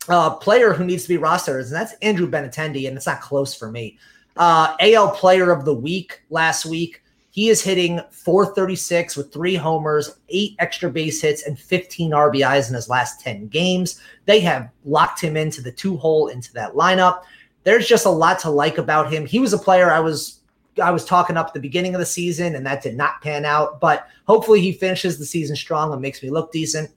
Uh 0.09 0.31
player 0.31 0.73
who 0.73 0.85
needs 0.85 1.03
to 1.03 1.09
be 1.09 1.17
rostered, 1.17 1.65
and 1.65 1.73
that's 1.73 1.93
Andrew 2.01 2.29
Benintendi, 2.29 2.87
and 2.87 2.97
it's 2.97 3.05
not 3.05 3.21
close 3.21 3.53
for 3.53 3.71
me. 3.71 3.97
Uh 4.37 4.75
AL 4.79 5.11
player 5.11 5.51
of 5.51 5.65
the 5.65 5.73
week 5.73 6.21
last 6.29 6.65
week. 6.65 7.01
He 7.31 7.47
is 7.47 7.61
hitting 7.61 8.01
436 8.11 9.15
with 9.15 9.31
three 9.31 9.55
homers, 9.55 10.17
eight 10.27 10.55
extra 10.59 10.89
base 10.89 11.21
hits, 11.21 11.43
and 11.43 11.57
15 11.57 12.11
RBIs 12.11 12.67
in 12.67 12.75
his 12.75 12.89
last 12.89 13.21
10 13.21 13.47
games. 13.47 14.01
They 14.25 14.41
have 14.41 14.69
locked 14.83 15.21
him 15.21 15.37
into 15.37 15.61
the 15.61 15.71
two 15.71 15.95
hole 15.95 16.27
into 16.27 16.51
that 16.53 16.73
lineup. 16.73 17.21
There's 17.63 17.87
just 17.87 18.05
a 18.05 18.09
lot 18.09 18.39
to 18.39 18.49
like 18.49 18.77
about 18.77 19.11
him. 19.11 19.25
He 19.25 19.39
was 19.39 19.53
a 19.53 19.57
player 19.57 19.91
I 19.91 19.99
was 19.99 20.41
I 20.81 20.91
was 20.91 21.03
talking 21.03 21.37
up 21.37 21.47
at 21.47 21.53
the 21.53 21.59
beginning 21.59 21.95
of 21.95 21.99
the 21.99 22.05
season, 22.05 22.55
and 22.55 22.65
that 22.65 22.81
did 22.81 22.95
not 22.95 23.21
pan 23.21 23.45
out. 23.45 23.79
But 23.79 24.07
hopefully, 24.25 24.61
he 24.61 24.71
finishes 24.71 25.17
the 25.17 25.25
season 25.25 25.55
strong 25.55 25.91
and 25.91 26.01
makes 26.01 26.23
me 26.23 26.29
look 26.29 26.51
decent. 26.51 26.89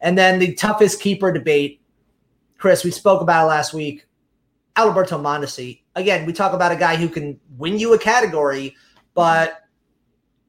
And 0.00 0.16
then 0.16 0.38
the 0.38 0.54
toughest 0.54 1.00
keeper 1.00 1.32
debate, 1.32 1.80
Chris, 2.58 2.84
we 2.84 2.90
spoke 2.90 3.20
about 3.20 3.44
it 3.44 3.48
last 3.48 3.74
week. 3.74 4.06
Alberto 4.76 5.20
Mondesi. 5.20 5.80
Again, 5.96 6.24
we 6.24 6.32
talk 6.32 6.52
about 6.52 6.70
a 6.70 6.76
guy 6.76 6.94
who 6.94 7.08
can 7.08 7.40
win 7.56 7.78
you 7.78 7.94
a 7.94 7.98
category, 7.98 8.76
but 9.14 9.64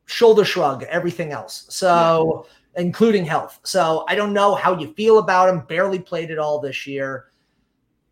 shoulder 0.06 0.46
shrug 0.46 0.84
everything 0.84 1.32
else. 1.32 1.66
So, 1.70 2.46
including 2.76 3.26
health. 3.26 3.60
So, 3.64 4.06
I 4.08 4.14
don't 4.14 4.34
know 4.34 4.54
how 4.54 4.78
you 4.78 4.94
feel 4.94 5.18
about 5.18 5.50
him. 5.50 5.62
Barely 5.62 5.98
played 5.98 6.30
it 6.30 6.38
all 6.38 6.60
this 6.60 6.86
year. 6.86 7.32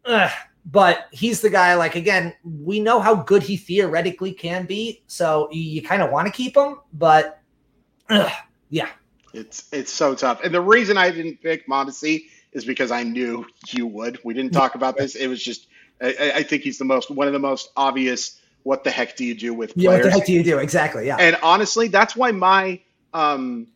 Ugh, 0.05 0.31
but 0.69 1.07
he's 1.11 1.41
the 1.41 1.49
guy 1.49 1.73
like 1.75 1.95
again 1.95 2.33
we 2.43 2.79
know 2.79 2.99
how 2.99 3.15
good 3.15 3.41
he 3.41 3.57
theoretically 3.57 4.33
can 4.33 4.65
be 4.65 5.01
so 5.07 5.47
you, 5.51 5.61
you 5.61 5.81
kind 5.81 6.01
of 6.01 6.11
want 6.11 6.27
to 6.27 6.31
keep 6.31 6.55
him 6.55 6.77
but 6.93 7.41
ugh, 8.09 8.31
yeah. 8.69 8.89
It's 9.33 9.67
it's 9.71 9.91
so 9.91 10.15
tough. 10.15 10.43
And 10.43 10.53
the 10.53 10.61
reason 10.61 10.97
i 10.97 11.09
didn't 11.09 11.41
pick 11.41 11.67
Mondesi 11.67 12.25
is 12.51 12.65
because 12.65 12.91
i 12.91 13.03
knew 13.03 13.45
you 13.69 13.87
would. 13.87 14.19
We 14.23 14.33
didn't 14.33 14.53
talk 14.53 14.75
about 14.75 14.97
this. 14.97 15.15
It 15.15 15.27
was 15.27 15.43
just 15.43 15.67
I, 16.01 16.31
I, 16.35 16.43
think 16.43 16.61
he's 16.61 16.77
the 16.77 16.85
most 16.85 17.09
one 17.09 17.27
of 17.27 17.33
the 17.33 17.39
most 17.39 17.71
obvious 17.75 18.39
what 18.63 18.83
the 18.83 18.91
heck 18.91 19.15
do 19.15 19.25
you 19.25 19.33
do 19.33 19.53
with 19.53 19.73
players? 19.73 19.83
yeah 19.83 19.91
what 19.91 20.03
the 20.03 20.11
heck 20.11 20.25
do 20.25 20.33
you 20.33 20.43
do? 20.43 20.59
Exactly 20.59 21.07
yeah. 21.07 21.17
And 21.17 21.37
honestly 21.41 21.87
that's 21.87 22.15
why 22.15 22.31
my 22.31 22.81
um 23.13 23.67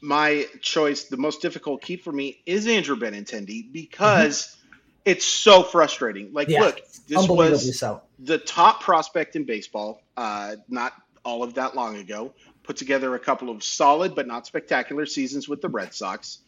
my 0.00 0.46
choice 0.60 1.04
the 1.04 1.16
most 1.16 1.40
difficult 1.40 1.80
keep 1.80 2.02
for 2.02 2.10
me 2.10 2.42
is 2.44 2.66
andrew 2.66 2.96
benintendi 2.96 3.72
because 3.72 4.42
mm-hmm 4.42 4.58
it's 5.04 5.24
so 5.24 5.62
frustrating. 5.62 6.32
Like, 6.32 6.48
yeah, 6.48 6.60
look, 6.60 6.80
this 7.06 7.28
was 7.28 7.78
so. 7.78 8.02
the 8.18 8.38
top 8.38 8.82
prospect 8.82 9.36
in 9.36 9.44
baseball, 9.44 10.02
uh, 10.16 10.56
not 10.68 10.92
all 11.24 11.42
of 11.42 11.54
that 11.54 11.74
long 11.74 11.96
ago. 11.96 12.32
Put 12.62 12.76
together 12.76 13.14
a 13.14 13.18
couple 13.18 13.50
of 13.50 13.62
solid 13.64 14.14
but 14.14 14.26
not 14.26 14.46
spectacular 14.46 15.06
seasons 15.06 15.48
with 15.48 15.60
the 15.60 15.68
Red 15.68 15.92
Sox. 15.94 16.38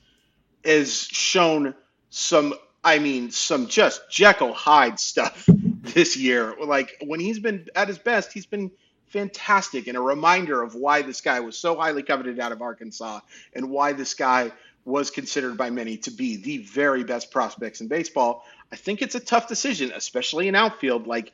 Has 0.64 1.02
shown 1.02 1.74
some, 2.10 2.54
I 2.84 3.00
mean, 3.00 3.30
some 3.30 3.66
just 3.66 4.08
Jekyll 4.10 4.54
Hyde 4.54 5.00
stuff 5.00 5.44
this 5.48 6.16
year. 6.16 6.54
Like 6.64 6.96
when 7.04 7.18
he's 7.18 7.40
been 7.40 7.66
at 7.74 7.88
his 7.88 7.98
best, 7.98 8.32
he's 8.32 8.46
been 8.46 8.70
fantastic 9.08 9.86
and 9.86 9.96
a 9.96 10.00
reminder 10.00 10.62
of 10.62 10.74
why 10.74 11.02
this 11.02 11.20
guy 11.20 11.40
was 11.40 11.56
so 11.56 11.76
highly 11.76 12.02
coveted 12.02 12.40
out 12.40 12.52
of 12.52 12.62
Arkansas 12.62 13.20
and 13.54 13.70
why 13.70 13.92
this 13.92 14.14
guy 14.14 14.50
was 14.84 15.10
considered 15.10 15.56
by 15.56 15.70
many 15.70 15.96
to 15.96 16.10
be 16.10 16.36
the 16.36 16.58
very 16.58 17.04
best 17.04 17.30
prospects 17.30 17.80
in 17.80 17.88
baseball. 17.88 18.44
I 18.70 18.76
think 18.76 19.02
it's 19.02 19.14
a 19.14 19.20
tough 19.20 19.48
decision, 19.48 19.92
especially 19.94 20.48
in 20.48 20.54
outfield. 20.54 21.06
Like, 21.06 21.32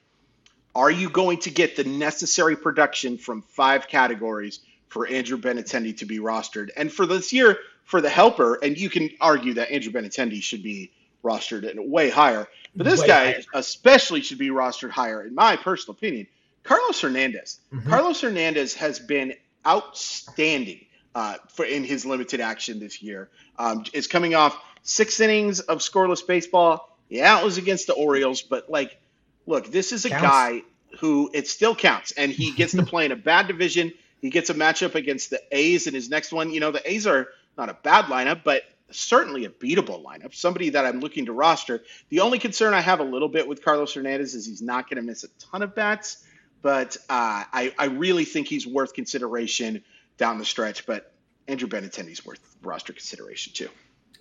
are 0.75 0.91
you 0.91 1.11
going 1.11 1.39
to 1.41 1.51
get 1.51 1.77
the 1.77 1.85
necessary 1.85 2.57
production 2.57 3.19
from 3.19 3.43
five 3.43 3.89
categories 3.89 4.61
for 4.89 5.07
Andrew 5.07 5.39
Benintendi 5.39 5.97
to 5.99 6.07
be 6.07 6.19
rostered? 6.19 6.71
And 6.77 6.93
for 6.93 7.07
this 7.07 7.33
year, 7.33 7.59
for 7.85 8.01
the 8.01 8.09
helper, 8.09 8.55
and 8.63 8.79
you 8.79 8.89
can 8.89 9.11
argue 9.21 9.55
that 9.55 9.73
Andrew 9.73 9.93
Benintendi 9.93 10.43
should 10.43 10.63
be 10.63 10.93
rostered 11.25 11.69
at 11.69 11.77
way 11.77 12.09
higher, 12.09 12.47
but 12.75 12.87
this 12.87 13.01
way 13.01 13.07
guy 13.09 13.33
higher. 13.33 13.43
especially 13.55 14.21
should 14.23 14.39
be 14.39 14.51
rostered 14.51 14.91
higher, 14.91 15.25
in 15.25 15.35
my 15.35 15.57
personal 15.57 15.97
opinion. 15.97 16.29
Carlos 16.63 17.01
Hernandez. 17.01 17.59
Mm-hmm. 17.73 17.91
Carlos 17.91 18.21
Hernandez 18.21 18.75
has 18.75 19.01
been 19.01 19.35
outstanding 19.67 20.87
uh, 21.15 21.37
for 21.55 21.65
in 21.65 21.85
his 21.85 22.07
limited 22.07 22.41
action 22.41 22.79
this 22.81 23.03
year. 23.03 23.29
Um, 23.59 23.85
is 23.93 24.07
coming 24.07 24.35
off 24.35 24.59
six 24.83 25.21
innings 25.21 25.61
of 25.61 25.79
scoreless 25.79 26.27
baseball. 26.27 26.97
Yeah, 27.09 27.41
it 27.41 27.45
was 27.45 27.59
against 27.59 27.87
the 27.87 27.95
Orioles, 27.95 28.43
but 28.43 28.71
like, 28.71 29.01
look, 29.47 29.71
this 29.71 29.93
is 29.93 30.05
a 30.05 30.11
counts. 30.11 30.23
guy 30.23 30.63
who 31.01 31.31
it 31.33 31.49
still 31.49 31.75
counts, 31.75 32.13
and 32.13 32.31
he 32.31 32.53
gets 32.53 32.73
to 32.73 32.83
play 32.87 33.05
in 33.05 33.13
a 33.13 33.17
bad 33.17 33.49
division. 33.49 33.93
He 34.21 34.31
gets 34.31 34.51
a 34.51 34.55
matchup 34.55 34.95
against 34.95 35.31
the 35.31 35.41
A's 35.51 35.87
in 35.87 35.95
his 35.95 36.11
next 36.11 36.33
one. 36.33 36.51
You 36.51 36.61
know, 36.61 36.71
the 36.71 36.91
A's 36.91 37.07
are 37.07 37.29
not 37.57 37.69
a 37.69 37.75
bad 37.83 38.07
lineup, 38.07 38.43
but 38.45 38.63
certainly 38.91 39.45
a 39.45 39.51
beatable 39.51 40.05
lineup. 40.05 40.35
Somebody 40.35 40.71
that 40.71 40.85
I'm 40.85 41.01
looking 41.01 41.27
to 41.27 41.33
roster. 41.33 41.83
The 42.09 42.21
only 42.21 42.39
concern 42.39 42.75
I 42.75 42.81
have 42.81 43.01
a 43.01 43.05
little 43.05 43.29
bit 43.29 43.49
with 43.49 43.65
Carlos 43.65 43.95
Hernandez 43.95 44.35
is 44.35 44.47
he's 44.47 44.63
not 44.63 44.89
going 44.89 44.97
to 44.97 45.03
miss 45.03 45.25
a 45.25 45.29
ton 45.39 45.63
of 45.63 45.75
bats, 45.75 46.25
but 46.63 46.97
uh, 47.09 47.45
I, 47.53 47.75
I 47.79 47.87
really 47.87 48.25
think 48.25 48.49
he's 48.49 48.67
worth 48.67 48.95
consideration 48.95 49.83
down 50.21 50.39
the 50.39 50.45
stretch. 50.45 50.87
But 50.87 51.13
Andrew 51.49 51.69
Benintendi's 51.69 52.25
worth 52.25 52.57
roster 52.63 52.93
consideration 52.93 53.53
too. 53.53 53.69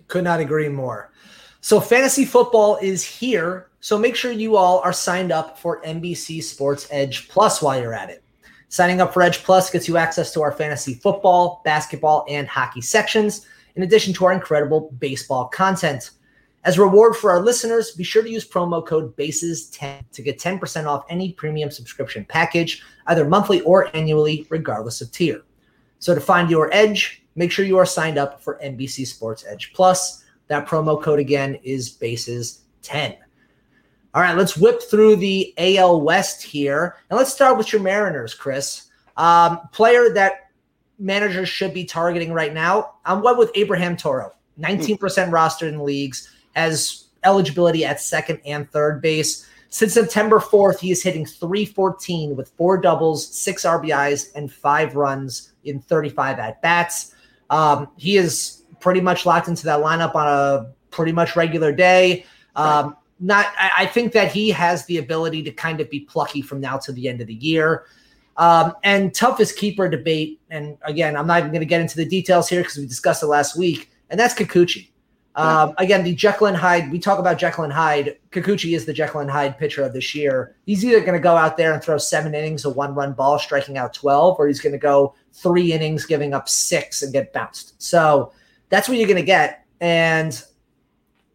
Could 0.08 0.24
not 0.24 0.40
agree 0.40 0.68
more. 0.68 1.12
So 1.60 1.78
fantasy 1.78 2.24
football 2.24 2.78
is 2.82 3.04
here. 3.04 3.68
So 3.80 3.98
make 3.98 4.16
sure 4.16 4.32
you 4.32 4.56
all 4.56 4.80
are 4.80 4.92
signed 4.92 5.30
up 5.30 5.58
for 5.58 5.80
NBC 5.82 6.42
Sports 6.42 6.88
Edge 6.90 7.28
Plus 7.28 7.62
while 7.62 7.80
you're 7.80 7.94
at 7.94 8.10
it. 8.10 8.24
Signing 8.68 9.00
up 9.00 9.12
for 9.12 9.22
Edge 9.22 9.42
Plus 9.42 9.70
gets 9.70 9.86
you 9.86 9.96
access 9.96 10.32
to 10.32 10.42
our 10.42 10.52
fantasy 10.52 10.94
football, 10.94 11.60
basketball, 11.64 12.24
and 12.28 12.48
hockey 12.48 12.80
sections, 12.80 13.46
in 13.74 13.82
addition 13.82 14.14
to 14.14 14.24
our 14.24 14.32
incredible 14.32 14.92
baseball 14.98 15.48
content. 15.48 16.10
As 16.64 16.78
a 16.78 16.82
reward 16.82 17.16
for 17.16 17.30
our 17.30 17.40
listeners, 17.40 17.92
be 17.92 18.04
sure 18.04 18.22
to 18.22 18.30
use 18.30 18.46
promo 18.48 18.84
code 18.86 19.16
BASES10 19.16 20.10
to 20.12 20.22
get 20.22 20.38
10% 20.38 20.86
off 20.86 21.04
any 21.08 21.32
premium 21.32 21.70
subscription 21.70 22.24
package, 22.24 22.82
either 23.06 23.24
monthly 23.24 23.60
or 23.62 23.94
annually, 23.96 24.46
regardless 24.50 25.00
of 25.00 25.10
tier. 25.10 25.42
So 26.00 26.14
to 26.14 26.20
find 26.20 26.50
your 26.50 26.72
edge, 26.74 27.22
make 27.36 27.52
sure 27.52 27.64
you 27.64 27.78
are 27.78 27.86
signed 27.86 28.18
up 28.18 28.42
for 28.42 28.58
NBC 28.62 29.06
Sports 29.06 29.44
Edge 29.48 29.72
Plus. 29.72 30.24
That 30.48 30.66
promo 30.66 31.00
code 31.00 31.20
again 31.20 31.58
is 31.62 31.90
bases 31.90 32.62
10. 32.82 33.16
All 34.12 34.22
right, 34.22 34.36
let's 34.36 34.56
whip 34.56 34.82
through 34.82 35.16
the 35.16 35.54
AL 35.56 36.00
West 36.00 36.42
here. 36.42 36.96
And 37.08 37.16
let's 37.16 37.32
start 37.32 37.56
with 37.56 37.72
your 37.72 37.80
Mariners, 37.80 38.34
Chris. 38.34 38.88
Um, 39.16 39.60
player 39.72 40.12
that 40.14 40.50
managers 40.98 41.48
should 41.48 41.72
be 41.72 41.84
targeting 41.84 42.32
right 42.32 42.52
now. 42.52 42.94
I'm 43.04 43.22
went 43.22 43.38
with 43.38 43.52
Abraham 43.54 43.96
Toro, 43.96 44.32
19% 44.58 44.98
rostered 44.98 45.68
in 45.68 45.84
leagues, 45.84 46.34
has 46.56 47.04
eligibility 47.22 47.84
at 47.84 48.00
second 48.00 48.40
and 48.44 48.70
third 48.70 49.00
base. 49.00 49.48
Since 49.70 49.94
September 49.94 50.40
4th, 50.40 50.80
he 50.80 50.90
is 50.90 51.02
hitting 51.02 51.24
314 51.24 52.36
with 52.36 52.50
four 52.56 52.76
doubles, 52.76 53.26
six 53.26 53.64
RBIs, 53.64 54.34
and 54.34 54.52
five 54.52 54.96
runs 54.96 55.52
in 55.64 55.80
35 55.80 56.40
at 56.40 56.60
bats. 56.60 57.14
Um, 57.50 57.88
he 57.96 58.16
is 58.16 58.64
pretty 58.80 59.00
much 59.00 59.26
locked 59.26 59.46
into 59.46 59.64
that 59.64 59.78
lineup 59.80 60.16
on 60.16 60.26
a 60.26 60.72
pretty 60.90 61.12
much 61.12 61.36
regular 61.36 61.72
day. 61.72 62.26
Um, 62.56 62.96
not, 63.20 63.46
I, 63.56 63.70
I, 63.78 63.86
think 63.86 64.12
that 64.12 64.32
he 64.32 64.48
has 64.50 64.86
the 64.86 64.98
ability 64.98 65.42
to 65.44 65.52
kind 65.52 65.80
of 65.80 65.88
be 65.88 66.00
plucky 66.00 66.42
from 66.42 66.60
now 66.60 66.78
to 66.78 66.92
the 66.92 67.08
end 67.08 67.20
of 67.20 67.28
the 67.28 67.34
year. 67.34 67.84
Um, 68.36 68.74
and 68.82 69.14
toughest 69.14 69.56
keeper 69.56 69.88
debate, 69.88 70.40
and 70.50 70.78
again, 70.82 71.16
I'm 71.16 71.26
not 71.26 71.40
even 71.40 71.50
going 71.50 71.60
to 71.60 71.66
get 71.66 71.80
into 71.80 71.96
the 71.96 72.06
details 72.06 72.48
here 72.48 72.62
because 72.62 72.78
we 72.78 72.86
discussed 72.86 73.22
it 73.22 73.26
last 73.26 73.56
week, 73.56 73.90
and 74.08 74.18
that's 74.18 74.34
Kikuchi. 74.34 74.88
Um, 75.36 75.74
again, 75.78 76.02
the 76.02 76.14
Jekyll 76.14 76.48
and 76.48 76.56
Hyde, 76.56 76.90
we 76.90 76.98
talk 76.98 77.18
about 77.18 77.38
Jekyll 77.38 77.64
and 77.64 77.72
Hyde. 77.72 78.18
Kikuchi 78.32 78.74
is 78.74 78.84
the 78.84 78.92
Jekyll 78.92 79.20
and 79.20 79.30
Hyde 79.30 79.56
pitcher 79.58 79.82
of 79.82 79.92
this 79.92 80.14
year. 80.14 80.56
He's 80.66 80.84
either 80.84 81.00
going 81.00 81.14
to 81.14 81.20
go 81.20 81.36
out 81.36 81.56
there 81.56 81.72
and 81.72 81.82
throw 81.82 81.98
seven 81.98 82.34
innings, 82.34 82.64
a 82.64 82.70
one 82.70 82.94
run 82.94 83.12
ball, 83.12 83.38
striking 83.38 83.78
out 83.78 83.94
12, 83.94 84.36
or 84.38 84.48
he's 84.48 84.60
going 84.60 84.72
to 84.72 84.78
go 84.78 85.14
three 85.32 85.72
innings, 85.72 86.04
giving 86.04 86.34
up 86.34 86.48
six 86.48 87.02
and 87.02 87.12
get 87.12 87.32
bounced. 87.32 87.80
So 87.80 88.32
that's 88.70 88.88
what 88.88 88.98
you're 88.98 89.06
going 89.06 89.16
to 89.16 89.22
get. 89.22 89.64
And, 89.80 90.42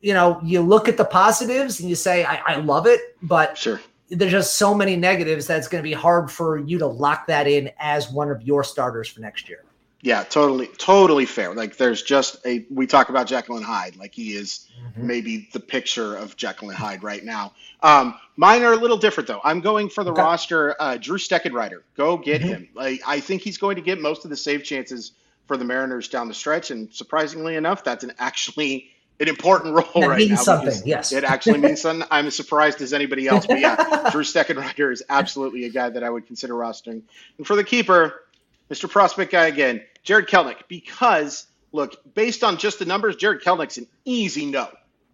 you 0.02 0.14
know, 0.14 0.40
you 0.44 0.62
look 0.62 0.90
at 0.90 0.98
the 0.98 1.06
positives 1.06 1.80
and 1.80 1.90
you 1.90 1.96
say, 1.96 2.26
I, 2.26 2.42
I 2.46 2.56
love 2.58 2.88
it, 2.88 3.00
but 3.22 3.58
sure. 3.58 3.80
there's 4.10 4.32
just 4.32 4.58
so 4.58 4.76
many 4.76 4.98
negatives 4.98 5.48
that 5.48 5.58
it's 5.58 5.70
going 5.70 5.82
to 5.82 5.88
be 5.90 5.94
hard 5.94 6.30
for 6.30 6.58
you 6.58 6.78
to 6.80 6.86
lock 6.86 7.28
that 7.28 7.48
in 7.48 7.72
as 7.80 8.12
one 8.12 8.30
of 8.30 8.42
your 8.44 8.64
starters 8.64 9.08
for 9.08 9.22
next 9.22 9.48
year. 9.48 9.64
Yeah, 10.06 10.24
totally, 10.24 10.68
totally 10.68 11.26
fair. 11.26 11.56
Like 11.56 11.78
there's 11.78 12.04
just 12.04 12.38
a 12.46 12.64
we 12.70 12.86
talk 12.86 13.10
about 13.10 13.26
Jekyll 13.26 13.56
and 13.56 13.66
Hyde, 13.66 13.96
like 13.96 14.14
he 14.14 14.34
is 14.34 14.68
mm-hmm. 14.80 15.08
maybe 15.08 15.50
the 15.52 15.60
picture 15.60 16.16
of 16.16 16.38
Jekyll 16.38 16.70
and 16.70 16.78
Hyde 16.78 17.02
right 17.02 17.24
now. 17.24 17.54
Um, 17.82 18.14
mine 18.38 18.62
are 18.62 18.74
a 18.74 18.76
little 18.76 18.98
different 18.98 19.28
though. 19.28 19.42
I'm 19.44 19.62
going 19.62 19.90
for 19.90 20.04
the 20.04 20.12
okay. 20.12 20.22
roster. 20.22 20.76
Uh, 20.80 20.98
Drew 20.98 21.18
Steckenrider, 21.18 21.82
go 21.98 22.18
get 22.18 22.42
mm-hmm. 22.42 22.50
him. 22.50 22.70
Like 22.76 23.02
I 23.08 23.20
think 23.20 23.42
he's 23.42 23.58
going 23.58 23.78
to 23.78 23.82
get 23.82 24.00
most 24.00 24.26
of 24.26 24.30
the 24.30 24.38
save 24.38 24.64
chances 24.64 25.14
for 25.48 25.58
the 25.58 25.66
Mariners 25.66 26.08
down 26.08 26.28
the 26.28 26.36
stretch, 26.36 26.70
and 26.70 26.94
surprisingly 26.94 27.56
enough, 27.56 27.84
that's 27.84 28.04
an 28.04 28.14
actually 28.20 28.92
an 29.20 29.28
important 29.28 29.74
role 29.76 30.02
that 30.02 30.08
right 30.08 30.20
means 30.20 30.30
now. 30.30 30.36
something. 30.36 30.82
Yes, 30.86 31.14
it 31.14 31.24
actually 31.24 31.58
means 31.62 31.82
something. 31.82 32.08
I'm 32.12 32.28
as 32.28 32.36
surprised 32.36 32.80
as 32.80 32.94
anybody 32.94 33.28
else. 33.28 33.48
But 33.48 33.60
yeah, 33.60 33.76
Drew 34.12 34.22
Steckenrider 34.22 34.94
is 34.94 35.02
absolutely 35.10 35.66
a 35.66 35.70
guy 35.70 35.90
that 35.90 36.04
I 36.04 36.12
would 36.12 36.28
consider 36.28 36.54
rostering. 36.54 37.02
And 37.40 37.48
for 37.48 37.56
the 37.56 37.64
keeper, 37.64 38.22
Mr. 38.70 38.88
Prospect 38.88 39.32
guy 39.32 39.48
again, 39.48 39.82
Jarred 40.06 40.30
Kelenic 40.30 40.62
because 40.70 41.46
look, 41.74 41.98
based 42.14 42.44
on 42.44 42.58
just 42.58 42.80
the 42.80 42.86
numbers, 42.86 43.18
Jarred 43.18 43.44
Kelenic's 43.44 43.78
an 43.78 43.88
easy 44.06 44.46
no. 44.46 44.70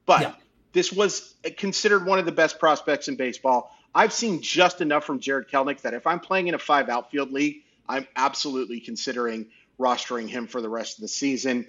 But 0.05 0.21
yeah. 0.21 0.33
this 0.73 0.93
was 0.93 1.33
considered 1.57 2.05
one 2.05 2.19
of 2.19 2.25
the 2.25 2.31
best 2.31 2.59
prospects 2.59 3.07
in 3.07 3.15
baseball. 3.15 3.75
I've 3.95 4.13
seen 4.13 4.41
just 4.41 4.79
enough 4.79 5.03
from 5.03 5.19
Jarred 5.19 5.49
Kelenic 5.49 5.81
that 5.81 5.93
if 5.93 6.05
I'm 6.05 6.19
playing 6.19 6.47
in 6.47 6.53
a 6.53 6.59
five 6.59 6.87
outfield 6.87 7.31
league, 7.31 7.63
I'm 7.89 8.07
absolutely 8.15 8.79
considering 8.79 9.47
rostering 9.79 10.29
him 10.29 10.47
for 10.47 10.61
the 10.61 10.69
rest 10.69 10.97
of 10.97 11.01
the 11.01 11.07
season. 11.07 11.67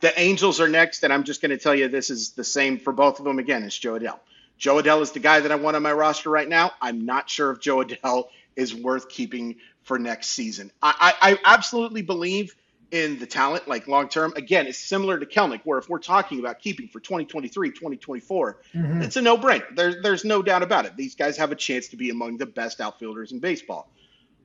The 0.00 0.18
Angels 0.20 0.60
are 0.60 0.68
next, 0.68 1.04
and 1.04 1.12
I'm 1.12 1.24
just 1.24 1.40
going 1.40 1.50
to 1.50 1.58
tell 1.58 1.74
you 1.74 1.88
this 1.88 2.10
is 2.10 2.30
the 2.30 2.44
same 2.44 2.78
for 2.78 2.92
both 2.92 3.18
of 3.18 3.24
them. 3.24 3.38
Again, 3.38 3.62
it's 3.62 3.78
Jo 3.78 3.98
Adell. 3.98 4.18
Jo 4.58 4.80
Adell 4.80 5.00
is 5.00 5.12
the 5.12 5.20
guy 5.20 5.40
that 5.40 5.50
I 5.50 5.56
want 5.56 5.76
on 5.76 5.82
my 5.82 5.92
roster 5.92 6.30
right 6.30 6.48
now. 6.48 6.72
I'm 6.80 7.06
not 7.06 7.30
sure 7.30 7.50
if 7.50 7.60
Jo 7.60 7.78
Adell 7.78 8.28
is 8.56 8.74
worth 8.74 9.08
keeping 9.08 9.56
for 9.82 9.98
next 9.98 10.28
season. 10.28 10.70
I, 10.82 11.14
I, 11.20 11.32
I 11.32 11.38
absolutely 11.44 12.02
believe 12.02 12.54
in 12.90 13.18
the 13.18 13.26
talent, 13.26 13.66
like 13.66 13.88
long 13.88 14.08
term. 14.08 14.32
Again, 14.36 14.66
it's 14.66 14.78
similar 14.78 15.18
to 15.18 15.26
Kelenic, 15.26 15.60
where 15.64 15.78
if 15.78 15.88
we're 15.88 15.98
talking 15.98 16.38
about 16.38 16.60
keeping 16.60 16.88
for 16.88 17.00
2023, 17.00 17.70
2024, 17.70 18.60
mm-hmm. 18.74 19.02
it's 19.02 19.16
a 19.16 19.22
no 19.22 19.36
brainer. 19.36 19.74
There, 19.74 20.02
there's 20.02 20.24
no 20.24 20.42
doubt 20.42 20.62
about 20.62 20.86
it. 20.86 20.96
These 20.96 21.14
guys 21.14 21.36
have 21.36 21.52
a 21.52 21.56
chance 21.56 21.88
to 21.88 21.96
be 21.96 22.10
among 22.10 22.38
the 22.38 22.46
best 22.46 22.80
outfielders 22.80 23.32
in 23.32 23.40
baseball. 23.40 23.90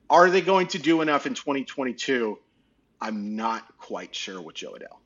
Are 0.08 0.28
they 0.30 0.40
going 0.40 0.66
to 0.68 0.78
do 0.78 1.02
enough 1.02 1.26
in 1.26 1.34
2022? 1.34 2.38
I'm 3.00 3.36
not 3.36 3.78
quite 3.78 4.14
sure 4.14 4.40
with 4.42 4.56
Jo 4.56 4.72
Adell. 4.72 4.98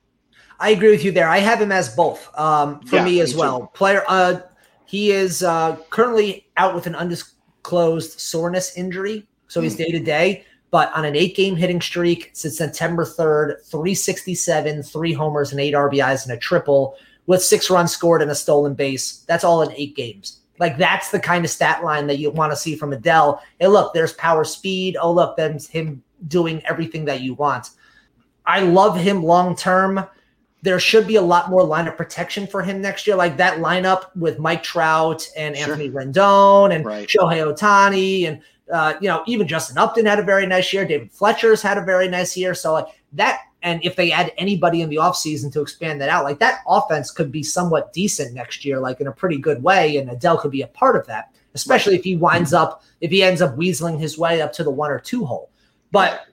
I 0.59 0.69
agree 0.71 0.91
with 0.91 1.03
you 1.03 1.11
there. 1.11 1.27
I 1.27 1.39
have 1.39 1.61
him 1.61 1.71
as 1.71 1.95
both 1.95 2.29
um, 2.37 2.79
for 2.81 2.97
yeah, 2.97 3.05
me 3.05 3.21
as 3.21 3.33
me 3.33 3.41
well. 3.41 3.67
Player, 3.67 4.03
uh, 4.07 4.39
he 4.85 5.11
is 5.11 5.43
uh, 5.43 5.77
currently 5.89 6.47
out 6.57 6.73
with 6.73 6.87
an 6.87 6.95
undisclosed 6.95 8.19
soreness 8.19 8.77
injury, 8.77 9.27
so 9.47 9.61
he's 9.61 9.75
day 9.75 9.91
to 9.91 9.99
day. 9.99 10.45
But 10.75 10.93
on 10.93 11.05
an 11.05 11.15
eight 11.15 11.37
game 11.37 11.55
hitting 11.55 11.79
streak 11.79 12.31
since 12.33 12.57
September 12.57 13.05
3rd, 13.05 13.65
367, 13.65 14.83
three 14.83 15.13
homers 15.13 15.53
and 15.53 15.61
eight 15.61 15.73
RBIs 15.73 16.23
and 16.23 16.33
a 16.33 16.37
triple 16.37 16.97
with 17.27 17.41
six 17.41 17.69
runs 17.69 17.93
scored 17.93 18.21
and 18.21 18.29
a 18.29 18.35
stolen 18.35 18.73
base. 18.73 19.23
That's 19.25 19.45
all 19.45 19.61
in 19.61 19.71
eight 19.71 19.95
games. 19.95 20.41
Like 20.59 20.77
that's 20.77 21.11
the 21.11 21.19
kind 21.21 21.45
of 21.45 21.49
stat 21.49 21.81
line 21.81 22.07
that 22.07 22.19
you 22.19 22.29
want 22.29 22.51
to 22.51 22.57
see 22.57 22.75
from 22.75 22.91
Adell. 22.91 23.39
Hey, 23.57 23.67
look, 23.67 23.93
there's 23.93 24.11
power 24.15 24.43
speed. 24.43 24.97
Oh, 24.99 25.13
look, 25.13 25.37
that's 25.37 25.65
him 25.65 26.03
doing 26.27 26.61
everything 26.65 27.05
that 27.05 27.21
you 27.21 27.35
want. 27.35 27.69
I 28.45 28.59
love 28.59 28.97
him 28.97 29.23
long 29.23 29.55
term. 29.55 30.05
There 30.61 30.81
should 30.81 31.07
be 31.07 31.15
a 31.15 31.21
lot 31.21 31.49
more 31.49 31.61
lineup 31.61 31.95
protection 31.95 32.47
for 32.47 32.61
him 32.61 32.81
next 32.81 33.07
year. 33.07 33.15
Like 33.15 33.37
that 33.37 33.59
lineup 33.59 34.13
with 34.17 34.39
Mike 34.39 34.63
Trout 34.63 35.25
and 35.37 35.55
sure. 35.55 35.71
Anthony 35.71 35.89
Rendon 35.89 36.75
and 36.75 36.85
right. 36.85 37.07
Shohei 37.07 37.55
Ohtani 37.55 38.27
and 38.27 38.41
uh, 38.71 38.95
you 38.99 39.07
know, 39.07 39.23
even 39.27 39.47
Justin 39.47 39.77
Upton 39.77 40.05
had 40.05 40.19
a 40.19 40.23
very 40.23 40.45
nice 40.47 40.71
year. 40.73 40.85
David 40.85 41.11
Fletcher's 41.11 41.61
had 41.61 41.77
a 41.77 41.83
very 41.83 42.07
nice 42.07 42.35
year. 42.35 42.53
So 42.53 42.73
like 42.73 42.87
that, 43.13 43.41
and 43.61 43.83
if 43.83 43.95
they 43.95 44.11
add 44.11 44.31
anybody 44.37 44.81
in 44.81 44.89
the 44.89 44.97
offseason 44.97 45.51
to 45.53 45.61
expand 45.61 46.01
that 46.01 46.09
out, 46.09 46.23
like 46.23 46.39
that 46.39 46.61
offense 46.67 47.11
could 47.11 47.31
be 47.31 47.43
somewhat 47.43 47.93
decent 47.93 48.33
next 48.33 48.63
year, 48.65 48.79
like 48.79 49.01
in 49.01 49.07
a 49.07 49.11
pretty 49.11 49.37
good 49.37 49.61
way. 49.63 49.97
And 49.97 50.09
Adell 50.09 50.39
could 50.39 50.51
be 50.51 50.61
a 50.61 50.67
part 50.67 50.95
of 50.95 51.05
that, 51.07 51.33
especially 51.53 51.95
if 51.95 52.03
he 52.03 52.15
winds 52.15 52.53
up, 52.53 52.83
if 53.01 53.11
he 53.11 53.23
ends 53.23 53.41
up 53.41 53.55
weaseling 53.55 53.99
his 53.99 54.17
way 54.17 54.41
up 54.41 54.53
to 54.53 54.63
the 54.63 54.71
one 54.71 54.91
or 54.91 54.99
two 54.99 55.25
hole. 55.25 55.49
But 55.91 56.27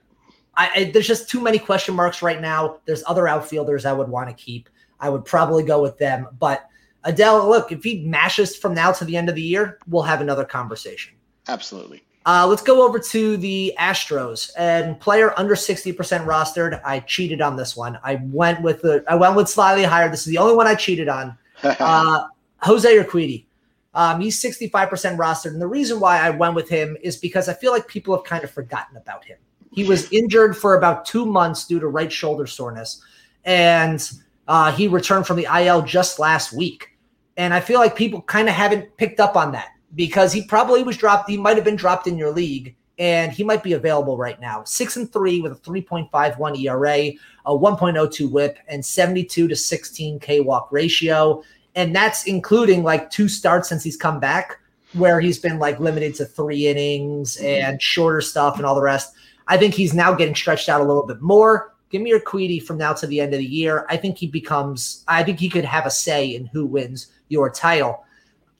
I, 0.55 0.69
I, 0.75 0.83
there's 0.91 1.07
just 1.07 1.29
too 1.29 1.41
many 1.41 1.57
question 1.57 1.95
marks 1.95 2.21
right 2.21 2.41
now. 2.41 2.79
There's 2.85 3.03
other 3.07 3.27
outfielders 3.27 3.85
I 3.85 3.93
would 3.93 4.09
want 4.09 4.29
to 4.29 4.35
keep. 4.35 4.69
I 4.99 5.09
would 5.09 5.25
probably 5.25 5.63
go 5.63 5.81
with 5.81 5.97
them. 5.97 6.27
But 6.39 6.67
Adell, 7.05 7.47
look, 7.47 7.71
if 7.71 7.83
he 7.83 8.05
mashes 8.05 8.55
from 8.55 8.73
now 8.73 8.91
to 8.91 9.05
the 9.05 9.17
end 9.17 9.29
of 9.29 9.35
the 9.35 9.41
year, 9.41 9.79
we'll 9.87 10.03
have 10.03 10.21
another 10.21 10.45
conversation. 10.45 11.13
Absolutely. 11.47 12.03
Uh, 12.25 12.47
let's 12.47 12.61
go 12.61 12.85
over 12.85 12.99
to 12.99 13.35
the 13.37 13.73
Astros 13.77 14.51
and 14.57 14.99
player 14.99 15.37
under 15.37 15.55
60% 15.55 15.95
rostered. 16.25 16.81
I 16.85 17.01
cheated 17.01 17.41
on 17.41 17.57
this 17.57 17.75
one. 17.75 17.99
I 18.03 18.21
went 18.23 18.61
with 18.61 18.81
the 18.81 19.03
I 19.07 19.15
went 19.15 19.35
with 19.35 19.49
slightly 19.49 19.83
higher. 19.83 20.09
This 20.09 20.21
is 20.21 20.27
the 20.27 20.37
only 20.37 20.55
one 20.55 20.67
I 20.67 20.75
cheated 20.75 21.09
on. 21.09 21.37
Uh, 21.63 22.27
Jose 22.57 22.89
Urquidy. 22.93 23.45
Um, 23.93 24.19
he's 24.19 24.41
65% 24.41 24.89
rostered. 25.17 25.51
And 25.51 25.61
the 25.61 25.67
reason 25.67 25.99
why 25.99 26.19
I 26.19 26.29
went 26.29 26.55
with 26.55 26.67
him 26.67 26.97
is 27.01 27.15
because 27.15 27.47
I 27.47 27.53
feel 27.53 27.71
like 27.71 27.87
people 27.87 28.15
have 28.15 28.25
kind 28.25 28.43
of 28.43 28.51
forgotten 28.51 28.97
about 28.97 29.23
him. 29.23 29.37
He 29.71 29.85
was 29.85 30.11
injured 30.11 30.57
for 30.57 30.75
about 30.75 31.05
two 31.05 31.25
months 31.25 31.65
due 31.65 31.79
to 31.79 31.87
right 31.87 32.11
shoulder 32.11 32.47
soreness. 32.47 33.01
And 33.45 34.11
uh, 34.47 34.73
he 34.73 34.87
returned 34.87 35.25
from 35.25 35.37
the 35.37 35.47
IL 35.57 35.83
just 35.83 36.19
last 36.19 36.53
week. 36.53 36.97
And 37.37 37.53
I 37.53 37.59
feel 37.59 37.79
like 37.79 37.95
people 37.95 38.21
kind 38.23 38.49
of 38.49 38.55
haven't 38.55 38.97
picked 38.97 39.19
up 39.19 39.35
on 39.35 39.51
that 39.53 39.69
because 39.95 40.33
he 40.33 40.43
probably 40.43 40.83
was 40.83 40.97
dropped. 40.97 41.29
He 41.29 41.37
might 41.37 41.55
have 41.55 41.65
been 41.65 41.75
dropped 41.75 42.07
in 42.07 42.17
your 42.17 42.31
league, 42.31 42.75
and 42.99 43.31
he 43.31 43.43
might 43.43 43.63
be 43.63 43.73
available 43.73 44.17
right 44.17 44.39
now. 44.39 44.63
Six 44.63 44.97
and 44.97 45.11
three 45.11 45.41
with 45.41 45.51
a 45.51 45.55
3.51 45.55 46.59
ERA, 46.63 47.11
a 47.45 47.57
1.02 47.57 48.31
WHIP, 48.31 48.57
and 48.67 48.85
72 48.85 49.47
to 49.47 49.55
16 49.55 50.19
K 50.19 50.39
walk 50.39 50.71
ratio, 50.71 51.43
and 51.75 51.95
that's 51.95 52.25
including 52.25 52.83
like 52.83 53.09
two 53.09 53.27
starts 53.27 53.69
since 53.69 53.83
he's 53.83 53.97
come 53.97 54.19
back, 54.19 54.59
where 54.93 55.19
he's 55.19 55.39
been 55.39 55.59
like 55.59 55.79
limited 55.79 56.15
to 56.15 56.25
three 56.25 56.67
innings 56.67 57.37
and 57.37 57.81
shorter 57.81 58.21
stuff 58.21 58.57
and 58.57 58.65
all 58.65 58.75
the 58.75 58.81
rest. 58.81 59.13
I 59.47 59.57
think 59.57 59.73
he's 59.73 59.93
now 59.93 60.13
getting 60.13 60.35
stretched 60.35 60.69
out 60.69 60.81
a 60.81 60.85
little 60.85 61.05
bit 61.05 61.21
more. 61.21 61.73
Give 61.89 62.01
me 62.01 62.11
Urquidy 62.11 62.63
from 62.63 62.77
now 62.77 62.93
to 62.93 63.05
the 63.05 63.19
end 63.19 63.33
of 63.33 63.39
the 63.39 63.45
year. 63.45 63.85
I 63.89 63.97
think 63.97 64.17
he 64.17 64.27
becomes. 64.27 65.03
I 65.07 65.23
think 65.23 65.39
he 65.39 65.49
could 65.49 65.65
have 65.65 65.85
a 65.85 65.91
say 65.91 66.33
in 66.33 66.45
who 66.45 66.65
wins 66.65 67.07
your 67.29 67.49
title. 67.49 68.03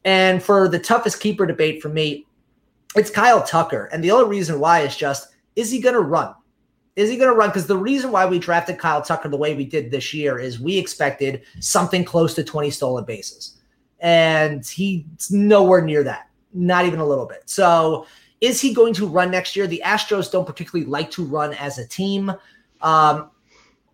And 0.06 0.44
for 0.44 0.68
the 0.68 0.80
toughest 0.80 1.20
keeper 1.20 1.46
debate 1.46 1.82
for 1.82 1.90
me, 1.90 2.26
it's 2.96 3.10
Kyle 3.10 3.44
Tucker. 3.44 3.90
And 3.92 4.04
the 4.04 4.12
only 4.12 4.30
reason 4.30 4.60
why 4.60 4.82
is 4.82 4.96
just 4.96 5.30
is 5.56 5.72
he 5.72 5.80
going 5.80 5.96
to 5.96 6.02
run? 6.02 6.34
Is 6.96 7.10
he 7.10 7.18
going 7.18 7.30
to 7.30 7.36
run? 7.36 7.50
Because 7.50 7.68
the 7.68 7.78
reason 7.78 8.12
why 8.12 8.26
we 8.26 8.38
drafted 8.38 8.78
Kyle 8.78 9.02
Tucker 9.02 9.30
the 9.30 9.38
way 9.38 9.56
we 9.56 9.66
did 9.66 9.90
this 9.90 10.14
year 10.14 10.40
is 10.40 10.60
we 10.60 10.78
expected 10.78 11.44
something 11.60 12.04
close 12.04 12.34
to 12.36 12.44
20 12.44 12.70
stolen 12.70 13.04
bases. 13.06 13.58
And 14.00 14.66
he's 14.66 15.32
nowhere 15.32 15.82
near 15.82 16.04
that, 16.04 16.30
not 16.54 16.86
even 16.86 17.00
a 17.00 17.06
little 17.06 17.26
bit. 17.26 17.44
So 17.46 18.06
is 18.42 18.60
he 18.60 18.74
going 18.74 18.94
to 18.96 19.08
run 19.08 19.32
next 19.32 19.56
year? 19.56 19.66
The 19.66 19.82
Astros 19.86 20.32
don't 20.32 20.46
particularly 20.46 20.90
like 20.90 21.10
to 21.12 21.24
run 21.24 21.54
as 21.54 21.80
a 21.80 21.88
team. 21.88 22.32
Um, 22.82 23.32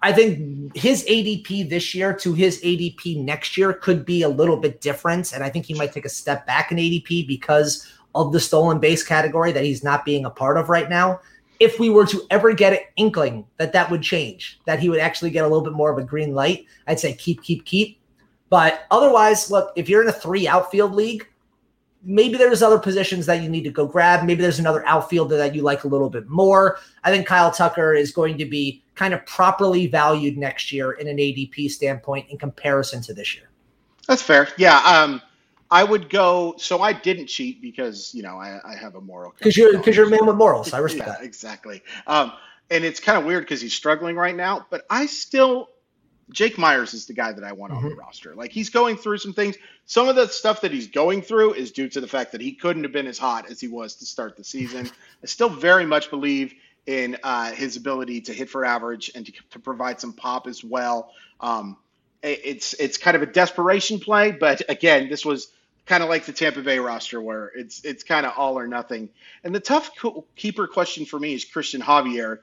I 0.01 0.13
think 0.13 0.75
his 0.75 1.03
ADP 1.05 1.69
this 1.69 1.93
year 1.93 2.13
to 2.13 2.33
his 2.33 2.61
ADP 2.61 3.21
next 3.23 3.57
year 3.57 3.73
could 3.73 4.05
be 4.05 4.21
a 4.21 4.29
little 4.29 4.55
bit 4.55 4.79
different. 4.79 5.33
And 5.33 5.43
I 5.43 5.49
think 5.49 5.65
he 5.65 5.73
might 5.73 5.91
take 5.91 6.05
a 6.05 6.09
step 6.09 6.45
back 6.47 6.71
in 6.71 6.77
ADP 6.77 7.27
because 7.27 7.91
of 8.15 8.31
the 8.31 8.39
stolen 8.39 8.79
base 8.79 9.03
category 9.03 9.51
that 9.51 9.63
he's 9.63 9.83
not 9.83 10.05
being 10.05 10.25
a 10.25 10.29
part 10.29 10.57
of 10.57 10.69
right 10.69 10.89
now. 10.89 11.19
If 11.59 11.79
we 11.79 11.89
were 11.89 12.05
to 12.07 12.25
ever 12.29 12.53
get 12.53 12.71
an 12.71 12.79
inkling 12.95 13.45
that 13.57 13.73
that 13.73 13.91
would 13.91 14.01
change, 14.01 14.59
that 14.65 14.79
he 14.79 14.89
would 14.89 14.99
actually 14.99 15.31
get 15.31 15.43
a 15.43 15.47
little 15.47 15.63
bit 15.63 15.73
more 15.73 15.91
of 15.91 15.97
a 15.97 16.03
green 16.03 16.33
light, 16.33 16.65
I'd 16.87 16.99
say 16.99 17.13
keep, 17.13 17.43
keep, 17.43 17.65
keep. 17.65 17.99
But 18.49 18.85
otherwise, 18.89 19.51
look, 19.51 19.73
if 19.75 19.89
you're 19.89 20.01
in 20.01 20.07
a 20.07 20.13
three 20.13 20.47
outfield 20.47 20.95
league, 20.95 21.27
maybe 22.03 22.37
there's 22.37 22.63
other 22.63 22.79
positions 22.79 23.25
that 23.25 23.43
you 23.43 23.49
need 23.49 23.63
to 23.63 23.71
go 23.71 23.85
grab. 23.85 24.25
Maybe 24.25 24.41
there's 24.41 24.59
another 24.59 24.85
outfielder 24.85 25.35
that 25.37 25.53
you 25.53 25.61
like 25.61 25.83
a 25.83 25.87
little 25.87 26.09
bit 26.09 26.29
more. 26.29 26.79
I 27.03 27.11
think 27.11 27.27
Kyle 27.27 27.51
Tucker 27.51 27.93
is 27.93 28.11
going 28.11 28.37
to 28.37 28.45
be 28.45 28.81
kind 28.99 29.13
of 29.13 29.25
properly 29.25 29.87
valued 29.87 30.37
next 30.37 30.73
year 30.73 30.91
in 30.91 31.07
an 31.07 31.15
ADP 31.15 31.71
standpoint 31.71 32.29
in 32.29 32.37
comparison 32.37 33.01
to 33.01 33.13
this 33.13 33.33
year. 33.33 33.49
That's 34.09 34.21
fair. 34.21 34.49
Yeah. 34.57 34.77
Um, 34.79 35.21
I 35.71 35.85
would 35.85 36.09
go. 36.09 36.55
So 36.57 36.81
I 36.81 36.91
didn't 36.91 37.27
cheat 37.27 37.61
because 37.61 38.13
you 38.13 38.23
know 38.23 38.35
I, 38.35 38.59
I 38.65 38.75
have 38.75 38.95
a 38.95 39.01
moral. 39.01 39.33
Because 39.37 39.55
you're 39.55 39.77
because 39.77 39.95
you're 39.95 40.07
a 40.07 40.09
man 40.09 40.25
with 40.25 40.35
morals. 40.35 40.73
I 40.73 40.79
respect. 40.79 41.07
yeah, 41.07 41.13
that. 41.13 41.23
exactly. 41.23 41.81
Um, 42.07 42.33
and 42.69 42.83
it's 42.83 42.99
kind 42.99 43.17
of 43.17 43.23
weird 43.23 43.43
because 43.43 43.61
he's 43.61 43.73
struggling 43.73 44.17
right 44.17 44.35
now, 44.35 44.67
but 44.69 44.85
I 44.89 45.05
still 45.05 45.69
Jake 46.31 46.57
Meyers 46.57 46.93
is 46.93 47.05
the 47.05 47.13
guy 47.13 47.31
that 47.31 47.43
I 47.43 47.53
want 47.53 47.71
mm-hmm. 47.71 47.77
on 47.77 47.83
the 47.83 47.89
mm-hmm. 47.91 47.99
roster. 47.99 48.35
Like 48.35 48.51
he's 48.51 48.69
going 48.69 48.97
through 48.97 49.19
some 49.19 49.33
things. 49.33 49.55
Some 49.85 50.09
of 50.09 50.17
the 50.17 50.27
stuff 50.27 50.59
that 50.61 50.73
he's 50.73 50.87
going 50.87 51.21
through 51.21 51.53
is 51.53 51.71
due 51.71 51.87
to 51.87 52.01
the 52.01 52.07
fact 52.07 52.33
that 52.33 52.41
he 52.41 52.51
couldn't 52.51 52.83
have 52.83 52.91
been 52.91 53.07
as 53.07 53.17
hot 53.17 53.49
as 53.49 53.61
he 53.61 53.69
was 53.69 53.95
to 53.95 54.05
start 54.05 54.35
the 54.35 54.43
season. 54.43 54.91
I 55.23 55.25
still 55.25 55.49
very 55.49 55.85
much 55.85 56.09
believe 56.09 56.53
in 56.89 57.15
uh, 57.21 57.51
his 57.51 57.77
ability 57.77 58.19
to 58.19 58.33
hit 58.33 58.49
for 58.49 58.65
average 58.65 59.11
and 59.13 59.23
to, 59.27 59.31
to 59.51 59.59
provide 59.59 60.01
some 60.01 60.11
pop 60.11 60.47
as 60.47 60.63
well. 60.63 61.13
Um, 61.39 61.77
it's 62.23 62.73
it's 62.73 62.97
kind 62.97 63.15
of 63.15 63.21
a 63.21 63.27
desperation 63.27 63.99
play, 63.99 64.31
but 64.31 64.63
again, 64.67 65.07
this 65.07 65.23
was 65.23 65.49
kind 65.85 66.01
of 66.01 66.09
like 66.09 66.25
the 66.25 66.33
Tampa 66.33 66.61
Bay 66.61 66.79
roster 66.79 67.21
where 67.21 67.51
it's 67.55 67.85
it's 67.85 68.03
kind 68.03 68.25
of 68.25 68.33
all 68.35 68.57
or 68.57 68.67
nothing. 68.67 69.09
And 69.43 69.53
the 69.53 69.59
tough 69.59 69.91
keeper 70.35 70.65
question 70.65 71.05
for 71.05 71.19
me 71.19 71.35
is 71.35 71.45
Cristian 71.45 71.79
Javier 71.79 72.39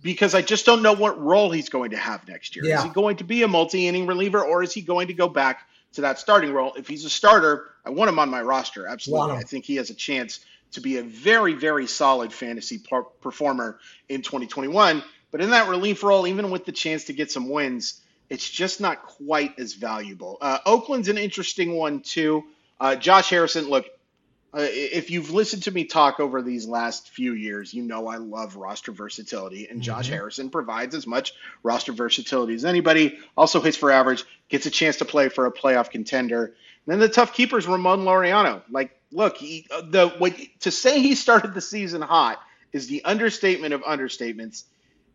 because 0.00 0.32
I 0.32 0.42
just 0.42 0.64
don't 0.64 0.80
know 0.80 0.94
what 0.94 1.20
role 1.20 1.50
he's 1.50 1.68
going 1.68 1.90
to 1.90 1.96
have 1.96 2.26
next 2.28 2.54
year. 2.54 2.64
Yeah. 2.64 2.78
Is 2.78 2.84
he 2.84 2.90
going 2.90 3.16
to 3.16 3.24
be 3.24 3.42
a 3.42 3.48
multi-inning 3.48 4.06
reliever 4.06 4.42
or 4.42 4.62
is 4.62 4.72
he 4.72 4.80
going 4.80 5.08
to 5.08 5.14
go 5.14 5.28
back 5.28 5.66
to 5.94 6.02
that 6.02 6.20
starting 6.20 6.52
role? 6.52 6.72
If 6.74 6.86
he's 6.86 7.04
a 7.04 7.10
starter, 7.10 7.72
I 7.84 7.90
want 7.90 8.08
him 8.08 8.20
on 8.20 8.30
my 8.30 8.42
roster. 8.42 8.86
Absolutely. 8.86 9.36
I 9.36 9.42
think 9.42 9.64
he 9.64 9.74
has 9.76 9.90
a 9.90 9.94
chance 9.94 10.38
to 10.72 10.80
be 10.80 10.98
a 10.98 11.02
very, 11.02 11.54
very 11.54 11.86
solid 11.86 12.32
fantasy 12.32 12.82
performer 13.20 13.78
in 14.08 14.22
2021. 14.22 15.02
But 15.30 15.40
in 15.40 15.50
that 15.50 15.68
relief 15.68 16.02
role, 16.02 16.26
even 16.26 16.50
with 16.50 16.64
the 16.64 16.72
chance 16.72 17.04
to 17.04 17.12
get 17.12 17.30
some 17.30 17.48
wins, 17.48 18.00
it's 18.30 18.48
just 18.48 18.80
not 18.80 19.02
quite 19.02 19.58
as 19.58 19.74
valuable. 19.74 20.38
Uh, 20.40 20.58
Oakland's 20.66 21.08
an 21.08 21.18
interesting 21.18 21.74
one 21.74 22.00
too. 22.00 22.44
Uh, 22.80 22.96
Josh 22.96 23.30
Harrison, 23.30 23.68
look, 23.68 23.86
uh, 24.54 24.60
if 24.62 25.10
you've 25.10 25.30
listened 25.30 25.64
to 25.64 25.70
me 25.70 25.84
talk 25.84 26.20
over 26.20 26.40
these 26.40 26.66
last 26.66 27.10
few 27.10 27.34
years, 27.34 27.74
you 27.74 27.82
know 27.82 28.06
I 28.06 28.16
love 28.16 28.56
roster 28.56 28.92
versatility, 28.92 29.68
and 29.68 29.82
Josh 29.82 30.06
mm-hmm. 30.06 30.14
Harrison 30.14 30.50
provides 30.50 30.94
as 30.94 31.06
much 31.06 31.34
roster 31.62 31.92
versatility 31.92 32.54
as 32.54 32.64
anybody. 32.64 33.18
Also 33.36 33.60
hits 33.60 33.76
for 33.76 33.90
average, 33.90 34.24
gets 34.48 34.64
a 34.64 34.70
chance 34.70 34.96
to 34.98 35.04
play 35.04 35.28
for 35.28 35.44
a 35.44 35.52
playoff 35.52 35.90
contender. 35.90 36.46
And 36.46 36.54
then 36.86 36.98
the 36.98 37.08
tough 37.10 37.34
keepers, 37.34 37.66
Ramon 37.66 38.00
Laureano. 38.00 38.62
Like, 38.70 38.97
look, 39.12 39.36
he, 39.36 39.66
uh, 39.70 39.82
the 39.82 40.48
to 40.60 40.70
say 40.70 41.00
he 41.00 41.14
started 41.14 41.54
the 41.54 41.60
season 41.60 42.02
hot 42.02 42.40
is 42.72 42.86
the 42.86 43.04
understatement 43.04 43.74
of 43.74 43.82
understatements. 43.82 44.64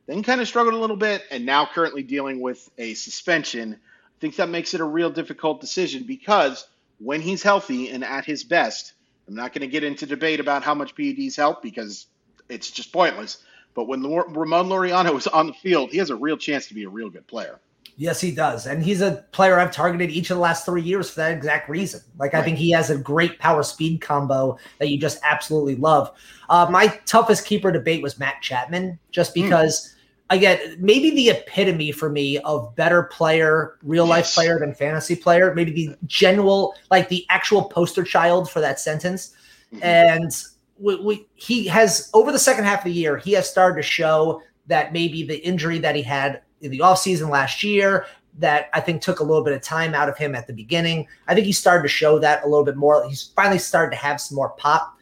Then 0.05 0.23
kind 0.23 0.41
of 0.41 0.47
struggled 0.47 0.75
a 0.75 0.79
little 0.79 0.97
bit, 0.97 1.23
and 1.31 1.45
now 1.45 1.65
currently 1.65 2.03
dealing 2.03 2.41
with 2.41 2.69
a 2.77 2.93
suspension. 2.93 3.73
I 3.73 4.19
think 4.19 4.35
that 4.37 4.49
makes 4.49 4.73
it 4.73 4.81
a 4.81 4.85
real 4.85 5.09
difficult 5.09 5.61
decision 5.61 6.03
because 6.03 6.67
when 6.99 7.21
he's 7.21 7.43
healthy 7.43 7.89
and 7.89 8.03
at 8.03 8.25
his 8.25 8.43
best 8.43 8.93
I'm 9.27 9.35
not 9.35 9.53
going 9.53 9.61
to 9.61 9.67
get 9.67 9.83
into 9.83 10.05
debate 10.05 10.39
about 10.39 10.63
how 10.63 10.73
much 10.73 10.95
PEDs 10.95 11.35
help 11.35 11.61
because 11.61 12.07
it's 12.49 12.69
just 12.69 12.91
pointless. 12.91 13.37
But 13.73 13.87
when 13.87 14.03
Ramon 14.03 14.67
Laureano 14.67 15.17
is 15.17 15.27
on 15.27 15.47
the 15.47 15.53
field, 15.53 15.91
he 15.91 15.97
has 15.97 16.09
a 16.09 16.15
real 16.15 16.37
chance 16.37 16.67
to 16.67 16.73
be 16.73 16.83
a 16.83 16.89
real 16.89 17.09
good 17.09 17.25
player. 17.25 17.59
Yes, 17.95 18.19
he 18.19 18.31
does. 18.31 18.65
And 18.65 18.83
he's 18.83 19.01
a 19.01 19.23
player 19.31 19.59
I've 19.59 19.71
targeted 19.71 20.09
each 20.09 20.31
of 20.31 20.37
the 20.37 20.41
last 20.41 20.65
three 20.65 20.81
years 20.81 21.09
for 21.09 21.21
that 21.21 21.31
exact 21.31 21.69
reason. 21.69 22.01
Like, 22.17 22.33
right. 22.33 22.41
I 22.41 22.43
think 22.43 22.57
he 22.57 22.71
has 22.71 22.89
a 22.89 22.97
great 22.97 23.37
power 23.37 23.61
speed 23.61 24.01
combo 24.01 24.57
that 24.79 24.89
you 24.89 24.97
just 24.97 25.19
absolutely 25.23 25.75
love. 25.75 26.11
Uh, 26.49 26.67
my 26.69 26.87
toughest 27.05 27.45
keeper 27.45 27.71
debate 27.71 28.01
was 28.01 28.17
Matt 28.19 28.41
Chapman, 28.41 28.99
just 29.11 29.33
hmm. 29.33 29.43
because. 29.43 29.87
Mm 29.87 29.89
again, 30.29 30.75
maybe 30.79 31.11
the 31.11 31.29
epitome 31.29 31.91
for 31.91 32.09
me 32.09 32.39
of 32.39 32.75
better 32.75 33.03
player, 33.03 33.77
real 33.83 34.05
life 34.05 34.25
yes. 34.25 34.35
player 34.35 34.59
than 34.59 34.73
fantasy 34.73 35.15
player, 35.15 35.53
maybe 35.53 35.71
the 35.71 35.95
general, 36.07 36.75
like 36.89 37.09
the 37.09 37.25
actual 37.29 37.63
poster 37.65 38.03
child 38.03 38.49
for 38.49 38.59
that 38.59 38.79
sentence. 38.79 39.35
Mm-hmm. 39.73 39.83
And 39.83 40.31
we, 40.77 40.95
we, 41.01 41.27
he 41.35 41.67
has, 41.67 42.09
over 42.13 42.31
the 42.31 42.39
second 42.39 42.65
half 42.65 42.79
of 42.79 42.85
the 42.85 42.91
year, 42.91 43.17
he 43.17 43.33
has 43.33 43.49
started 43.49 43.75
to 43.75 43.83
show 43.83 44.41
that 44.67 44.93
maybe 44.93 45.23
the 45.23 45.37
injury 45.45 45.79
that 45.79 45.95
he 45.95 46.01
had 46.01 46.41
in 46.63 46.71
the 46.71 46.79
offseason 46.79 47.29
last 47.29 47.63
year, 47.63 48.05
that 48.39 48.69
I 48.73 48.79
think 48.79 49.01
took 49.01 49.19
a 49.19 49.23
little 49.23 49.43
bit 49.43 49.53
of 49.53 49.61
time 49.61 49.93
out 49.93 50.09
of 50.09 50.17
him 50.17 50.33
at 50.33 50.47
the 50.47 50.53
beginning. 50.53 51.07
I 51.27 51.35
think 51.35 51.45
he 51.45 51.51
started 51.51 51.83
to 51.83 51.87
show 51.89 52.17
that 52.19 52.43
a 52.43 52.47
little 52.47 52.65
bit 52.65 52.75
more. 52.75 53.07
He's 53.07 53.31
finally 53.35 53.59
started 53.59 53.91
to 53.91 53.97
have 53.97 54.19
some 54.19 54.35
more 54.35 54.49
pop. 54.51 54.97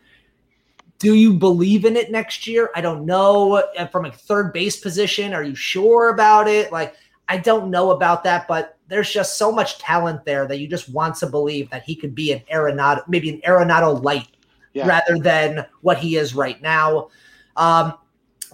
Do 0.99 1.15
you 1.15 1.33
believe 1.33 1.85
in 1.85 1.95
it 1.95 2.11
next 2.11 2.45
year? 2.45 2.69
I 2.75 2.81
don't 2.81 3.05
know. 3.05 3.63
From 3.91 4.05
a 4.05 4.11
third 4.11 4.51
base 4.51 4.79
position, 4.79 5.33
are 5.33 5.43
you 5.43 5.55
sure 5.55 6.09
about 6.09 6.47
it? 6.47 6.71
Like, 6.71 6.95
I 7.29 7.37
don't 7.37 7.71
know 7.71 7.91
about 7.91 8.23
that, 8.25 8.47
but 8.47 8.77
there's 8.87 9.11
just 9.11 9.37
so 9.37 9.51
much 9.51 9.79
talent 9.79 10.25
there 10.25 10.45
that 10.45 10.59
you 10.59 10.67
just 10.67 10.89
want 10.89 11.15
to 11.15 11.27
believe 11.27 11.69
that 11.69 11.83
he 11.83 11.95
could 11.95 12.13
be 12.13 12.33
an 12.33 12.41
Arenado, 12.53 13.07
maybe 13.07 13.29
an 13.29 13.41
Arenado 13.47 14.03
light 14.03 14.27
yeah. 14.73 14.85
rather 14.85 15.17
than 15.17 15.65
what 15.79 15.97
he 15.97 16.17
is 16.17 16.35
right 16.35 16.61
now. 16.61 17.07
Um, 17.55 17.93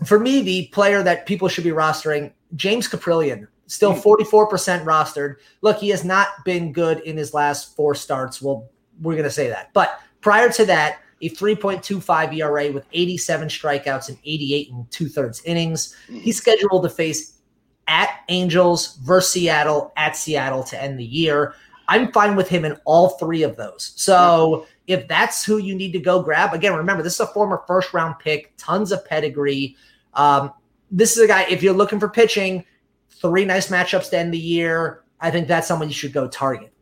for 0.06 0.20
me, 0.20 0.42
the 0.44 0.68
player 0.68 1.02
that 1.02 1.26
people 1.26 1.48
should 1.48 1.64
be 1.64 1.72
rostering, 1.72 2.32
James 2.56 2.88
Kaprielian, 2.88 3.48
still 3.68 3.94
44% 3.94 4.82
hmm. 4.82 4.88
rostered. 4.88 5.36
Look, 5.62 5.78
he 5.78 5.90
has 5.90 6.04
not 6.04 6.30
been 6.46 6.72
good 6.72 7.00
in 7.02 7.18
his 7.18 7.34
last 7.34 7.76
four 7.76 7.96
starts. 7.96 8.42
Well, 8.42 8.70
we're 9.02 9.14
going 9.14 9.24
to 9.24 9.32
say 9.32 9.50
that. 9.50 9.74
But 9.74 10.00
prior 10.22 10.50
to 10.50 10.66
that, 10.66 11.00
a 11.22 11.30
3.25 11.30 12.38
ERA 12.38 12.72
with 12.72 12.86
87 12.94 13.48
strikeouts 13.48 14.10
and 14.10 14.18
88 14.24 14.72
and 14.72 14.92
two 14.92 15.10
thirds 15.10 15.42
innings. 15.46 15.96
He's 16.08 16.38
scheduled 16.38 16.84
to 16.84 16.90
face 16.90 17.40
at 17.88 18.20
Angels 18.30 18.98
versus 18.98 19.32
Seattle 19.32 19.94
at 19.98 20.16
Seattle 20.16 20.64
to 20.64 20.82
end 20.82 21.00
the 21.00 21.06
year. 21.06 21.56
I'm 21.88 22.12
fine 22.12 22.36
with 22.36 22.50
him 22.50 22.66
in 22.66 22.78
all 22.86 23.12
three 23.12 23.44
of 23.44 23.56
those. 23.56 23.94
So 23.96 24.68
if 24.88 25.08
that's 25.08 25.44
who 25.44 25.58
you 25.58 25.74
need 25.74 25.94
to 25.94 26.00
go 26.00 26.22
grab, 26.22 26.54
again, 26.54 26.76
remember, 26.76 27.02
this 27.02 27.16
is 27.16 27.22
a 27.22 27.28
former 27.28 27.64
first 27.66 27.94
round 27.94 28.20
pick, 28.20 28.54
tons 28.58 28.92
of 28.92 29.06
pedigree. 29.06 29.76
Um, 30.14 30.52
this 30.92 31.18
is 31.18 31.24
a 31.24 31.28
guy, 31.28 31.46
if 31.50 31.62
you're 31.64 31.74
looking 31.74 32.00
for 32.00 32.10
pitching, 32.10 32.66
three 33.10 33.46
nice 33.46 33.70
matchups 33.70 34.10
to 34.12 34.18
end 34.18 34.34
the 34.34 34.40
year. 34.40 35.04
I 35.20 35.32
think 35.32 35.48
that's 35.48 35.68
someone 35.68 35.88
you 35.88 35.94
should 35.94 36.14
go 36.14 36.28
target. 36.28 36.74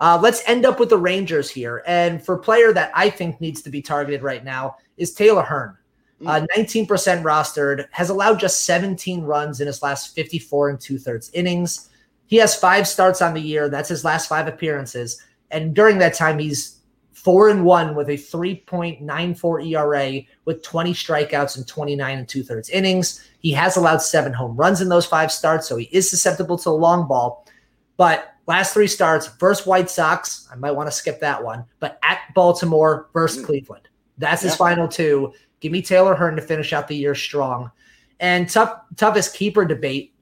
Uh, 0.00 0.18
let's 0.20 0.42
end 0.48 0.66
up 0.66 0.80
with 0.80 0.88
the 0.88 0.98
Rangers 0.98 1.48
here. 1.48 1.84
And 1.86 2.24
for 2.24 2.36
player 2.36 2.72
that 2.72 2.90
I 2.94 3.08
think 3.08 3.40
needs 3.40 3.62
to 3.62 3.70
be 3.70 3.80
targeted 3.80 4.22
right 4.22 4.42
now 4.42 4.76
is 4.96 5.14
Taylor 5.14 5.42
Hearn. 5.42 5.76
Mm. 6.20 6.42
Uh, 6.42 6.46
19% 6.56 6.86
rostered, 7.22 7.86
has 7.92 8.10
allowed 8.10 8.40
just 8.40 8.64
17 8.64 9.22
runs 9.22 9.60
in 9.60 9.66
his 9.66 9.82
last 9.82 10.14
54 10.14 10.70
and 10.70 10.80
two 10.80 10.98
thirds 10.98 11.30
innings. 11.34 11.88
He 12.26 12.36
has 12.36 12.54
five 12.54 12.88
starts 12.88 13.22
on 13.22 13.34
the 13.34 13.40
year. 13.40 13.68
That's 13.68 13.88
his 13.88 14.04
last 14.04 14.28
five 14.28 14.48
appearances. 14.48 15.22
And 15.50 15.74
during 15.74 15.98
that 15.98 16.14
time, 16.14 16.38
he's 16.38 16.80
four 17.24 17.48
and 17.48 17.64
one 17.64 17.94
with 17.94 18.08
a 18.08 18.16
3.94 18.16 19.66
ERA 19.70 20.20
with 20.44 20.62
20 20.62 20.92
strikeouts 20.92 21.56
and 21.56 21.66
29 21.66 22.18
and 22.18 22.28
two 22.28 22.42
thirds 22.42 22.68
innings. 22.70 23.24
He 23.38 23.52
has 23.52 23.76
allowed 23.76 24.02
seven 24.02 24.32
home 24.32 24.56
runs 24.56 24.80
in 24.80 24.88
those 24.88 25.06
five 25.06 25.30
starts, 25.30 25.68
so 25.68 25.76
he 25.76 25.88
is 25.92 26.08
susceptible 26.08 26.58
to 26.58 26.64
the 26.64 26.74
long 26.74 27.06
ball. 27.06 27.46
But 27.96 28.32
Last 28.46 28.74
three 28.74 28.88
starts 28.88 29.28
versus 29.38 29.66
White 29.66 29.88
Sox. 29.88 30.48
I 30.50 30.56
might 30.56 30.72
want 30.72 30.88
to 30.88 30.96
skip 30.96 31.20
that 31.20 31.42
one, 31.42 31.64
but 31.78 31.98
at 32.02 32.18
Baltimore 32.34 33.08
versus 33.12 33.42
mm. 33.42 33.46
Cleveland. 33.46 33.88
That's 34.18 34.42
his 34.42 34.52
yeah. 34.52 34.56
final 34.56 34.88
two. 34.88 35.32
Give 35.60 35.70
me 35.70 35.80
Taylor 35.80 36.14
Hearn 36.14 36.34
to 36.36 36.42
finish 36.42 36.72
out 36.72 36.88
the 36.88 36.96
year 36.96 37.14
strong. 37.14 37.70
And 38.18 38.48
tough, 38.48 38.80
toughest 38.96 39.34
keeper 39.34 39.64
debate, 39.64 40.14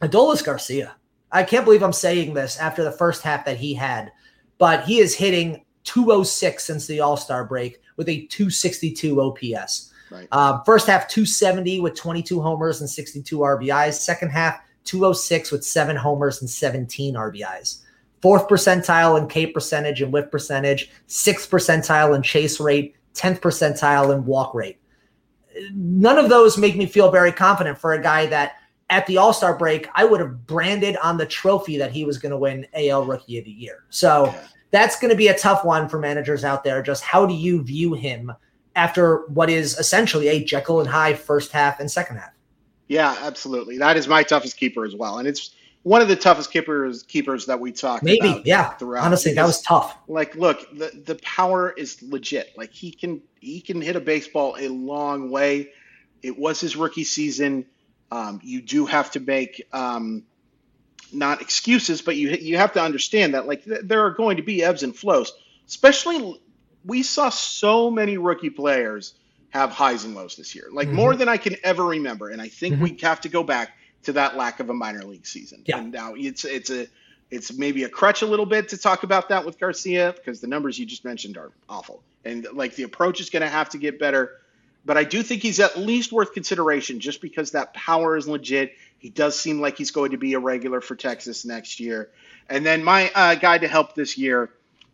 Adolis 0.00 0.44
Garcia. 0.44 0.96
I 1.30 1.42
can't 1.42 1.64
believe 1.64 1.82
I'm 1.82 1.92
saying 1.92 2.32
this 2.32 2.58
after 2.58 2.82
the 2.82 2.92
first 2.92 3.22
half 3.22 3.44
that 3.44 3.58
he 3.58 3.74
had, 3.74 4.12
but 4.56 4.84
he 4.84 4.98
is 4.98 5.14
hitting 5.14 5.64
206 5.88 6.64
since 6.64 6.86
the 6.86 7.00
All 7.00 7.16
Star 7.16 7.44
break 7.44 7.80
with 7.96 8.08
a 8.10 8.26
262 8.26 9.20
OPS. 9.20 9.92
Right. 10.10 10.28
Uh, 10.30 10.62
first 10.64 10.86
half 10.86 11.08
270 11.08 11.80
with 11.80 11.94
22 11.94 12.40
homers 12.40 12.80
and 12.80 12.88
62 12.88 13.38
RBIs. 13.38 13.94
Second 13.94 14.30
half 14.30 14.60
206 14.84 15.50
with 15.50 15.64
seven 15.64 15.96
homers 15.96 16.40
and 16.40 16.48
17 16.48 17.14
RBIs. 17.14 17.82
Fourth 18.20 18.48
percentile 18.48 19.18
in 19.18 19.28
K 19.28 19.46
percentage 19.46 20.02
and 20.02 20.12
whiff 20.12 20.30
percentage, 20.30 20.90
sixth 21.06 21.50
percentile 21.50 22.14
in 22.14 22.22
chase 22.22 22.60
rate, 22.60 22.94
10th 23.14 23.40
percentile 23.40 24.14
in 24.14 24.26
walk 24.26 24.54
rate. 24.54 24.78
None 25.72 26.18
of 26.18 26.28
those 26.28 26.58
make 26.58 26.76
me 26.76 26.84
feel 26.84 27.10
very 27.10 27.32
confident 27.32 27.78
for 27.78 27.94
a 27.94 28.02
guy 28.02 28.26
that 28.26 28.56
at 28.90 29.06
the 29.06 29.16
All 29.16 29.32
Star 29.32 29.56
break, 29.56 29.88
I 29.94 30.04
would 30.04 30.20
have 30.20 30.46
branded 30.46 30.96
on 30.98 31.16
the 31.16 31.26
trophy 31.26 31.78
that 31.78 31.92
he 31.92 32.04
was 32.04 32.18
going 32.18 32.32
to 32.32 32.38
win 32.38 32.66
AL 32.74 33.04
Rookie 33.06 33.38
of 33.38 33.44
the 33.44 33.50
Year. 33.50 33.84
So 33.90 34.34
that's 34.70 34.98
going 34.98 35.10
to 35.10 35.16
be 35.16 35.28
a 35.28 35.38
tough 35.38 35.64
one 35.64 35.88
for 35.88 35.98
managers 35.98 36.44
out 36.44 36.64
there. 36.64 36.82
Just 36.82 37.02
how 37.04 37.26
do 37.26 37.34
you 37.34 37.62
view 37.62 37.94
him 37.94 38.32
after 38.76 39.26
what 39.28 39.50
is 39.50 39.78
essentially 39.78 40.28
a 40.28 40.44
Jekyll 40.44 40.80
and 40.80 40.88
Hyde 40.88 41.18
first 41.18 41.52
half 41.52 41.80
and 41.80 41.90
second 41.90 42.16
half? 42.16 42.32
Yeah, 42.86 43.16
absolutely. 43.22 43.78
That 43.78 43.96
is 43.96 44.08
my 44.08 44.22
toughest 44.22 44.56
keeper 44.56 44.84
as 44.84 44.94
well, 44.94 45.18
and 45.18 45.28
it's 45.28 45.54
one 45.82 46.02
of 46.02 46.08
the 46.08 46.16
toughest 46.16 46.50
keepers 46.50 47.02
keepers 47.04 47.46
that 47.46 47.60
we 47.60 47.72
talk 47.72 48.02
maybe 48.02 48.28
about 48.28 48.46
yeah 48.46 48.70
throughout 48.74 49.04
honestly 49.04 49.32
that 49.32 49.46
was 49.46 49.62
tough 49.62 49.96
like 50.08 50.34
look 50.34 50.68
the 50.76 50.90
the 51.06 51.14
power 51.16 51.70
is 51.70 52.02
legit 52.02 52.52
like 52.56 52.72
he 52.72 52.90
can 52.90 53.22
he 53.40 53.60
can 53.60 53.80
hit 53.80 53.96
a 53.96 54.00
baseball 54.00 54.56
a 54.58 54.68
long 54.68 55.30
way 55.30 55.70
it 56.22 56.36
was 56.36 56.60
his 56.60 56.76
rookie 56.76 57.04
season 57.04 57.64
um, 58.10 58.40
you 58.42 58.60
do 58.62 58.86
have 58.86 59.10
to 59.10 59.20
make 59.20 59.66
um, 59.72 60.24
not 61.12 61.40
excuses 61.40 62.02
but 62.02 62.16
you 62.16 62.30
you 62.30 62.56
have 62.56 62.72
to 62.72 62.80
understand 62.80 63.34
that 63.34 63.46
like 63.46 63.64
th- 63.64 63.80
there 63.84 64.04
are 64.04 64.10
going 64.10 64.36
to 64.36 64.42
be 64.42 64.62
ebbs 64.62 64.82
and 64.82 64.94
flows 64.94 65.32
especially 65.66 66.40
we 66.84 67.02
saw 67.02 67.28
so 67.28 67.90
many 67.90 68.18
rookie 68.18 68.50
players 68.50 69.14
have 69.50 69.70
highs 69.70 70.04
and 70.04 70.14
lows 70.14 70.36
this 70.36 70.54
year, 70.54 70.68
like 70.72 70.88
mm-hmm. 70.88 70.96
more 70.96 71.16
than 71.16 71.28
I 71.28 71.36
can 71.36 71.56
ever 71.64 71.84
remember. 71.84 72.28
And 72.28 72.40
I 72.40 72.48
think 72.48 72.74
mm-hmm. 72.74 72.84
we 72.84 72.98
have 73.02 73.20
to 73.22 73.28
go 73.28 73.42
back 73.42 73.72
to 74.04 74.12
that 74.14 74.36
lack 74.36 74.60
of 74.60 74.70
a 74.70 74.74
minor 74.74 75.02
league 75.02 75.26
season. 75.26 75.62
Yeah. 75.66 75.78
And 75.78 75.92
now 75.92 76.14
it's 76.16 76.44
it's 76.44 76.70
a 76.70 76.86
it's 77.30 77.52
maybe 77.52 77.84
a 77.84 77.88
crutch 77.88 78.22
a 78.22 78.26
little 78.26 78.46
bit 78.46 78.70
to 78.70 78.78
talk 78.78 79.02
about 79.02 79.28
that 79.30 79.44
with 79.44 79.58
Garcia 79.58 80.14
because 80.16 80.40
the 80.40 80.46
numbers 80.46 80.78
you 80.78 80.86
just 80.86 81.04
mentioned 81.04 81.36
are 81.36 81.50
awful. 81.68 82.02
And 82.24 82.46
like 82.52 82.74
the 82.74 82.84
approach 82.84 83.20
is 83.20 83.30
going 83.30 83.42
to 83.42 83.48
have 83.48 83.70
to 83.70 83.78
get 83.78 83.98
better. 83.98 84.38
But 84.84 84.96
I 84.96 85.04
do 85.04 85.22
think 85.22 85.42
he's 85.42 85.60
at 85.60 85.76
least 85.76 86.12
worth 86.12 86.32
consideration 86.32 87.00
just 87.00 87.20
because 87.20 87.50
that 87.50 87.74
power 87.74 88.16
is 88.16 88.26
legit. 88.26 88.72
He 88.98 89.10
does 89.10 89.38
seem 89.38 89.60
like 89.60 89.78
he's 89.78 89.92
going 89.92 90.10
to 90.10 90.18
be 90.18 90.34
a 90.34 90.38
regular 90.38 90.80
for 90.80 90.96
Texas 90.96 91.44
next 91.44 91.80
year. 91.80 92.10
And 92.48 92.66
then 92.66 92.82
my 92.82 93.10
uh, 93.14 93.34
guy 93.36 93.58
to 93.58 93.68
help 93.68 93.94
this 93.94 94.18
year 94.18 94.50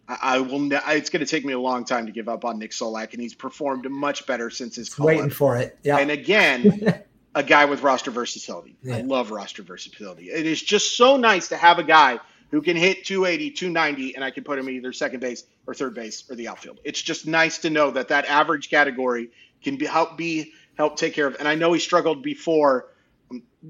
I, 0.07 0.41
will. 0.41 0.61
Ne- 0.61 0.81
it's 0.89 1.11
going 1.11 1.25
to 1.25 1.31
take 1.31 1.45
me 1.45 1.53
a 1.53 1.59
long 1.59 1.85
time 1.85 2.07
to 2.07 2.13
give 2.13 2.29
up 2.29 2.45
on 2.45 2.59
Nick 2.59 2.73
Solak, 2.73 3.13
and 3.13 3.23
he's 3.23 3.35
performed 3.35 3.89
much 3.91 4.27
better 4.27 4.51
since 4.51 4.77
his 4.77 4.93
call 4.93 5.07
waiting 5.07 5.31
for 5.31 5.57
it. 5.57 5.79
Yeah. 5.83 5.99
And 5.99 6.11
again, 6.11 7.03
a 7.35 7.43
guy 7.43 7.65
with 7.65 7.83
roster 7.83 8.11
versatility. 8.11 8.77
Yeah. 8.83 8.97
I 8.97 9.01
love 9.01 9.31
roster 9.31 9.63
versatility. 9.63 10.31
It 10.31 10.47
is 10.47 10.63
just 10.63 10.97
so 10.97 11.17
nice 11.17 11.49
to 11.49 11.57
have 11.57 11.79
a 11.79 11.85
guy 11.85 12.21
who 12.51 12.61
can 12.61 12.77
hit 12.77 13.05
280, 13.05 13.51
290, 13.53 14.15
and 14.15 14.23
I 14.23 14.31
can 14.31 14.45
put 14.45 14.59
him 14.59 14.69
either 14.69 14.93
second 14.93 15.21
base 15.21 15.45
or 15.67 15.75
third 15.75 15.95
base 15.95 16.25
or 16.31 16.37
the 16.37 16.49
outfield. 16.49 16.81
It's 16.85 17.01
just 17.01 17.27
nice 17.27 17.59
to 17.59 17.71
know 17.71 17.91
that 17.93 18.09
that 18.09 18.27
average 18.27 18.69
category 18.69 19.31
can 19.63 19.77
be 19.77 19.87
help 19.87 20.19
be 20.19 20.53
help 20.77 20.97
take 20.97 21.15
care 21.15 21.27
of. 21.27 21.37
And 21.39 21.49
I 21.49 21.55
know 21.55 21.73
he 21.73 21.81
struggled 21.81 22.23
before 22.23 22.89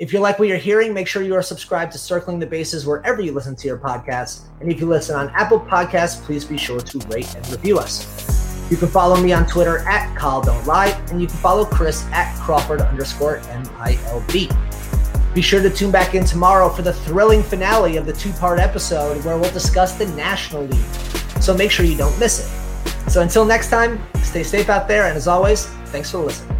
If 0.00 0.14
you 0.14 0.18
like 0.20 0.38
what 0.38 0.48
you're 0.48 0.56
hearing, 0.56 0.94
make 0.94 1.06
sure 1.06 1.22
you 1.22 1.34
are 1.34 1.42
subscribed 1.42 1.92
to 1.92 1.98
Circling 1.98 2.38
the 2.38 2.46
Bases 2.46 2.86
wherever 2.86 3.20
you 3.20 3.32
listen 3.32 3.54
to 3.54 3.68
your 3.68 3.76
podcasts. 3.76 4.44
And 4.58 4.72
if 4.72 4.80
you 4.80 4.86
listen 4.86 5.14
on 5.14 5.28
Apple 5.34 5.60
Podcasts, 5.60 6.22
please 6.22 6.42
be 6.42 6.56
sure 6.56 6.80
to 6.80 6.98
rate 7.08 7.34
and 7.34 7.46
review 7.50 7.78
us. 7.78 8.70
You 8.70 8.78
can 8.78 8.88
follow 8.88 9.20
me 9.20 9.34
on 9.34 9.44
Twitter 9.44 9.80
at 9.80 10.16
Kyle 10.16 10.40
Don't 10.40 10.66
Lie, 10.66 10.98
and 11.10 11.20
you 11.20 11.26
can 11.26 11.36
follow 11.36 11.66
Chris 11.66 12.06
at 12.12 12.34
Crawford 12.38 12.80
underscore 12.80 13.40
MILB. 13.40 15.34
Be 15.34 15.42
sure 15.42 15.60
to 15.60 15.68
tune 15.68 15.90
back 15.90 16.14
in 16.14 16.24
tomorrow 16.24 16.70
for 16.70 16.80
the 16.80 16.94
thrilling 16.94 17.42
finale 17.42 17.98
of 17.98 18.06
the 18.06 18.14
two 18.14 18.32
part 18.32 18.58
episode 18.58 19.22
where 19.22 19.36
we'll 19.36 19.52
discuss 19.52 19.98
the 19.98 20.06
National 20.14 20.62
League. 20.62 20.94
So 21.42 21.54
make 21.54 21.70
sure 21.70 21.84
you 21.84 21.98
don't 21.98 22.18
miss 22.18 22.40
it. 22.40 23.10
So 23.10 23.20
until 23.20 23.44
next 23.44 23.68
time, 23.68 24.02
stay 24.22 24.44
safe 24.44 24.70
out 24.70 24.88
there, 24.88 25.08
and 25.08 25.16
as 25.18 25.28
always, 25.28 25.66
thanks 25.92 26.10
for 26.10 26.20
listening. 26.20 26.58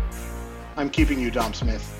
I'm 0.76 0.90
keeping 0.90 1.18
you, 1.18 1.30
Dom 1.30 1.54
Smith. 1.54 1.99